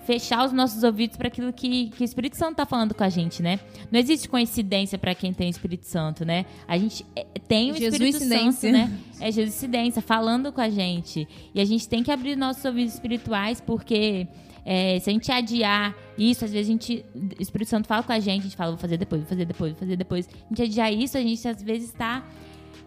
fechar 0.04 0.44
os 0.44 0.52
nossos 0.52 0.82
ouvidos 0.82 1.16
para 1.16 1.28
aquilo 1.28 1.52
que, 1.52 1.90
que 1.90 2.02
o 2.02 2.04
Espírito 2.04 2.36
Santo 2.36 2.52
está 2.52 2.66
falando 2.66 2.94
com 2.94 3.02
a 3.02 3.08
gente, 3.08 3.42
né? 3.42 3.58
Não 3.90 3.98
existe 3.98 4.28
coincidência 4.28 4.98
para 4.98 5.14
quem 5.14 5.32
tem 5.32 5.48
o 5.48 5.50
Espírito 5.50 5.86
Santo, 5.86 6.24
né? 6.24 6.46
A 6.68 6.76
gente 6.76 7.04
é, 7.16 7.24
tem 7.46 7.72
o 7.72 7.76
Espírito 7.76 8.18
Santo, 8.18 8.68
né? 8.68 8.90
É 9.20 9.30
Jesuicidência 9.30 10.02
falando 10.02 10.52
com 10.52 10.60
a 10.60 10.68
gente. 10.68 11.26
E 11.54 11.60
a 11.60 11.64
gente 11.64 11.88
tem 11.88 12.02
que 12.02 12.10
abrir 12.10 12.36
nossos 12.36 12.64
ouvidos 12.64 12.94
espirituais 12.94 13.60
porque 13.60 14.26
é, 14.64 14.98
se 15.00 15.10
a 15.10 15.12
gente 15.12 15.30
adiar 15.30 15.94
isso, 16.16 16.44
às 16.44 16.52
vezes 16.52 16.68
a 16.68 16.72
gente. 16.72 17.04
O 17.14 17.42
Espírito 17.42 17.68
Santo 17.68 17.88
fala 17.88 18.02
com 18.02 18.12
a 18.12 18.20
gente, 18.20 18.40
a 18.40 18.44
gente 18.44 18.56
fala, 18.56 18.70
vou 18.70 18.78
fazer 18.78 18.96
depois, 18.96 19.22
vou 19.22 19.28
fazer 19.28 19.44
depois, 19.44 19.72
vou 19.72 19.80
fazer 19.80 19.96
depois. 19.96 20.28
A 20.28 20.48
gente 20.48 20.62
adiar 20.62 20.92
isso, 20.92 21.18
a 21.18 21.20
gente 21.20 21.46
às 21.48 21.62
vezes 21.62 21.88
está. 21.88 22.24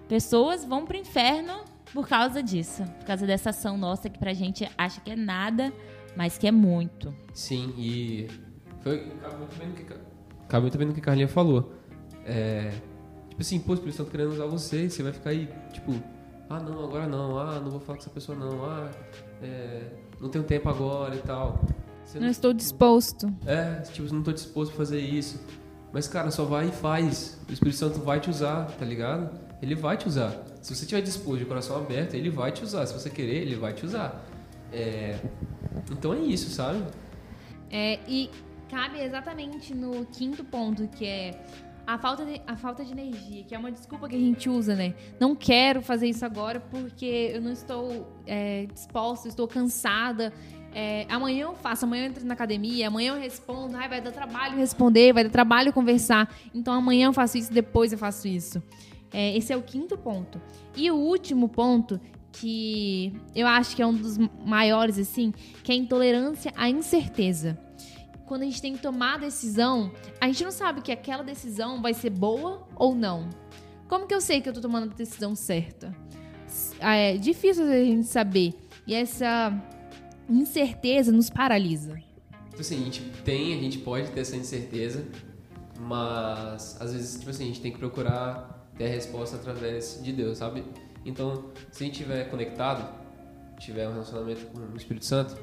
Pessoas 0.08 0.64
vão 0.64 0.86
pro 0.86 0.96
inferno 0.96 1.64
por 1.94 2.08
causa 2.08 2.42
disso. 2.42 2.84
Por 3.00 3.06
causa 3.06 3.26
dessa 3.26 3.50
ação 3.50 3.78
nossa 3.78 4.10
que 4.10 4.20
pra 4.20 4.34
gente 4.34 4.70
acha 4.78 5.02
que 5.02 5.12
é 5.12 5.16
nada 5.16 5.74
mas 6.16 6.38
que 6.38 6.48
é 6.48 6.52
muito. 6.52 7.14
Sim, 7.34 7.74
e 7.78 8.28
foi, 8.82 9.10
cabe 9.22 9.36
muito 9.38 9.58
bem 9.58 9.68
no 9.68 9.74
que, 9.74 9.84
cabe 10.48 10.62
muito 10.62 10.78
bem 10.78 10.88
no 10.88 10.94
que 10.94 11.00
a 11.00 11.04
Carlinha 11.04 11.28
falou. 11.28 11.74
É, 12.26 12.72
tipo 13.30 13.42
assim, 13.42 13.60
pô, 13.60 13.76
polícias 13.76 13.94
estão 13.94 14.06
querendo 14.06 14.32
usar 14.32 14.46
você, 14.46 14.90
você 14.90 15.04
vai 15.04 15.12
ficar 15.12 15.32
aí, 15.32 15.50
tipo, 15.74 15.94
ah 16.50 16.60
não, 16.60 16.84
agora 16.84 17.08
não, 17.08 17.38
ah, 17.38 17.60
não 17.60 17.72
vou 17.72 17.80
falar 17.80 17.98
com 17.98 18.04
essa 18.04 18.10
pessoa 18.10 18.38
não, 18.38 18.66
ah, 18.66 18.90
é, 19.42 19.82
não 20.20 20.30
tenho 20.30 20.44
tempo 20.44 20.70
agora 20.70 21.16
e 21.16 21.20
tal. 21.20 21.60
Você 22.04 22.20
não, 22.20 22.26
não 22.26 22.32
estou 22.32 22.54
disposto. 22.54 23.34
É, 23.46 23.82
tipo, 23.82 24.12
não 24.12 24.20
estou 24.20 24.34
disposto 24.34 24.72
a 24.72 24.76
fazer 24.76 25.00
isso. 25.00 25.40
Mas, 25.92 26.08
cara, 26.08 26.30
só 26.30 26.44
vai 26.44 26.68
e 26.68 26.72
faz. 26.72 27.40
O 27.50 27.54
Espírito 27.54 27.78
Santo 27.78 28.00
vai 28.00 28.20
te 28.20 28.30
usar, 28.30 28.66
tá 28.66 28.86
ligado? 28.86 29.30
Ele 29.62 29.76
vai 29.76 29.98
te 29.98 30.08
usar. 30.08 30.32
Se 30.62 30.76
você 30.76 30.84
estiver 30.84 31.02
disposto, 31.02 31.40
de 31.40 31.46
coração 31.46 31.78
aberto, 31.78 32.16
ele 32.16 32.30
vai 32.30 32.52
te 32.52 32.64
usar. 32.64 32.86
Se 32.86 32.94
você 32.94 33.10
querer, 33.10 33.38
ele 33.38 33.56
vai 33.56 33.74
te 33.74 33.86
usar. 33.86 34.24
É, 34.74 35.18
então 35.92 36.14
é 36.14 36.20
isso, 36.20 36.50
sabe? 36.50 36.84
É, 37.70 38.00
e 38.08 38.30
cabe 38.70 39.00
exatamente 39.02 39.74
no 39.74 40.06
quinto 40.06 40.44
ponto, 40.44 40.88
que 40.88 41.06
é 41.06 41.46
a 41.86 41.98
falta, 41.98 42.26
de, 42.26 42.42
a 42.48 42.56
falta 42.56 42.84
de 42.84 42.92
energia, 42.92 43.44
que 43.44 43.54
é 43.54 43.58
uma 43.60 43.72
desculpa 43.72 44.10
que 44.10 44.16
a 44.16 44.20
gente 44.20 44.50
usa, 44.50 44.76
né? 44.76 44.96
Não 45.20 45.36
quero 45.36 45.82
fazer 45.82 46.08
isso 46.08 46.26
agora 46.26 46.60
porque 46.60 47.32
eu 47.34 47.42
não 47.42 47.52
estou 47.52 48.12
é, 48.26 48.66
disposta, 48.66 49.28
estou 49.28 49.48
cansada. 49.48 50.34
É, 50.74 51.06
amanhã 51.10 51.44
eu 51.44 51.56
faço, 51.56 51.86
amanhã 51.86 52.04
eu 52.04 52.10
entro 52.10 52.26
na 52.26 52.34
academia, 52.34 52.88
amanhã 52.88 53.14
eu 53.14 53.20
respondo, 53.20 53.78
ai, 53.78 53.88
vai 53.88 54.02
dar 54.02 54.12
trabalho 54.12 54.58
responder, 54.58 55.14
vai 55.14 55.24
dar 55.24 55.30
trabalho 55.30 55.72
conversar. 55.72 56.34
Então 56.54 56.74
amanhã 56.74 57.08
eu 57.08 57.14
faço 57.14 57.38
isso, 57.38 57.54
depois 57.54 57.92
eu 57.92 57.98
faço 57.98 58.28
isso. 58.28 58.62
É, 59.14 59.38
esse 59.38 59.54
é 59.54 59.58
o 59.58 59.62
quinto 59.62 59.98
ponto. 59.98 60.42
E 60.76 60.90
o 60.92 60.96
último 60.96 61.48
ponto, 61.48 62.02
que 62.40 63.14
eu 63.36 63.48
acho 63.48 63.76
que 63.76 63.82
é 63.82 63.86
um 63.86 63.94
dos 63.94 64.18
maiores, 64.46 64.98
assim, 65.00 65.34
que 65.64 65.72
é 65.72 65.76
a 65.76 65.78
intolerância 65.78 66.52
à 66.56 66.70
incerteza. 66.70 67.58
quando 68.26 68.42
a 68.42 68.46
gente 68.46 68.62
tem 68.62 68.74
que 68.74 68.82
tomar 68.82 69.16
a 69.16 69.18
decisão, 69.20 69.92
a 70.20 70.26
gente 70.28 70.44
não 70.44 70.52
sabe 70.52 70.82
que 70.82 70.92
aquela 70.92 71.24
decisão 71.24 71.82
vai 71.82 71.94
ser 71.94 72.10
boa 72.10 72.68
ou 72.76 72.96
não. 72.96 73.30
Como 73.88 74.08
que 74.08 74.14
eu 74.16 74.20
sei 74.22 74.42
que 74.42 74.50
eu 74.50 74.54
tô 74.54 74.60
tomando 74.62 74.92
a 74.92 74.96
decisão 74.96 75.36
certa? 75.36 75.96
Ah, 76.80 76.96
É 76.96 77.18
difícil 77.18 77.66
a 77.66 77.84
gente 77.84 78.08
saber. 78.08 78.54
E 78.88 78.96
essa 78.96 79.54
incerteza 80.28 81.12
nos 81.12 81.30
paralisa. 81.30 81.96
Tipo 82.50 82.62
assim, 82.62 82.82
a 82.82 82.84
gente 82.86 83.02
tem, 83.24 83.54
a 83.54 83.62
gente 83.62 83.78
pode 83.80 84.10
ter 84.12 84.22
essa 84.22 84.36
incerteza, 84.36 85.06
mas 85.80 86.78
às 86.82 86.94
vezes, 86.94 87.20
tipo 87.20 87.30
assim, 87.30 87.44
a 87.44 87.48
gente 87.48 87.62
tem 87.62 87.72
que 87.72 87.78
procurar 87.78 88.68
ter 88.78 88.86
a 88.86 88.90
resposta 88.90 89.36
através 89.36 90.00
de 90.04 90.12
Deus, 90.12 90.38
sabe? 90.40 90.64
Então, 91.06 91.52
se 91.72 91.84
a 91.84 91.86
gente 91.86 92.02
estiver 92.02 92.30
conectado, 92.30 92.88
tiver 93.60 93.88
um 93.88 93.94
relacionamento 93.94 94.46
com 94.48 94.60
o 94.60 94.76
Espírito 94.76 95.06
Santo 95.06 95.38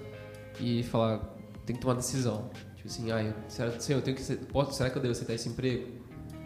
e 0.61 0.83
falar, 0.83 1.19
tem 1.65 1.77
que 1.77 1.81
tomar 1.83 1.95
decisão. 1.95 2.51
Tipo 2.75 2.89
assim, 2.89 3.13
ah, 3.13 3.23
eu, 3.23 3.33
será, 3.49 3.71
eu 3.71 4.03
tenho 4.03 4.17
que, 4.17 4.37
posso, 4.47 4.73
será 4.73 4.91
que 4.91 4.99
eu 4.99 5.03
devo 5.03 5.13
aceitar 5.13 5.35
esse 5.35 5.49
emprego? 5.49 5.87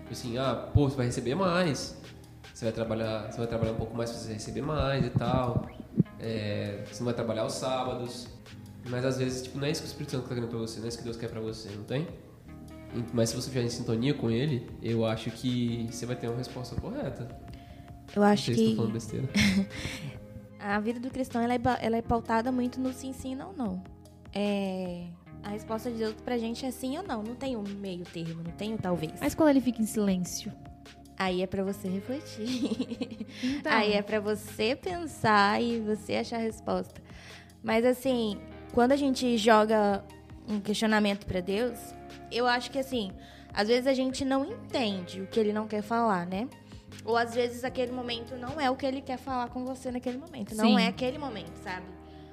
Tipo 0.00 0.12
assim, 0.12 0.38
ah, 0.38 0.68
pô, 0.72 0.88
você 0.88 0.96
vai 0.96 1.06
receber 1.06 1.34
mais. 1.34 1.96
Você 2.52 2.66
vai 2.66 2.72
trabalhar, 2.72 3.30
você 3.30 3.38
vai 3.38 3.46
trabalhar 3.46 3.72
um 3.72 3.76
pouco 3.76 3.96
mais 3.96 4.10
pra 4.10 4.18
você 4.18 4.32
receber 4.34 4.62
mais 4.62 5.04
e 5.04 5.10
tal. 5.10 5.66
É, 6.20 6.84
você 6.86 7.00
não 7.00 7.06
vai 7.06 7.14
trabalhar 7.14 7.42
aos 7.42 7.54
sábados. 7.54 8.28
Mas 8.88 9.04
às 9.04 9.18
vezes, 9.18 9.42
tipo, 9.42 9.58
não 9.58 9.66
é 9.66 9.70
isso 9.70 9.82
que 9.82 9.88
o 9.88 9.90
Espírito 9.90 10.12
Santo 10.12 10.22
tá 10.22 10.28
querendo 10.28 10.48
pra 10.48 10.58
você, 10.58 10.78
não 10.78 10.86
é 10.86 10.88
isso 10.88 10.98
que 10.98 11.04
Deus 11.04 11.16
quer 11.16 11.28
pra 11.28 11.40
você, 11.40 11.68
não 11.70 11.84
tem? 11.84 12.06
Mas 13.12 13.30
se 13.30 13.34
você 13.34 13.48
estiver 13.48 13.64
em 13.64 13.68
sintonia 13.68 14.14
com 14.14 14.30
ele, 14.30 14.70
eu 14.80 15.04
acho 15.04 15.30
que 15.30 15.88
você 15.90 16.06
vai 16.06 16.16
ter 16.16 16.28
uma 16.28 16.38
resposta 16.38 16.80
correta. 16.80 17.28
Eu 18.14 18.22
acho 18.22 18.52
que 18.52 18.76
falando 18.76 18.92
besteira. 18.92 19.28
a 20.58 20.80
vida 20.80 21.00
do 21.00 21.10
cristão 21.10 21.42
ela 21.42 21.54
é, 21.54 21.60
ela 21.80 21.96
é 21.96 22.02
pautada 22.02 22.50
muito 22.50 22.80
no 22.80 22.92
sim, 22.92 23.12
sim, 23.12 23.34
não, 23.34 23.52
não. 23.52 23.82
É, 24.34 25.06
a 25.42 25.50
resposta 25.50 25.90
de 25.90 25.98
Deus 25.98 26.14
pra 26.24 26.38
gente 26.38 26.66
é 26.66 26.70
sim 26.70 26.98
ou 26.98 27.04
não. 27.04 27.22
Não 27.22 27.34
tem 27.34 27.56
um 27.56 27.62
meio 27.62 28.04
termo, 28.04 28.42
não 28.42 28.52
tem 28.52 28.74
o 28.74 28.78
talvez. 28.78 29.12
Mas 29.20 29.34
quando 29.34 29.50
ele 29.50 29.60
fica 29.60 29.80
em 29.80 29.86
silêncio? 29.86 30.52
Aí 31.18 31.40
é 31.40 31.46
pra 31.46 31.62
você 31.62 31.88
refletir. 31.88 33.26
Então, 33.42 33.72
Aí 33.72 33.92
é 33.92 34.02
pra 34.02 34.18
você 34.18 34.74
pensar 34.74 35.62
e 35.62 35.80
você 35.80 36.16
achar 36.16 36.36
a 36.36 36.40
resposta. 36.40 37.02
Mas 37.62 37.84
assim, 37.84 38.38
quando 38.72 38.92
a 38.92 38.96
gente 38.96 39.36
joga 39.36 40.04
um 40.48 40.60
questionamento 40.60 41.26
pra 41.26 41.40
Deus, 41.40 41.78
eu 42.30 42.46
acho 42.46 42.70
que 42.70 42.78
assim, 42.78 43.12
às 43.52 43.68
vezes 43.68 43.86
a 43.86 43.94
gente 43.94 44.24
não 44.24 44.44
entende 44.44 45.20
o 45.20 45.26
que 45.26 45.38
ele 45.38 45.52
não 45.52 45.66
quer 45.66 45.82
falar, 45.82 46.26
né? 46.26 46.48
Ou 47.04 47.16
às 47.16 47.34
vezes 47.34 47.64
aquele 47.64 47.92
momento 47.92 48.34
não 48.36 48.60
é 48.60 48.70
o 48.70 48.76
que 48.76 48.84
ele 48.86 49.00
quer 49.00 49.18
falar 49.18 49.48
com 49.48 49.64
você 49.64 49.90
naquele 49.90 50.18
momento. 50.18 50.54
Não 50.54 50.76
Sim. 50.76 50.80
é 50.82 50.88
aquele 50.88 51.18
momento, 51.18 51.56
sabe? 51.62 51.86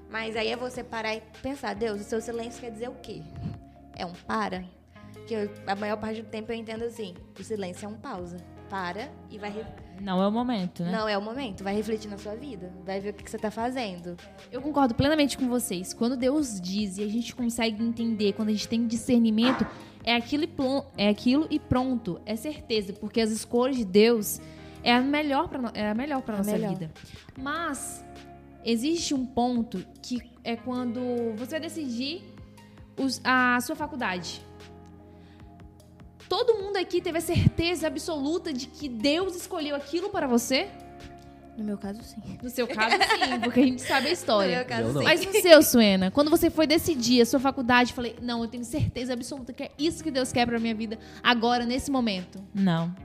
Mas 0.09 0.36
aí 0.36 0.49
é 0.49 0.55
você 0.55 0.84
parar 0.84 1.16
e 1.16 1.22
pensar, 1.41 1.74
Deus, 1.76 2.01
o 2.01 2.03
seu 2.03 2.22
silêncio 2.22 2.61
quer 2.61 2.72
dizer 2.72 2.89
o 2.89 2.95
quê? 2.95 3.22
É 3.95 4.05
um 4.05 4.14
para? 4.28 4.64
Que 5.28 5.34
eu- 5.34 5.49
a 5.68 5.76
maior 5.76 5.97
parte 5.97 6.22
do 6.22 6.28
tempo 6.30 6.51
eu 6.51 6.55
entendo 6.55 6.84
assim, 6.84 7.14
o 7.39 7.43
silêncio 7.43 7.86
é 7.86 7.89
um 7.89 7.95
pausa. 7.95 8.38
Para 8.70 9.11
e 9.30 9.38
vai 9.38 9.51
re- 9.51 9.66
Não 10.01 10.20
é 10.24 10.28
o 10.28 10.32
momento, 10.32 10.82
né? 10.84 10.91
não 10.91 11.07
é 11.07 11.16
o 11.16 11.22
momento. 11.22 11.64
Vai 11.64 11.76
refletir 11.76 12.09
na 12.09 12.18
sua 12.18 12.34
vida. 12.36 12.74
Vai 12.84 12.99
ver 12.99 13.09
o 13.09 13.14
que, 13.14 13.24
que 13.24 13.30
você 13.30 13.38
tá 13.38 13.51
fazendo. 13.51 14.18
Eu 14.51 14.61
concordo 14.64 14.95
plenamente 14.95 15.38
com 15.38 15.47
vocês. 15.47 15.93
Quando 15.93 16.18
Deus 16.18 16.59
diz 16.59 16.97
e 16.97 17.03
a 17.03 17.07
gente 17.07 17.36
consegue 17.36 17.84
entender, 17.84 18.34
quando 18.34 18.49
a 18.49 18.51
gente 18.51 18.68
tem 18.68 18.88
discernimento, 18.88 19.68
é 20.03 20.16
aquilo 20.16 20.45
e, 20.45 20.47
plon- 20.47 20.84
é 20.97 21.07
aquilo 21.07 21.45
e 21.51 21.59
pronto. 21.59 22.20
É 22.26 22.36
certeza, 22.36 22.93
porque 22.93 23.22
as 23.22 23.30
escolhas 23.30 23.78
de 23.78 23.86
Deus 23.86 24.41
é 24.84 24.94
a 24.94 25.02
melhor 25.02 25.48
para 25.48 25.72
é 25.74 25.90
a 25.90 25.94
melhor 25.96 26.22
para 26.22 26.36
É 26.36 26.38
nossa 26.38 26.52
melhor. 26.52 26.70
vida. 26.74 26.92
Mas 27.38 28.04
existe 28.66 29.14
um 29.14 29.26
ponto 29.26 29.84
que 30.02 30.20
é 30.44 30.56
quando 30.56 31.34
você 31.38 31.52
vai 31.52 31.62
decidir 31.62 32.24
os- 32.98 33.22
a 33.24 33.60
sua 33.62 33.76
faculdade. 33.76 34.42
Todo 36.30 36.56
mundo 36.56 36.78
aqui 36.78 37.02
teve 37.02 37.18
a 37.18 37.22
certeza 37.22 37.88
absoluta 37.88 38.52
de 38.52 38.68
que 38.68 38.88
Deus 38.90 39.36
escolheu 39.36 39.76
aquilo 39.76 40.10
para 40.10 40.26
você? 40.26 40.68
No 41.56 41.64
meu 41.64 41.78
caso, 41.78 42.02
sim. 42.02 42.20
No 42.42 42.50
seu 42.50 42.66
caso, 42.68 42.96
sim, 42.96 43.40
porque 43.44 43.60
a 43.60 43.64
gente 43.64 43.82
sabe 43.84 44.08
a 44.08 44.12
história. 44.12 44.52
No 44.52 44.58
meu 44.58 44.66
caso, 44.66 44.98
sim. 44.98 45.04
Mas 45.04 45.24
no 45.24 45.32
seu, 45.34 45.62
Suena, 45.62 46.10
quando 46.10 46.32
você 46.32 46.50
foi 46.50 46.66
decidir 46.66 47.22
a 47.22 47.26
sua 47.28 47.40
faculdade, 47.40 47.92
eu 47.92 47.96
falei, 47.96 48.16
não, 48.22 48.42
eu 48.42 48.48
tenho 48.48 48.64
certeza 48.66 49.14
absoluta 49.14 49.54
que 49.54 49.64
é 49.64 49.72
isso 49.78 50.04
que 50.04 50.10
Deus 50.10 50.32
quer 50.32 50.48
pra 50.48 50.58
minha 50.60 50.74
vida 50.74 50.98
agora, 51.22 51.64
nesse 51.66 51.92
momento. 51.92 52.44
Não. 52.56 52.96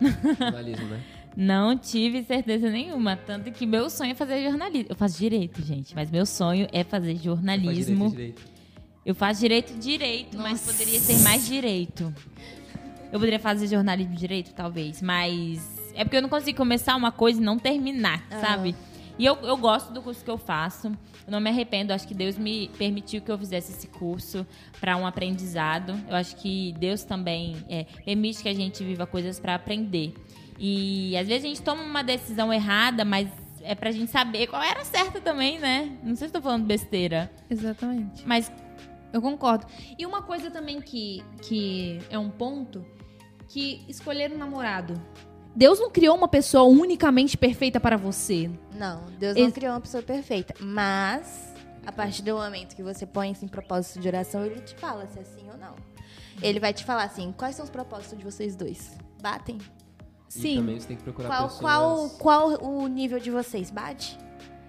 Jornalismo, 0.00 0.86
né? 0.86 1.02
Não 1.40 1.78
tive 1.78 2.24
certeza 2.24 2.68
nenhuma. 2.68 3.16
Tanto 3.16 3.52
que 3.52 3.64
meu 3.64 3.88
sonho 3.88 4.10
é 4.10 4.14
fazer 4.16 4.42
jornalismo. 4.42 4.88
Eu 4.88 4.96
faço 4.96 5.16
direito, 5.16 5.62
gente, 5.62 5.94
mas 5.94 6.10
meu 6.10 6.26
sonho 6.26 6.66
é 6.72 6.82
fazer 6.82 7.12
Faz 7.12 7.22
jornalismo. 7.22 8.10
direito, 8.10 8.10
direito. 8.10 8.42
Eu 9.06 9.14
faço 9.14 9.40
direito 9.40 9.78
direito, 9.78 10.36
mas 10.36 10.60
Nossa. 10.66 10.72
poderia 10.72 10.98
ser 10.98 11.18
mais 11.22 11.46
direito. 11.46 12.12
Eu 13.12 13.20
poderia 13.20 13.38
fazer 13.38 13.68
jornalismo 13.68 14.16
direito, 14.16 14.52
talvez, 14.52 15.00
mas 15.00 15.60
é 15.94 16.02
porque 16.02 16.16
eu 16.16 16.22
não 16.22 16.28
consigo 16.28 16.58
começar 16.58 16.96
uma 16.96 17.12
coisa 17.12 17.40
e 17.40 17.44
não 17.44 17.56
terminar, 17.56 18.26
sabe? 18.40 18.74
E 19.16 19.24
eu, 19.24 19.36
eu 19.42 19.56
gosto 19.56 19.92
do 19.92 20.02
curso 20.02 20.24
que 20.24 20.30
eu 20.30 20.38
faço. 20.38 20.88
Eu 20.88 21.32
não 21.32 21.40
me 21.40 21.50
arrependo. 21.50 21.92
Acho 21.92 22.06
que 22.06 22.14
Deus 22.14 22.38
me 22.38 22.68
permitiu 22.78 23.20
que 23.20 23.30
eu 23.30 23.38
fizesse 23.38 23.72
esse 23.72 23.86
curso 23.86 24.46
para 24.80 24.96
um 24.96 25.06
aprendizado. 25.06 25.92
Eu 26.08 26.16
acho 26.16 26.36
que 26.36 26.72
Deus 26.78 27.02
também 27.02 27.56
é, 27.68 27.84
permite 28.04 28.42
que 28.42 28.48
a 28.48 28.54
gente 28.54 28.82
viva 28.82 29.06
coisas 29.06 29.38
para 29.40 29.54
aprender. 29.56 30.14
E 30.58 31.16
às 31.16 31.26
vezes 31.28 31.44
a 31.44 31.48
gente 31.48 31.62
toma 31.62 31.82
uma 31.82 32.02
decisão 32.02 32.52
errada, 32.52 33.04
mas 33.04 33.28
é 33.62 33.74
pra 33.74 33.90
gente 33.92 34.10
saber 34.10 34.46
qual 34.48 34.62
era 34.62 34.80
a 34.80 34.84
certa 34.84 35.20
também, 35.20 35.58
né? 35.58 35.96
Não 36.02 36.16
sei 36.16 36.28
se 36.28 36.32
tô 36.34 36.40
falando 36.40 36.64
besteira. 36.66 37.30
Exatamente. 37.48 38.26
Mas 38.26 38.50
Eu 39.12 39.22
concordo. 39.22 39.66
E 39.98 40.04
uma 40.04 40.20
coisa 40.22 40.50
também 40.50 40.80
que, 40.82 41.24
que 41.42 41.98
é 42.10 42.18
um 42.18 42.28
ponto, 42.28 42.84
que 43.48 43.82
escolher 43.88 44.30
um 44.32 44.36
namorado. 44.36 45.00
Deus 45.56 45.80
não 45.80 45.90
criou 45.90 46.14
uma 46.14 46.28
pessoa 46.28 46.64
unicamente 46.64 47.36
perfeita 47.36 47.80
para 47.80 47.96
você. 47.96 48.50
Não, 48.74 49.06
Deus 49.18 49.34
não 49.36 49.44
Ex- 49.44 49.54
criou 49.54 49.72
uma 49.72 49.80
pessoa 49.80 50.02
perfeita. 50.02 50.54
Mas, 50.60 51.54
a 51.86 51.90
partir 51.90 52.20
do 52.22 52.34
momento 52.36 52.76
que 52.76 52.82
você 52.82 53.06
põe 53.06 53.30
isso 53.32 53.44
em 53.44 53.48
propósito 53.48 53.98
de 53.98 54.06
oração, 54.08 54.44
ele 54.44 54.60
te 54.60 54.74
fala 54.76 55.06
se 55.06 55.18
é 55.18 55.24
sim 55.24 55.48
ou 55.50 55.56
não. 55.56 55.74
Ele 56.42 56.60
vai 56.60 56.72
te 56.74 56.84
falar 56.84 57.04
assim, 57.04 57.32
quais 57.36 57.56
são 57.56 57.64
os 57.64 57.70
propósitos 57.70 58.18
de 58.18 58.24
vocês 58.24 58.54
dois? 58.54 58.96
Batem? 59.22 59.56
E 60.28 60.40
Sim. 60.40 60.56
também 60.56 60.78
você 60.78 60.88
tem 60.88 60.96
que 60.96 61.02
procurar 61.02 61.28
Qual, 61.28 61.48
pessoas... 61.48 61.60
qual, 61.60 62.10
qual 62.10 62.64
o 62.64 62.86
nível 62.86 63.18
de 63.18 63.30
vocês? 63.30 63.70
Bate? 63.70 64.18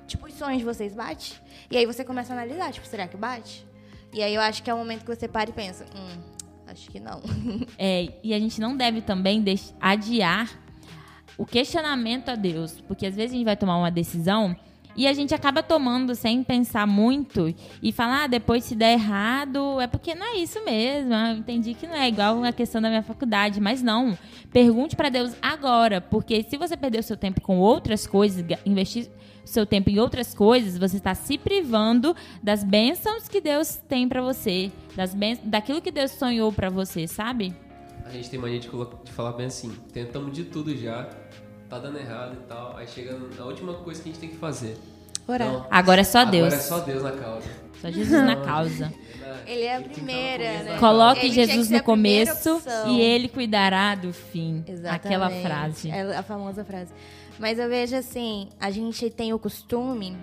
Tipo, 0.07 0.25
os 0.25 0.33
sonhos 0.33 0.59
de 0.59 0.63
vocês 0.63 0.93
bate? 0.95 1.39
E 1.69 1.77
aí 1.77 1.85
você 1.85 2.03
começa 2.03 2.33
a 2.33 2.35
analisar, 2.35 2.71
tipo, 2.73 2.87
será 2.87 3.07
que 3.07 3.15
bate? 3.15 3.67
E 4.11 4.23
aí 4.23 4.33
eu 4.33 4.41
acho 4.41 4.63
que 4.63 4.69
é 4.69 4.73
o 4.73 4.77
momento 4.77 5.01
que 5.05 5.15
você 5.15 5.27
para 5.27 5.51
e 5.51 5.53
pensa, 5.53 5.85
hum, 5.95 6.19
acho 6.65 6.89
que 6.89 6.99
não. 6.99 7.21
É, 7.77 8.11
e 8.23 8.33
a 8.33 8.39
gente 8.39 8.59
não 8.59 8.75
deve 8.75 9.01
também 9.01 9.43
adiar 9.79 10.49
o 11.37 11.45
questionamento 11.45 12.29
a 12.29 12.35
Deus, 12.35 12.81
porque 12.81 13.05
às 13.05 13.15
vezes 13.15 13.31
a 13.31 13.35
gente 13.35 13.45
vai 13.45 13.55
tomar 13.55 13.77
uma 13.77 13.91
decisão 13.91 14.55
e 14.95 15.07
a 15.07 15.13
gente 15.13 15.33
acaba 15.33 15.63
tomando 15.63 16.13
sem 16.15 16.43
pensar 16.43 16.85
muito 16.85 17.53
e 17.81 17.91
falar, 17.91 18.23
ah, 18.23 18.27
depois 18.27 18.63
se 18.63 18.75
der 18.75 18.93
errado, 18.93 19.79
é 19.79 19.87
porque 19.87 20.13
não 20.15 20.25
é 20.25 20.37
isso 20.37 20.63
mesmo. 20.65 21.13
ah, 21.13 21.31
Eu 21.31 21.37
entendi 21.37 21.73
que 21.73 21.87
não 21.87 21.95
é 21.95 22.07
igual 22.07 22.43
a 22.43 22.51
questão 22.51 22.81
da 22.81 22.89
minha 22.89 23.03
faculdade, 23.03 23.61
mas 23.61 23.81
não. 23.81 24.17
Pergunte 24.51 24.95
para 24.95 25.09
Deus 25.09 25.33
agora, 25.41 26.01
porque 26.01 26.43
se 26.43 26.57
você 26.57 26.75
perder 26.75 26.99
o 26.99 27.03
seu 27.03 27.15
tempo 27.15 27.39
com 27.41 27.59
outras 27.59 28.05
coisas, 28.07 28.43
investir 28.65 29.07
seu 29.45 29.65
tempo 29.65 29.89
em 29.89 29.99
outras 29.99 30.33
coisas, 30.33 30.77
você 30.77 30.97
está 30.97 31.15
se 31.15 31.37
privando 31.37 32.15
das 32.41 32.63
bênçãos 32.63 33.27
que 33.27 33.41
Deus 33.41 33.77
tem 33.87 34.07
para 34.07 34.21
você, 34.21 34.71
das 34.95 35.15
daquilo 35.43 35.81
que 35.81 35.91
Deus 35.91 36.11
sonhou 36.11 36.51
para 36.51 36.69
você, 36.69 37.07
sabe? 37.07 37.53
A 38.05 38.11
gente 38.11 38.29
tem 38.29 38.39
mania 38.39 38.59
de, 38.59 38.67
de 38.67 39.11
falar 39.11 39.33
bem 39.33 39.45
assim, 39.47 39.71
tentamos 39.93 40.33
de 40.33 40.43
tudo 40.43 40.75
já, 40.75 41.09
tá 41.69 41.77
dando 41.77 41.99
errado 41.99 42.33
e 42.33 42.47
tal, 42.47 42.75
aí 42.75 42.87
chega 42.87 43.17
na 43.37 43.45
última 43.45 43.73
coisa 43.75 44.01
que 44.01 44.09
a 44.09 44.11
gente 44.11 44.21
tem 44.21 44.29
que 44.29 44.37
fazer. 44.37 44.77
Orar. 45.27 45.47
Não, 45.47 45.67
Agora 45.69 46.01
é 46.01 46.03
só 46.03 46.25
Deus. 46.25 46.47
Agora 46.47 46.61
é 46.61 46.65
só 46.65 46.79
Deus 46.79 47.03
na 47.03 47.11
causa. 47.11 47.47
Só 47.79 47.91
Jesus 47.91 48.23
na 48.23 48.35
causa. 48.43 48.93
Ele 49.45 49.63
é 49.63 49.75
a 49.75 49.75
Ele 49.75 49.83
tem 49.83 49.93
que 49.93 50.01
primeira, 50.01 50.63
né? 50.63 50.77
Coloque 50.79 51.27
Ele 51.27 51.33
Jesus 51.33 51.69
no 51.69 51.77
a 51.77 51.81
começo 51.83 52.61
e 52.87 52.99
ele 52.99 53.29
cuidará 53.29 53.93
do 53.93 54.11
fim. 54.11 54.63
Exatamente. 54.67 55.05
Aquela 55.05 55.29
frase. 55.29 55.91
É 55.91 56.17
a 56.17 56.23
famosa 56.23 56.65
frase. 56.65 56.91
Mas 57.37 57.59
eu 57.59 57.69
vejo 57.69 57.95
assim, 57.95 58.49
a 58.59 58.69
gente 58.71 59.09
tem 59.09 59.31
o 59.31 59.39
costume 59.39 60.17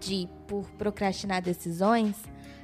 de, 0.00 0.28
por 0.46 0.64
procrastinar 0.78 1.42
decisões, 1.42 2.16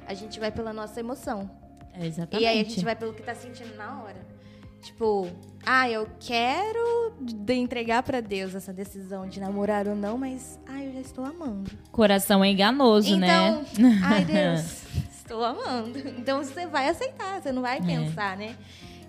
a 0.07 0.13
gente 0.13 0.39
vai 0.39 0.51
pela 0.51 0.73
nossa 0.73 0.99
emoção. 0.99 1.49
É, 1.93 2.07
exatamente. 2.07 2.43
E 2.43 2.47
aí 2.47 2.59
a 2.59 2.63
gente 2.63 2.83
vai 2.83 2.95
pelo 2.95 3.13
que 3.13 3.21
tá 3.21 3.35
sentindo 3.35 3.75
na 3.75 4.01
hora. 4.01 4.28
Tipo, 4.81 5.27
ah, 5.65 5.89
eu 5.89 6.07
quero 6.19 7.13
de- 7.19 7.53
entregar 7.53 8.01
pra 8.03 8.21
Deus 8.21 8.55
essa 8.55 8.71
decisão 8.71 9.27
de 9.27 9.39
namorar 9.39 9.87
ou 9.87 9.95
não, 9.95 10.17
mas 10.17 10.57
ah, 10.67 10.83
eu 10.83 10.93
já 10.93 10.99
estou 11.01 11.25
amando. 11.25 11.69
Coração 11.91 12.43
é 12.43 12.49
enganoso, 12.49 13.15
né? 13.17 13.27
então, 13.27 13.89
ai 14.03 14.23
Deus, 14.25 14.83
estou 15.11 15.43
amando. 15.43 15.99
Então 16.17 16.43
você 16.43 16.65
vai 16.65 16.87
aceitar, 16.87 17.41
você 17.41 17.51
não 17.51 17.61
vai 17.61 17.81
pensar, 17.81 18.37
né? 18.37 18.55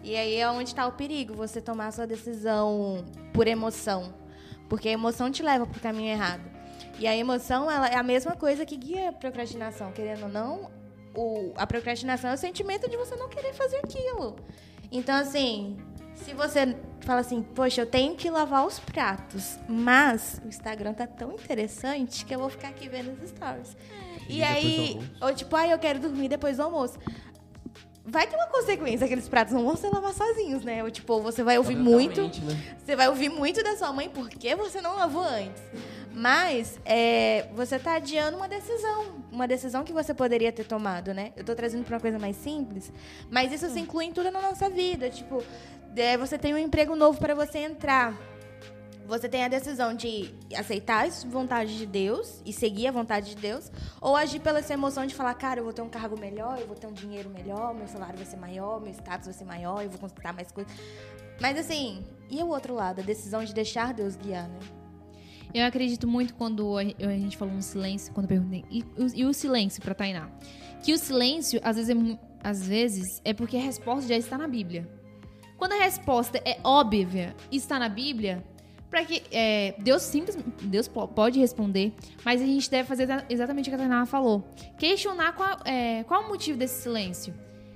E 0.03 0.17
aí 0.17 0.35
é 0.37 0.51
onde 0.51 0.75
tá 0.75 0.87
o 0.87 0.93
perigo, 0.93 1.35
você 1.35 1.61
tomar 1.61 1.93
sua 1.93 2.07
decisão 2.07 3.05
por 3.33 3.47
emoção. 3.47 4.13
Porque 4.69 4.89
a 4.89 4.93
emoção 4.93 5.31
te 5.31 5.43
leva 5.43 5.67
pro 5.67 5.81
caminho 5.81 6.11
errado. 6.11 6.43
E 6.99 7.07
a 7.07 7.17
emoção, 7.17 7.71
ela 7.71 7.89
é 7.89 7.97
a 7.97 8.03
mesma 8.03 8.35
coisa 8.37 8.65
que 8.65 8.77
guia 8.77 9.11
a 9.11 9.13
procrastinação. 9.13 9.93
Querendo 9.93 10.25
ou 10.25 10.29
não, 10.29 10.71
o, 11.15 11.53
a 11.57 11.67
procrastinação 11.67 12.31
é 12.31 12.35
o 12.35 12.37
sentimento 12.39 12.89
de 12.89 12.97
você 12.97 13.15
não 13.17 13.29
querer 13.29 13.53
fazer 13.53 13.77
aquilo. 13.79 14.37
Então, 14.91 15.15
assim, 15.17 15.77
se 16.15 16.35
você 16.35 16.77
fala 17.01 17.21
assim, 17.21 17.43
poxa, 17.43 17.81
eu 17.81 17.87
tenho 17.87 18.15
que 18.15 18.29
lavar 18.31 18.67
os 18.67 18.79
pratos, 18.79 19.59
mas 19.69 20.41
o 20.45 20.49
Instagram 20.49 20.93
tá 20.93 21.07
tão 21.07 21.33
interessante 21.33 22.25
que 22.25 22.35
eu 22.35 22.39
vou 22.39 22.51
ficar 22.51 22.69
aqui 22.69 22.89
vendo 22.89 23.13
os 23.13 23.31
stories. 23.31 23.77
e 24.29 24.35
E 24.35 24.39
do 24.39 24.45
aí, 24.45 24.99
ou 25.21 25.35
tipo, 25.35 25.55
ah, 25.57 25.67
eu 25.67 25.79
quero 25.79 25.99
dormir 25.99 26.29
depois 26.29 26.57
do 26.57 26.63
almoço. 26.65 26.99
Vai 28.11 28.27
ter 28.27 28.35
uma 28.35 28.49
consequência, 28.49 29.05
aqueles 29.05 29.29
pratos 29.29 29.55
não 29.55 29.65
vão 29.65 29.77
ser 29.77 29.89
lavar 29.89 30.13
sozinhos, 30.13 30.65
né? 30.65 30.83
Ou 30.83 30.91
tipo, 30.91 31.21
você 31.21 31.45
vai 31.45 31.59
ouvir 31.59 31.77
muito. 31.77 32.23
Né? 32.23 32.75
Você 32.77 32.97
vai 32.97 33.09
ouvir 33.09 33.29
muito 33.29 33.63
da 33.63 33.77
sua 33.77 33.93
mãe 33.93 34.09
porque 34.09 34.55
você 34.57 34.81
não 34.81 34.97
lavou 34.97 35.23
antes. 35.23 35.63
Mas 36.13 36.81
é, 36.85 37.47
você 37.55 37.79
tá 37.79 37.95
adiando 37.95 38.37
uma 38.37 38.49
decisão. 38.49 39.25
Uma 39.31 39.47
decisão 39.47 39.85
que 39.85 39.93
você 39.93 40.13
poderia 40.13 40.51
ter 40.51 40.67
tomado, 40.67 41.15
né? 41.15 41.33
Eu 41.37 41.45
tô 41.45 41.55
trazendo 41.55 41.85
pra 41.85 41.97
uma 41.97 42.01
coisa 42.01 42.19
mais 42.19 42.35
simples. 42.35 42.93
Mas 43.31 43.53
isso 43.53 43.71
se 43.71 43.79
inclui 43.79 44.07
em 44.07 44.13
tudo 44.13 44.29
na 44.33 44.43
nossa 44.43 44.69
vida. 44.69 45.09
Tipo, 45.09 45.43
é, 45.97 46.17
você 46.17 46.37
tem 46.37 46.53
um 46.53 46.59
emprego 46.59 46.97
novo 46.97 47.19
para 47.21 47.35
você 47.35 47.59
entrar. 47.59 48.13
Você 49.11 49.29
tem 49.29 49.43
a 49.43 49.49
decisão 49.49 49.93
de 49.93 50.33
aceitar 50.57 51.05
a 51.05 51.09
vontade 51.27 51.77
de 51.77 51.85
Deus 51.85 52.41
e 52.47 52.53
seguir 52.53 52.87
a 52.87 52.93
vontade 52.93 53.35
de 53.35 53.43
Deus, 53.43 53.69
ou 54.01 54.15
agir 54.15 54.39
pela 54.39 54.63
sua 54.63 54.75
emoção 54.75 55.05
de 55.05 55.17
falar, 55.17 55.35
cara, 55.35 55.59
eu 55.59 55.65
vou 55.65 55.73
ter 55.73 55.83
um 55.83 55.89
cargo 55.89 56.17
melhor, 56.17 56.61
eu 56.61 56.67
vou 56.69 56.77
ter 56.77 56.87
um 56.87 56.93
dinheiro 56.93 57.29
melhor, 57.29 57.75
meu 57.75 57.89
salário 57.89 58.17
vai 58.17 58.25
ser 58.25 58.37
maior, 58.37 58.81
meu 58.81 58.93
status 58.93 59.27
vai 59.27 59.35
ser 59.35 59.45
maior, 59.45 59.83
eu 59.83 59.91
vou 59.91 59.99
conquistar 59.99 60.33
mais 60.33 60.53
coisas. 60.53 60.73
Mas 61.41 61.59
assim, 61.59 62.05
e 62.31 62.41
o 62.41 62.47
outro 62.47 62.73
lado, 62.73 63.01
a 63.01 63.05
decisão 63.05 63.45
de 63.45 63.53
deixar 63.53 63.93
Deus 63.93 64.15
guiar, 64.15 64.49
né? 64.49 64.61
Eu 65.53 65.67
acredito 65.67 66.07
muito 66.07 66.33
quando 66.35 66.79
a 66.79 66.85
gente 66.85 67.37
falou 67.37 67.53
um 67.53 67.63
silêncio, 67.63 68.15
quando 68.15 68.27
eu 68.27 68.37
perguntei. 68.37 68.65
E, 68.71 68.85
e 69.17 69.25
o 69.25 69.35
silêncio 69.35 69.83
pra 69.83 69.93
Tainá? 69.93 70.31
Que 70.85 70.93
o 70.93 70.99
silêncio, 70.99 71.61
às 71.65 71.75
vezes, 71.75 71.91
é, 71.91 72.49
às 72.49 72.65
vezes, 72.65 73.21
é 73.25 73.35
porque 73.35 73.57
a 73.57 73.61
resposta 73.61 74.07
já 74.07 74.17
está 74.17 74.39
na 74.39 74.47
Bíblia. 74.47 74.89
Quando 75.59 75.73
a 75.73 75.79
resposta 75.79 76.41
é 76.45 76.61
óbvia 76.63 77.35
e 77.51 77.57
está 77.57 77.77
na 77.77 77.89
Bíblia, 77.89 78.45
para 78.91 79.05
que 79.05 79.23
é, 79.31 79.75
Deus 79.79 80.03
simples, 80.03 80.37
Deus 80.63 80.89
po- 80.89 81.07
pode 81.09 81.39
responder, 81.39 81.93
mas 82.25 82.43
a 82.43 82.45
gente 82.45 82.69
deve 82.69 82.89
fazer 82.89 83.05
exa- 83.05 83.25
exatamente 83.31 83.69
o 83.69 83.71
que 83.71 83.77
a 83.77 83.79
Tainá 83.79 84.05
falou. 84.05 84.49
Questionar 84.79 85.33
qual, 85.35 85.59
é, 85.65 86.03
qual 86.05 86.25
o 86.25 86.29
motivo 86.29 86.59
desse 86.59 86.83
silêncio. 86.83 87.33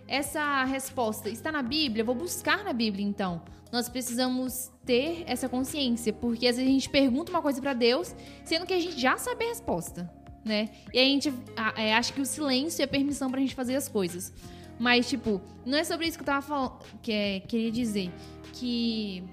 Essa 0.07 0.65
resposta 0.65 1.31
está 1.31 1.51
na 1.53 1.63
Bíblia, 1.63 2.05
vou 2.05 2.15
buscar 2.15 2.63
na 2.65 2.73
Bíblia 2.73 3.05
então. 3.07 3.41
Nós 3.73 3.89
precisamos 3.89 4.71
ter 4.85 5.25
essa 5.27 5.49
consciência, 5.49 6.13
porque 6.13 6.47
às 6.47 6.57
vezes 6.57 6.69
a 6.71 6.73
gente 6.75 6.91
pergunta 6.91 7.31
uma 7.31 7.41
coisa 7.41 7.61
para 7.61 7.73
Deus, 7.73 8.15
sendo 8.45 8.67
que 8.67 8.75
a 8.75 8.79
gente 8.81 9.01
já 9.01 9.17
sabe 9.17 9.45
a 9.45 9.49
resposta, 9.49 10.13
né? 10.45 10.69
E 10.93 10.99
a 10.99 11.03
gente 11.05 11.33
a- 11.57 11.75
é, 11.81 11.95
acha 11.95 12.13
que 12.13 12.21
o 12.21 12.27
silêncio 12.27 12.83
é 12.83 12.87
permissão 12.87 13.31
pra 13.31 13.41
gente 13.41 13.55
fazer 13.55 13.77
as 13.77 13.89
coisas. 13.89 14.33
Mas, 14.79 15.09
tipo, 15.09 15.41
não 15.65 15.79
é 15.79 15.85
sobre 15.85 16.07
isso 16.07 16.19
que 16.19 16.23
eu 16.23 16.27
tava 16.27 16.43
falando, 16.43 16.73
que 17.03 17.13
é, 17.13 17.41
queria 17.41 17.71
dizer. 17.71 18.11
Que 18.53 19.25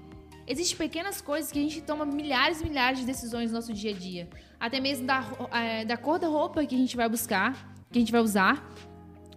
existem 0.46 0.76
pequenas 0.76 1.20
coisas 1.20 1.50
que 1.52 1.58
a 1.58 1.62
gente 1.62 1.80
toma 1.82 2.04
milhares 2.04 2.60
e 2.60 2.64
milhares 2.64 2.98
de 3.00 3.06
decisões 3.06 3.50
no 3.50 3.56
nosso 3.56 3.72
dia 3.72 3.90
a 3.90 3.94
dia. 3.94 4.28
Até 4.58 4.80
mesmo 4.80 5.06
da, 5.06 5.24
é, 5.52 5.84
da 5.84 5.96
cor 5.96 6.18
da 6.18 6.28
roupa 6.28 6.64
que 6.64 6.74
a 6.74 6.78
gente 6.78 6.96
vai 6.96 7.08
buscar, 7.08 7.74
que 7.90 7.98
a 7.98 8.00
gente 8.00 8.12
vai 8.12 8.20
usar, 8.20 8.70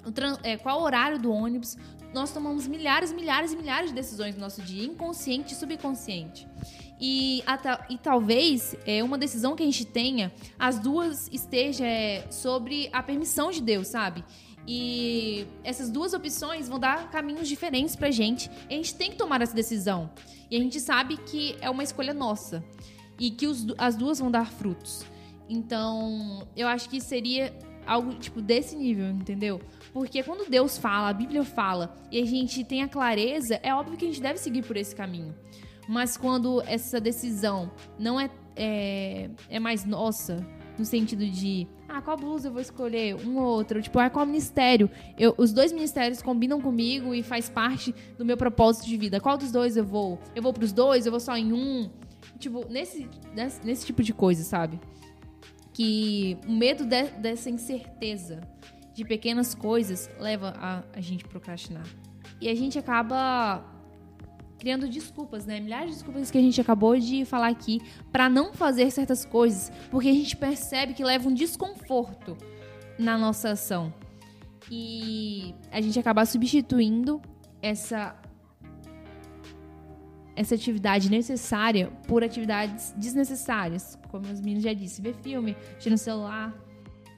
o 0.05 0.11
tran- 0.11 0.37
é, 0.43 0.57
qual 0.57 0.81
horário 0.81 1.17
do 1.19 1.31
ônibus. 1.31 1.77
Nós 2.13 2.31
tomamos 2.31 2.65
milhares, 2.67 3.11
milhares 3.11 3.51
e 3.51 3.55
milhares 3.57 3.89
de 3.89 3.95
decisões 3.95 4.35
no 4.35 4.41
nosso 4.41 4.61
dia, 4.61 4.85
inconsciente 4.85 5.53
e 5.53 5.55
subconsciente. 5.57 6.47
E, 7.01 7.43
a 7.45 7.57
ta- 7.57 7.85
e 7.89 7.97
talvez 7.97 8.73
é, 8.85 9.03
uma 9.03 9.17
decisão 9.17 9.53
que 9.55 9.63
a 9.63 9.65
gente 9.65 9.83
tenha, 9.83 10.31
as 10.57 10.79
duas 10.79 11.27
estejam 11.31 11.85
é, 11.85 12.25
sobre 12.31 12.89
a 12.93 13.03
permissão 13.03 13.51
de 13.51 13.61
Deus, 13.61 13.89
sabe? 13.89 14.23
E 14.67 15.45
essas 15.63 15.89
duas 15.89 16.13
opções 16.13 16.67
vão 16.67 16.79
dar 16.79 17.09
caminhos 17.11 17.47
diferentes 17.47 17.95
pra 17.95 18.09
gente. 18.09 18.49
E 18.69 18.73
a 18.73 18.77
gente 18.77 18.95
tem 18.95 19.11
que 19.11 19.17
tomar 19.17 19.41
essa 19.41 19.53
decisão. 19.53 20.09
E 20.49 20.57
a 20.57 20.59
gente 20.59 20.79
sabe 20.79 21.17
que 21.17 21.55
é 21.61 21.69
uma 21.69 21.83
escolha 21.83 22.13
nossa. 22.13 22.63
E 23.19 23.31
que 23.31 23.47
os 23.47 23.65
as 23.77 23.95
duas 23.95 24.19
vão 24.19 24.31
dar 24.31 24.45
frutos. 24.45 25.05
Então, 25.47 26.47
eu 26.55 26.67
acho 26.67 26.89
que 26.89 26.99
seria 26.99 27.53
algo 27.85 28.13
tipo 28.15 28.41
desse 28.41 28.75
nível, 28.75 29.07
entendeu? 29.09 29.61
Porque 29.93 30.23
quando 30.23 30.49
Deus 30.49 30.77
fala, 30.77 31.09
a 31.09 31.13
Bíblia 31.13 31.43
fala, 31.43 31.95
e 32.11 32.19
a 32.19 32.25
gente 32.25 32.63
tem 32.63 32.81
a 32.81 32.87
clareza, 32.87 33.59
é 33.61 33.73
óbvio 33.73 33.97
que 33.97 34.05
a 34.05 34.07
gente 34.07 34.21
deve 34.21 34.39
seguir 34.39 34.63
por 34.63 34.75
esse 34.75 34.95
caminho. 34.95 35.35
Mas 35.87 36.17
quando 36.17 36.61
essa 36.63 36.99
decisão 36.99 37.71
não 37.97 38.19
é, 38.19 38.29
é, 38.55 39.29
é 39.49 39.59
mais 39.59 39.85
nossa, 39.85 40.45
no 40.77 40.83
sentido 40.83 41.25
de, 41.29 41.67
ah, 41.97 42.01
qual 42.01 42.17
blusa 42.17 42.47
eu 42.49 42.51
vou 42.51 42.61
escolher? 42.61 43.15
Um 43.15 43.37
ou 43.37 43.45
outro. 43.45 43.81
Tipo, 43.81 43.99
ah, 43.99 44.09
qual 44.09 44.25
ministério? 44.25 44.89
Eu, 45.17 45.33
os 45.37 45.53
dois 45.53 45.71
ministérios 45.71 46.21
combinam 46.21 46.59
comigo 46.59 47.13
e 47.13 47.23
faz 47.23 47.49
parte 47.49 47.93
do 48.17 48.25
meu 48.25 48.35
propósito 48.37 48.85
de 48.85 48.97
vida. 48.97 49.19
Qual 49.19 49.37
dos 49.37 49.51
dois 49.51 49.77
eu 49.77 49.83
vou? 49.85 50.19
Eu 50.35 50.41
vou 50.43 50.51
pros 50.53 50.71
dois? 50.73 51.05
Eu 51.05 51.11
vou 51.11 51.19
só 51.19 51.35
em 51.37 51.53
um? 51.53 51.89
Tipo, 52.37 52.65
nesse, 52.69 53.09
nesse, 53.33 53.65
nesse 53.65 53.85
tipo 53.85 54.03
de 54.03 54.13
coisa, 54.13 54.43
sabe? 54.43 54.79
Que 55.73 56.37
o 56.47 56.51
medo 56.51 56.85
de- 56.85 57.11
dessa 57.19 57.49
incerteza 57.49 58.41
de 58.93 59.03
pequenas 59.03 59.53
coisas 59.53 60.09
leva 60.19 60.53
a, 60.57 60.83
a 60.93 61.01
gente 61.01 61.25
procrastinar. 61.25 61.85
E 62.41 62.49
a 62.49 62.55
gente 62.55 62.77
acaba 62.77 63.63
criando 64.65 64.89
desculpas, 64.89 65.45
né? 65.45 65.59
Milhares 65.59 65.89
de 65.89 65.95
desculpas 65.97 66.31
que 66.31 66.39
a 66.39 66.41
gente 66.41 66.59
acabou 66.59 66.97
de 66.97 67.23
falar 67.23 67.49
aqui 67.49 67.79
para 68.11 68.27
não 68.27 68.51
fazer 68.51 68.89
certas 68.89 69.23
coisas, 69.23 69.71
porque 69.91 70.09
a 70.09 70.11
gente 70.11 70.35
percebe 70.35 70.95
que 70.95 71.03
leva 71.03 71.29
um 71.29 71.33
desconforto 71.35 72.35
na 72.97 73.15
nossa 73.15 73.51
ação. 73.51 73.93
E 74.71 75.53
a 75.71 75.79
gente 75.79 75.99
acaba 75.99 76.25
substituindo 76.25 77.21
essa 77.61 78.19
essa 80.35 80.55
atividade 80.55 81.11
necessária 81.11 81.91
por 82.07 82.23
atividades 82.23 82.91
desnecessárias, 82.97 83.99
como 84.09 84.25
os 84.25 84.41
meninos 84.41 84.63
já 84.63 84.73
disse, 84.73 84.99
ver 84.99 85.13
filme, 85.21 85.55
mexer 85.75 85.91
no 85.91 85.97
celular. 85.97 86.51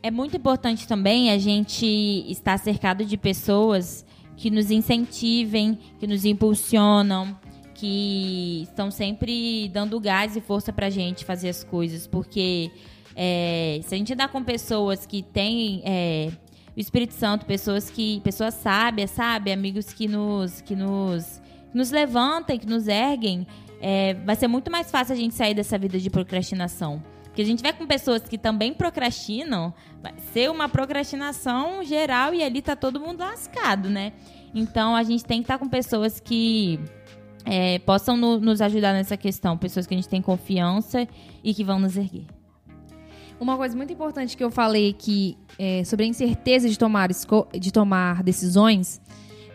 É 0.04 0.12
muito 0.12 0.36
importante 0.36 0.86
também 0.86 1.32
a 1.32 1.38
gente 1.38 1.86
estar 2.28 2.60
cercado 2.60 3.06
de 3.06 3.18
pessoas 3.18 4.06
que 4.38 4.50
nos 4.52 4.72
incentivem, 4.72 5.78
que 6.00 6.08
nos 6.08 6.24
impulsionam, 6.24 7.38
que 7.74 8.62
estão 8.64 8.90
sempre 8.90 9.68
dando 9.70 10.00
gás 10.00 10.36
e 10.36 10.42
força 10.42 10.72
pra 10.72 10.90
gente 10.90 11.26
fazer 11.26 11.50
as 11.50 11.64
coisas. 11.64 12.08
Porque 12.08 12.72
é, 13.16 13.82
se 13.84 13.94
a 13.94 13.98
gente 13.98 14.14
andar 14.14 14.30
com 14.30 14.44
pessoas 14.44 15.06
que 15.06 15.24
têm 15.24 15.82
é, 15.84 16.32
o 16.76 16.80
Espírito 16.80 17.14
Santo, 17.14 17.46
pessoas 17.46 17.90
que. 17.90 18.22
pessoas 18.24 18.54
sábias, 18.54 19.10
sabe? 19.12 19.52
Amigos 19.52 19.92
que 19.92 20.08
nos. 20.08 20.62
que 20.62 20.76
nos, 20.76 21.42
que 21.72 21.78
nos 21.78 21.90
levantam, 21.90 22.58
que 22.58 22.68
nos 22.68 22.88
erguem, 22.88 23.46
é, 23.82 24.14
vai 24.14 24.36
ser 24.36 24.48
muito 24.48 24.70
mais 24.72 24.92
fácil 24.92 25.14
a 25.14 25.18
gente 25.18 25.34
sair 25.34 25.56
dessa 25.56 25.78
vida 25.78 26.00
de 26.00 26.10
procrastinação. 26.10 27.04
Porque 27.38 27.44
a 27.44 27.52
gente 27.52 27.62
vai 27.62 27.72
com 27.72 27.86
pessoas 27.86 28.24
que 28.24 28.36
também 28.36 28.74
procrastinam, 28.74 29.72
vai 30.02 30.12
ser 30.34 30.50
uma 30.50 30.68
procrastinação 30.68 31.84
geral 31.84 32.34
e 32.34 32.42
ali 32.42 32.64
tá 32.64 32.76
todo 32.76 33.00
mundo 33.00 33.20
lascado, 33.20 33.92
né? 33.92 34.14
Então 34.56 34.96
a 34.96 35.04
gente 35.04 35.24
tem 35.24 35.42
que 35.42 35.44
estar 35.44 35.60
com 35.60 35.70
pessoas 35.70 36.20
que 36.20 36.80
é, 37.46 37.78
possam 37.78 38.18
no- 38.18 38.40
nos 38.40 38.60
ajudar 38.60 38.92
nessa 38.92 39.16
questão, 39.16 39.56
pessoas 39.56 39.86
que 39.86 39.94
a 39.94 39.98
gente 39.98 40.10
tem 40.10 40.20
confiança 40.20 41.08
e 41.44 41.54
que 41.54 41.64
vão 41.64 41.78
nos 41.78 41.96
erguer. 41.96 42.26
Uma 43.40 43.56
coisa 43.56 43.78
muito 43.78 43.94
importante 43.94 44.36
que 44.36 44.44
eu 44.44 44.50
falei 44.50 44.90
aqui 44.90 45.38
é, 45.60 45.84
sobre 45.84 46.06
a 46.06 46.08
incerteza 46.08 46.68
de 46.68 46.80
tomar, 46.80 47.08
de 47.08 47.72
tomar 47.72 48.24
decisões 48.24 49.00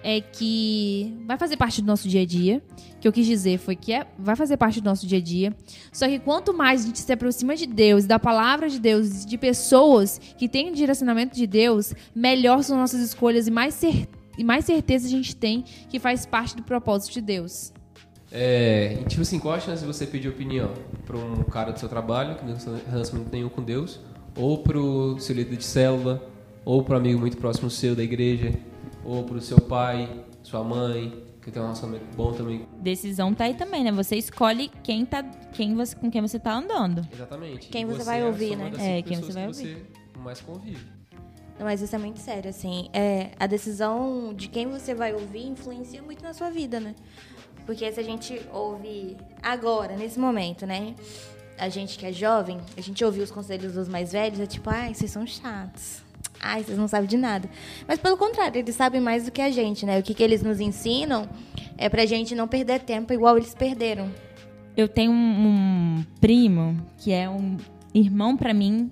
é 0.03 0.21
que 0.21 1.15
vai 1.27 1.37
fazer 1.37 1.57
parte 1.57 1.81
do 1.81 1.87
nosso 1.87 2.09
dia 2.09 2.23
a 2.23 2.27
dia. 2.27 2.63
O 2.97 3.01
que 3.01 3.09
eu 3.09 3.13
quis 3.13 3.27
dizer 3.27 3.59
foi 3.59 3.75
que 3.77 3.93
é, 3.93 4.07
vai 4.19 4.37
fazer 4.37 4.57
parte 4.57 4.81
do 4.81 4.85
nosso 4.85 5.07
dia 5.07 5.19
a 5.19 5.21
dia. 5.21 5.55
Só 5.93 6.07
que 6.07 6.19
quanto 6.19 6.53
mais 6.55 6.83
a 6.83 6.87
gente 6.87 7.01
se 7.01 7.13
aproxima 7.13 7.57
de 7.57 7.67
Deus, 7.67 8.05
da 8.05 8.19
palavra 8.19 8.69
de 8.69 8.79
Deus, 8.79 9.25
de 9.25 9.39
pessoas 9.39 10.21
que 10.37 10.49
têm 10.49 10.71
o 10.71 10.75
direcionamento 10.75 11.35
de 11.35 11.47
Deus, 11.47 11.95
melhor 12.15 12.63
são 12.63 12.77
nossas 12.77 13.01
escolhas 13.01 13.47
e 13.47 13.51
mais, 13.51 13.75
cer 13.75 14.09
e 14.37 14.45
mais 14.45 14.65
certeza 14.65 15.07
a 15.07 15.11
gente 15.11 15.35
tem 15.37 15.65
que 15.89 15.99
faz 15.99 16.27
parte 16.27 16.57
do 16.57 16.63
propósito 16.63 17.13
de 17.15 17.21
Deus. 17.21 17.73
É, 18.31 18.99
e, 19.01 19.05
tipo 19.05 19.21
assim, 19.21 19.39
qual 19.39 19.55
a 19.55 19.61
chance 19.61 19.83
de 19.83 19.87
você 19.87 20.07
pedir 20.07 20.29
opinião 20.29 20.73
para 21.05 21.19
um 21.19 21.43
cara 21.45 21.71
do 21.71 21.79
seu 21.79 21.89
trabalho, 21.89 22.37
que 22.37 22.45
não 22.47 22.57
tem 22.57 22.75
relacionamento 22.91 23.31
nenhum 23.31 23.51
com 23.51 23.63
Deus, 23.63 24.01
ou 24.35 24.59
pro 24.59 25.19
seu 25.19 25.37
líder 25.37 25.57
de 25.57 25.65
célula, 25.65 26.27
ou 26.65 26.83
pro 26.83 26.97
amigo 26.97 27.21
muito 27.21 27.37
próximo 27.37 27.69
seu 27.69 27.95
da 27.95 28.03
igreja, 28.03 28.53
ou 29.05 29.25
pro 29.25 29.41
seu 29.41 29.61
pai, 29.61 30.25
sua 30.43 30.63
mãe, 30.63 31.25
que 31.43 31.51
tem 31.51 31.61
um 31.61 31.67
relacionamento 31.67 32.17
bom 32.17 32.33
também. 32.33 32.67
Decisão 32.79 33.35
tá 33.35 33.45
aí 33.45 33.55
também, 33.55 33.83
né? 33.83 33.91
Você 33.93 34.17
escolhe 34.17 34.71
quem 34.83 35.05
tá, 35.05 35.23
quem 35.53 35.75
você, 35.75 35.97
com 35.97 36.11
quem 36.11 36.21
você 36.21 36.39
tá 36.39 36.55
andando. 36.55 37.07
Exatamente. 37.13 37.69
Quem 37.69 37.85
você 37.85 38.03
é 38.03 38.05
vai 38.05 38.23
a 38.23 38.27
ouvir, 38.27 38.57
né? 38.57 38.71
É, 38.79 39.03
quem 39.03 39.19
você 39.19 39.33
vai 39.33 39.47
que 39.49 39.55
você 39.55 39.87
mais 40.19 40.41
convive. 40.41 40.87
Não, 41.59 41.67
mas 41.67 41.81
isso 41.83 41.95
é 41.95 41.99
muito 41.99 42.19
sério, 42.19 42.49
assim. 42.49 42.89
É, 42.93 43.33
a 43.39 43.47
decisão 43.47 44.33
de 44.35 44.49
quem 44.49 44.69
você 44.69 44.95
vai 44.95 45.13
ouvir 45.13 45.47
influencia 45.47 46.01
muito 46.03 46.23
na 46.23 46.33
sua 46.33 46.51
vida, 46.51 46.79
né? 46.79 46.95
Porque 47.67 47.91
se 47.93 48.01
a 48.01 48.03
gente 48.03 48.41
ouve 48.53 49.17
agora, 49.43 49.97
nesse 49.97 50.19
momento, 50.19 50.67
né? 50.67 50.95
A 51.59 51.69
gente 51.69 51.99
que 51.99 52.07
é 52.07 52.13
jovem, 52.13 52.59
a 52.77 52.81
gente 52.81 53.05
ouvir 53.05 53.21
os 53.21 53.31
conselhos 53.31 53.75
dos 53.75 53.89
mais 53.89 54.13
velhos, 54.13 54.41
é 54.41 54.47
tipo, 54.47 54.71
ai, 54.71 54.95
vocês 54.95 55.11
são 55.11 55.27
chatos. 55.27 56.03
Ai, 56.43 56.64
vocês 56.64 56.76
não 56.76 56.88
sabem 56.88 57.09
de 57.09 57.16
nada. 57.16 57.49
Mas 57.86 58.01
pelo 58.01 58.16
contrário, 58.16 58.59
eles 58.59 58.74
sabem 58.74 59.01
mais 59.01 59.24
do 59.24 59.30
que 59.30 59.40
a 59.40 59.51
gente, 59.51 59.86
né? 59.86 60.01
O 60.01 60.03
que, 60.03 60.12
que 60.12 60.22
eles 60.22 60.43
nos 60.43 60.59
ensinam 60.59 61.28
é 61.78 61.88
pra 61.88 62.05
gente 62.05 62.34
não 62.34 62.49
perder 62.49 62.80
tempo 62.80 63.12
igual 63.12 63.36
eles 63.36 63.55
perderam. 63.55 64.11
Eu 64.76 64.88
tenho 64.88 65.12
um, 65.12 65.14
um 65.14 66.05
primo 66.20 66.84
que 66.99 67.12
é 67.12 67.30
um 67.30 67.57
irmão 67.95 68.36
pra 68.36 68.53
mim. 68.53 68.90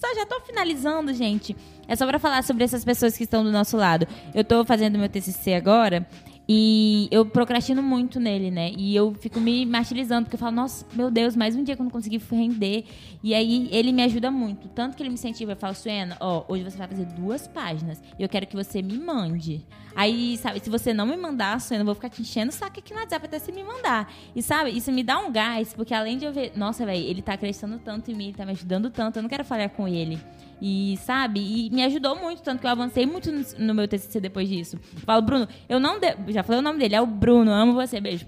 Só 0.00 0.14
já 0.14 0.24
tô 0.24 0.40
finalizando, 0.40 1.12
gente. 1.12 1.54
É 1.86 1.94
só 1.94 2.06
pra 2.06 2.18
falar 2.18 2.42
sobre 2.42 2.64
essas 2.64 2.84
pessoas 2.84 3.16
que 3.16 3.24
estão 3.24 3.44
do 3.44 3.52
nosso 3.52 3.76
lado. 3.76 4.08
Eu 4.34 4.42
tô 4.42 4.64
fazendo 4.64 4.98
meu 4.98 5.08
TCC 5.08 5.54
agora 5.54 6.06
e 6.48 7.08
eu 7.10 7.26
procrastino 7.26 7.82
muito 7.82 8.20
nele, 8.20 8.52
né? 8.52 8.70
E 8.76 8.94
eu 8.94 9.12
fico 9.14 9.40
me 9.40 9.66
martirizando, 9.66 10.26
porque 10.26 10.36
eu 10.36 10.40
falo, 10.40 10.54
nossa, 10.54 10.86
meu 10.92 11.10
Deus, 11.10 11.34
mais 11.34 11.56
um 11.56 11.64
dia 11.64 11.74
que 11.74 11.82
eu 11.82 11.84
não 11.84 11.90
consegui 11.90 12.20
render. 12.30 12.84
E 13.22 13.34
aí 13.34 13.68
ele 13.72 13.92
me 13.92 14.02
ajuda 14.04 14.30
muito. 14.30 14.68
Tanto 14.68 14.96
que 14.96 15.02
ele 15.02 15.08
me 15.08 15.14
incentiva, 15.14 15.52
eu 15.52 15.56
falo, 15.56 15.74
Suena, 15.74 16.16
ó, 16.20 16.44
hoje 16.46 16.62
você 16.62 16.78
vai 16.78 16.86
fazer 16.86 17.04
duas 17.06 17.48
páginas. 17.48 18.00
E 18.16 18.22
eu 18.22 18.28
quero 18.28 18.46
que 18.46 18.54
você 18.54 18.80
me 18.80 18.96
mande. 18.96 19.66
Aí, 19.96 20.36
sabe, 20.36 20.60
se 20.60 20.70
você 20.70 20.94
não 20.94 21.06
me 21.06 21.16
mandar, 21.16 21.60
Suena, 21.60 21.82
eu 21.82 21.86
vou 21.86 21.94
ficar 21.96 22.10
te 22.10 22.22
enchendo 22.22 22.50
o 22.50 22.54
saco 22.54 22.78
aqui 22.78 22.94
no 22.94 23.00
WhatsApp 23.00 23.26
até 23.26 23.40
você 23.40 23.50
me 23.50 23.64
mandar. 23.64 24.12
E 24.34 24.40
sabe, 24.40 24.70
isso 24.70 24.92
me 24.92 25.02
dá 25.02 25.18
um 25.18 25.32
gás, 25.32 25.74
porque 25.74 25.92
além 25.92 26.16
de 26.16 26.26
eu 26.26 26.32
ver, 26.32 26.52
nossa, 26.54 26.86
velho, 26.86 27.04
ele 27.04 27.22
tá 27.22 27.32
acreditando 27.32 27.78
tanto 27.78 28.10
em 28.10 28.14
mim, 28.14 28.24
ele 28.26 28.36
tá 28.36 28.46
me 28.46 28.52
ajudando 28.52 28.88
tanto, 28.88 29.16
eu 29.16 29.22
não 29.22 29.28
quero 29.28 29.44
falhar 29.44 29.70
com 29.70 29.88
ele. 29.88 30.20
E, 30.60 30.98
sabe, 31.04 31.40
e 31.40 31.70
me 31.70 31.82
ajudou 31.84 32.16
muito, 32.16 32.42
tanto 32.42 32.60
que 32.60 32.66
eu 32.66 32.70
avancei 32.70 33.04
muito 33.04 33.30
no, 33.30 33.44
no 33.58 33.74
meu 33.74 33.86
TCC 33.86 34.20
depois 34.20 34.48
disso. 34.48 34.76
Eu 34.94 35.00
falo, 35.02 35.20
Bruno, 35.22 35.48
eu 35.68 35.78
não 35.78 36.00
devo, 36.00 36.32
já 36.32 36.42
falei 36.42 36.60
o 36.60 36.62
nome 36.62 36.78
dele, 36.78 36.94
é 36.94 37.00
o 37.00 37.06
Bruno, 37.06 37.50
amo 37.52 37.74
você, 37.74 38.00
beijo. 38.00 38.26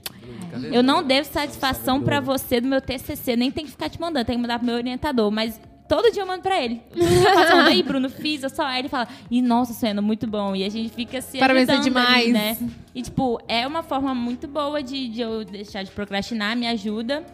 Eu 0.70 0.82
não 0.82 1.02
devo 1.02 1.26
satisfação 1.26 2.02
pra 2.02 2.20
você 2.20 2.60
do 2.60 2.68
meu 2.68 2.80
TCC, 2.80 3.34
nem 3.36 3.50
tem 3.50 3.64
que 3.64 3.70
ficar 3.70 3.88
te 3.88 4.00
mandando, 4.00 4.26
tem 4.26 4.36
que 4.36 4.42
mandar 4.42 4.58
pro 4.58 4.66
meu 4.66 4.76
orientador, 4.76 5.30
mas 5.30 5.58
todo 5.88 6.12
dia 6.12 6.22
eu 6.22 6.26
mando 6.26 6.42
pra 6.42 6.62
ele. 6.62 6.82
Manda 6.94 7.64
aí, 7.64 7.82
Bruno, 7.82 8.10
fiz, 8.10 8.42
eu 8.42 8.50
só. 8.50 8.64
Aí 8.64 8.80
ele 8.80 8.88
fala, 8.88 9.08
e 9.30 9.40
nossa, 9.40 9.72
sendo 9.72 10.02
muito 10.02 10.26
bom. 10.26 10.54
E 10.54 10.64
a 10.64 10.68
gente 10.68 10.90
fica 10.90 11.22
se 11.22 11.38
Parabéns, 11.38 11.68
é 11.68 11.72
ajudando 11.72 11.96
ali, 11.96 12.26
demais. 12.26 12.32
né? 12.60 12.70
E, 12.94 13.02
tipo, 13.02 13.40
é 13.48 13.66
uma 13.66 13.82
forma 13.82 14.14
muito 14.14 14.46
boa 14.46 14.82
de, 14.82 15.08
de 15.08 15.22
eu 15.22 15.44
deixar 15.44 15.82
de 15.82 15.90
procrastinar, 15.90 16.56
me 16.56 16.66
ajuda 16.66 17.24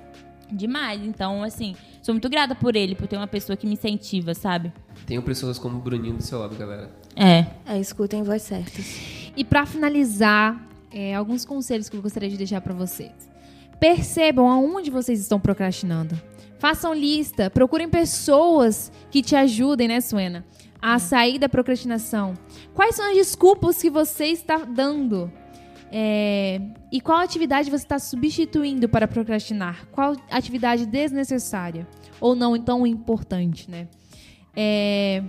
demais. 0.51 1.03
Então, 1.03 1.43
assim, 1.43 1.75
sou 2.03 2.15
muito 2.15 2.29
grata 2.29 2.55
por 2.55 2.77
ele, 2.77 2.95
por 2.95 3.07
ter 3.07 3.17
uma 3.17 3.27
pessoa 3.27 3.57
que 3.57 3.67
me 3.67 3.75
incentiva, 3.75 4.35
sabe? 4.35 4.73
Tenham 5.07 5.23
pessoas 5.23 5.59
como 5.59 5.79
o 5.79 5.81
Bruninho 5.81 6.17
do 6.17 6.23
seu 6.23 6.39
lado, 6.39 6.57
galera. 6.57 6.91
É. 7.17 7.47
É, 7.67 7.79
escutem 7.79 8.23
voz 8.23 8.43
certas. 8.43 8.85
E 9.37 9.45
pra 9.45 9.67
finalizar, 9.67 10.69
é, 10.93 11.15
alguns 11.15 11.45
conselhos 11.45 11.89
que 11.89 11.97
eu 11.97 12.03
gostaria 12.03 12.29
de 12.29 12.37
deixar 12.37 12.61
pra 12.61 12.73
vocês. 12.73 13.13
Percebam 13.81 14.49
aonde 14.49 14.91
vocês 14.91 15.21
estão 15.21 15.41
procrastinando. 15.41 16.19
Façam 16.59 16.95
lista, 16.95 17.51
procurem 17.51 17.89
pessoas 17.89 18.91
que 19.11 19.21
te 19.21 19.37
ajudem, 19.37 19.89
né, 19.89 20.01
Suena, 20.01 20.45
a 20.81 20.99
sair 20.99 21.39
da 21.39 21.49
procrastinação. 21.49 22.35
Quais 22.73 22.95
são 22.95 23.11
as 23.11 23.15
desculpas 23.17 23.83
que 23.83 23.91
você 23.91 24.27
está 24.27 24.59
dando? 24.59 25.31
É, 25.97 26.61
e 26.91 27.01
qual 27.01 27.19
atividade 27.19 27.71
você 27.71 27.85
está 27.85 28.01
substituindo 28.01 28.89
para 28.89 29.07
procrastinar? 29.07 29.87
Qual 29.93 30.17
atividade 30.29 30.87
desnecessária? 30.87 31.87
Ou 32.21 32.35
não 32.35 32.59
tão 32.61 32.85
importante, 32.85 33.71
né? 33.71 33.87
É, 34.57 35.23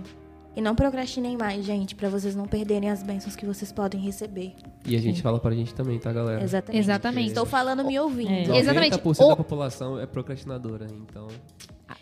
E 0.56 0.60
não 0.60 0.74
procrastinem 0.74 1.36
mais, 1.36 1.64
gente, 1.64 1.94
pra 1.94 2.08
vocês 2.08 2.34
não 2.34 2.46
perderem 2.46 2.88
as 2.90 3.02
bênçãos 3.02 3.36
que 3.36 3.44
vocês 3.46 3.70
podem 3.70 4.00
receber. 4.00 4.54
E 4.86 4.96
a 4.96 4.98
gente 4.98 5.20
fala 5.22 5.38
pra 5.38 5.54
gente 5.54 5.72
também, 5.74 5.98
tá, 6.00 6.10
galera? 6.12 6.42
Exatamente. 6.42 6.80
Exatamente. 6.82 7.28
Estou 7.28 7.44
falando 7.46 7.84
me 7.84 7.96
ouvindo. 8.00 8.30
É. 8.30 8.58
Exatamente. 8.58 8.96
90% 8.96 9.20
O- 9.24 9.28
da 9.28 9.36
população 9.36 10.00
é 10.00 10.06
procrastinadora, 10.06 10.86
então... 10.90 11.28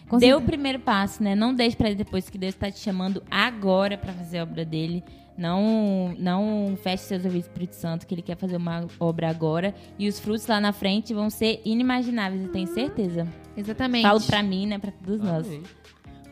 com 0.09 0.19
Dê 0.19 0.33
o 0.33 0.41
primeiro 0.41 0.79
passo, 0.79 1.23
né? 1.23 1.35
Não 1.35 1.53
deixe 1.53 1.77
pra 1.77 1.93
depois 1.93 2.31
que 2.31 2.39
Deus 2.39 2.55
tá 2.55 2.71
te 2.71 2.79
chamando 2.79 3.23
agora 3.31 3.99
pra 3.99 4.13
fazer 4.13 4.39
a 4.39 4.45
obra 4.45 4.65
dele. 4.65 5.03
Não, 5.37 6.15
não 6.19 6.79
feche 6.81 7.05
seus 7.05 7.25
ouvidos 7.25 7.49
pro 7.49 7.63
Espírito 7.63 7.75
Santo, 7.75 8.07
que 8.07 8.15
ele 8.15 8.23
quer 8.23 8.37
fazer 8.37 8.57
uma 8.57 8.87
obra 9.01 9.29
agora. 9.29 9.75
E 9.99 10.09
os 10.09 10.21
frutos 10.21 10.47
lá 10.47 10.61
na 10.61 10.73
frente 10.73 11.13
vão 11.13 11.29
ser 11.29 11.61
inimagináveis, 11.65 12.43
eu 12.43 12.53
tenho 12.53 12.69
certeza. 12.69 13.27
Exatamente. 13.57 14.03
Falo 14.03 14.21
pra 14.21 14.43
mim, 14.43 14.67
né? 14.67 14.79
Pra 14.79 14.93
todos 14.93 15.21
nós. 15.21 15.47
Amém. 15.47 15.63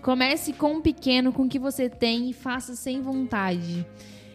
Comece 0.03 0.53
com 0.53 0.77
o 0.77 0.83
pequeno, 0.83 1.33
com 1.33 1.45
o 1.45 1.49
que 1.49 1.59
você 1.59 1.89
tem 1.89 2.31
e 2.31 2.33
faça 2.33 2.75
sem 2.75 3.01
vontade. 3.01 3.87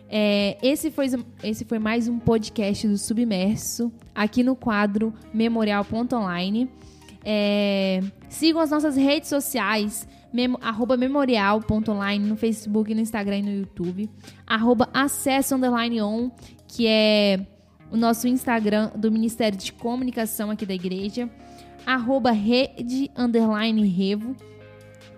É, 0.10 0.58
esse, 0.62 0.90
foi, 0.90 1.08
esse 1.44 1.66
foi 1.66 1.80
mais 1.80 2.08
um 2.08 2.18
podcast 2.18 2.88
do 2.88 2.98
Submerso, 2.98 3.92
aqui 4.16 4.44
no 4.44 4.56
quadro 4.56 5.14
memorial.online. 5.34 6.70
É, 7.24 8.02
sigam 8.30 8.62
as 8.62 8.72
nossas 8.72 8.96
redes 8.96 9.28
sociais, 9.28 10.08
memo, 10.34 10.58
arroba 10.62 10.98
memorial.online 10.98 12.26
no 12.26 12.36
Facebook, 12.36 12.94
no 12.94 13.02
Instagram 13.02 13.40
e 13.40 13.42
no 13.44 13.52
YouTube. 13.52 14.10
Arroba 14.46 14.90
acesso 14.94 15.56
underline 15.56 16.02
on, 16.02 16.32
que 16.68 16.88
é 16.88 17.46
o 17.92 17.98
nosso 17.98 18.28
Instagram 18.28 18.92
do 18.96 19.12
Ministério 19.12 19.58
de 19.58 19.72
Comunicação 19.74 20.52
aqui 20.52 20.66
da 20.66 20.74
igreja. 20.74 21.30
Arroba 21.86 22.32
rede 22.32 23.10
underline 23.16 23.88
revo 23.88 24.36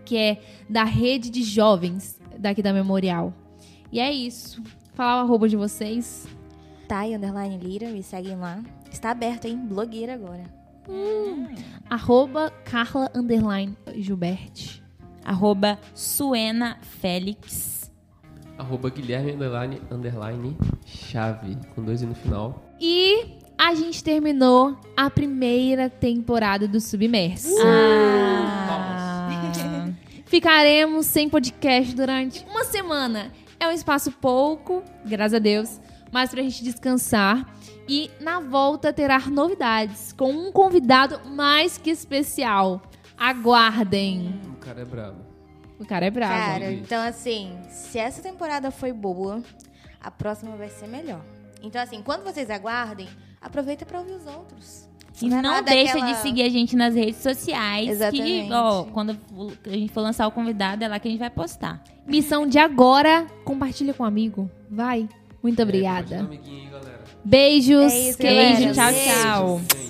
que 0.09 0.17
é 0.17 0.41
da 0.67 0.83
rede 0.83 1.29
de 1.29 1.43
jovens 1.43 2.19
daqui 2.39 2.63
da 2.63 2.73
Memorial. 2.73 3.31
E 3.91 3.99
é 3.99 4.11
isso. 4.11 4.59
Falar 4.95 5.21
o 5.21 5.25
arroba 5.25 5.47
de 5.47 5.55
vocês. 5.55 6.27
Thay, 6.87 7.15
underline 7.15 7.59
Lira, 7.59 7.89
me 7.89 8.01
seguem 8.01 8.35
lá. 8.35 8.59
Está 8.91 9.11
aberto, 9.11 9.45
hein? 9.45 9.55
Blogueira 9.55 10.15
agora. 10.15 10.43
Arroba 11.87 12.49
Carla 12.65 13.11
underline 13.13 13.77
Gilbert. 13.95 14.81
Arroba 15.23 15.79
Suena 15.93 16.77
Félix. 16.81 17.91
Arroba 18.57 18.89
Guilherme 18.89 19.31
underline, 19.31 19.81
underline 19.89 20.57
chave, 20.85 21.57
com 21.73 21.83
dois 21.83 22.01
i 22.01 22.05
no 22.05 22.15
final. 22.15 22.61
E 22.79 23.37
a 23.57 23.73
gente 23.75 24.03
terminou 24.03 24.77
a 24.95 25.09
primeira 25.09 25.89
temporada 25.89 26.67
do 26.67 26.79
Submerso. 26.79 27.55
Ah. 27.65 28.59
Ficaremos 30.25 31.07
sem 31.07 31.27
podcast 31.27 31.95
durante 31.95 32.45
uma 32.49 32.63
semana. 32.63 33.31
É 33.59 33.67
um 33.67 33.71
espaço 33.71 34.11
pouco, 34.11 34.83
graças 35.03 35.33
a 35.33 35.39
Deus, 35.39 35.81
mas 36.11 36.29
pra 36.29 36.41
gente 36.41 36.63
descansar. 36.63 37.51
E 37.87 38.11
na 38.21 38.39
volta 38.39 38.93
terá 38.93 39.19
novidades 39.19 40.13
com 40.13 40.31
um 40.31 40.51
convidado 40.51 41.19
mais 41.31 41.77
que 41.77 41.89
especial. 41.89 42.81
Aguardem. 43.19 44.39
O 44.53 44.55
cara 44.57 44.81
é 44.81 44.85
brabo. 44.85 45.17
O 45.79 45.85
cara 45.85 46.05
é 46.05 46.09
bravo. 46.11 46.33
Cara, 46.33 46.71
então 46.73 47.01
assim, 47.01 47.57
se 47.69 47.97
essa 47.99 48.21
temporada 48.21 48.71
foi 48.71 48.91
boa, 48.93 49.41
a 50.01 50.09
próxima 50.09 50.55
vai 50.55 50.69
ser 50.69 50.87
melhor. 50.87 51.21
Então 51.61 51.81
assim, 51.81 52.01
quando 52.01 52.23
vocês 52.23 52.49
aguardem, 52.49 53.07
aproveita 53.41 53.85
pra 53.85 53.99
ouvir 53.99 54.13
os 54.13 54.25
outros. 54.25 54.87
E 55.21 55.25
é 55.27 55.41
não 55.41 55.61
deixa 55.61 55.97
aquela- 55.97 56.13
de 56.13 56.17
seguir 56.19 56.43
a 56.43 56.49
gente 56.49 56.75
nas 56.77 56.95
redes 56.95 57.17
sociais. 57.21 57.89
Exatamente. 57.89 58.47
Que, 58.47 58.53
ó, 58.53 58.85
quando 58.85 59.17
a 59.65 59.69
gente 59.69 59.91
for 59.91 59.99
lançar 60.01 60.25
o 60.27 60.31
convidado, 60.31 60.81
é 60.83 60.87
lá 60.87 60.97
que 60.97 61.07
a 61.09 61.11
gente 61.11 61.19
vai 61.19 61.29
postar. 61.29 61.83
Missão 62.07 62.47
de 62.47 62.57
agora, 62.57 63.27
compartilha 63.43 63.93
com 63.93 64.03
um 64.03 64.05
amigo. 64.05 64.49
Vai. 64.71 65.09
Muito 65.43 65.59
É, 65.59 65.63
obrigada. 65.63 66.23
galera. 66.71 66.99
Beijos. 67.23 67.91
É 67.91 68.09
isso, 68.09 68.17
queijo. 68.17 68.73
galera. 68.73 68.73
Tchau, 68.73 68.91
Beijo. 68.91 69.21
tchau. 69.21 69.61
Beijo. 69.73 69.88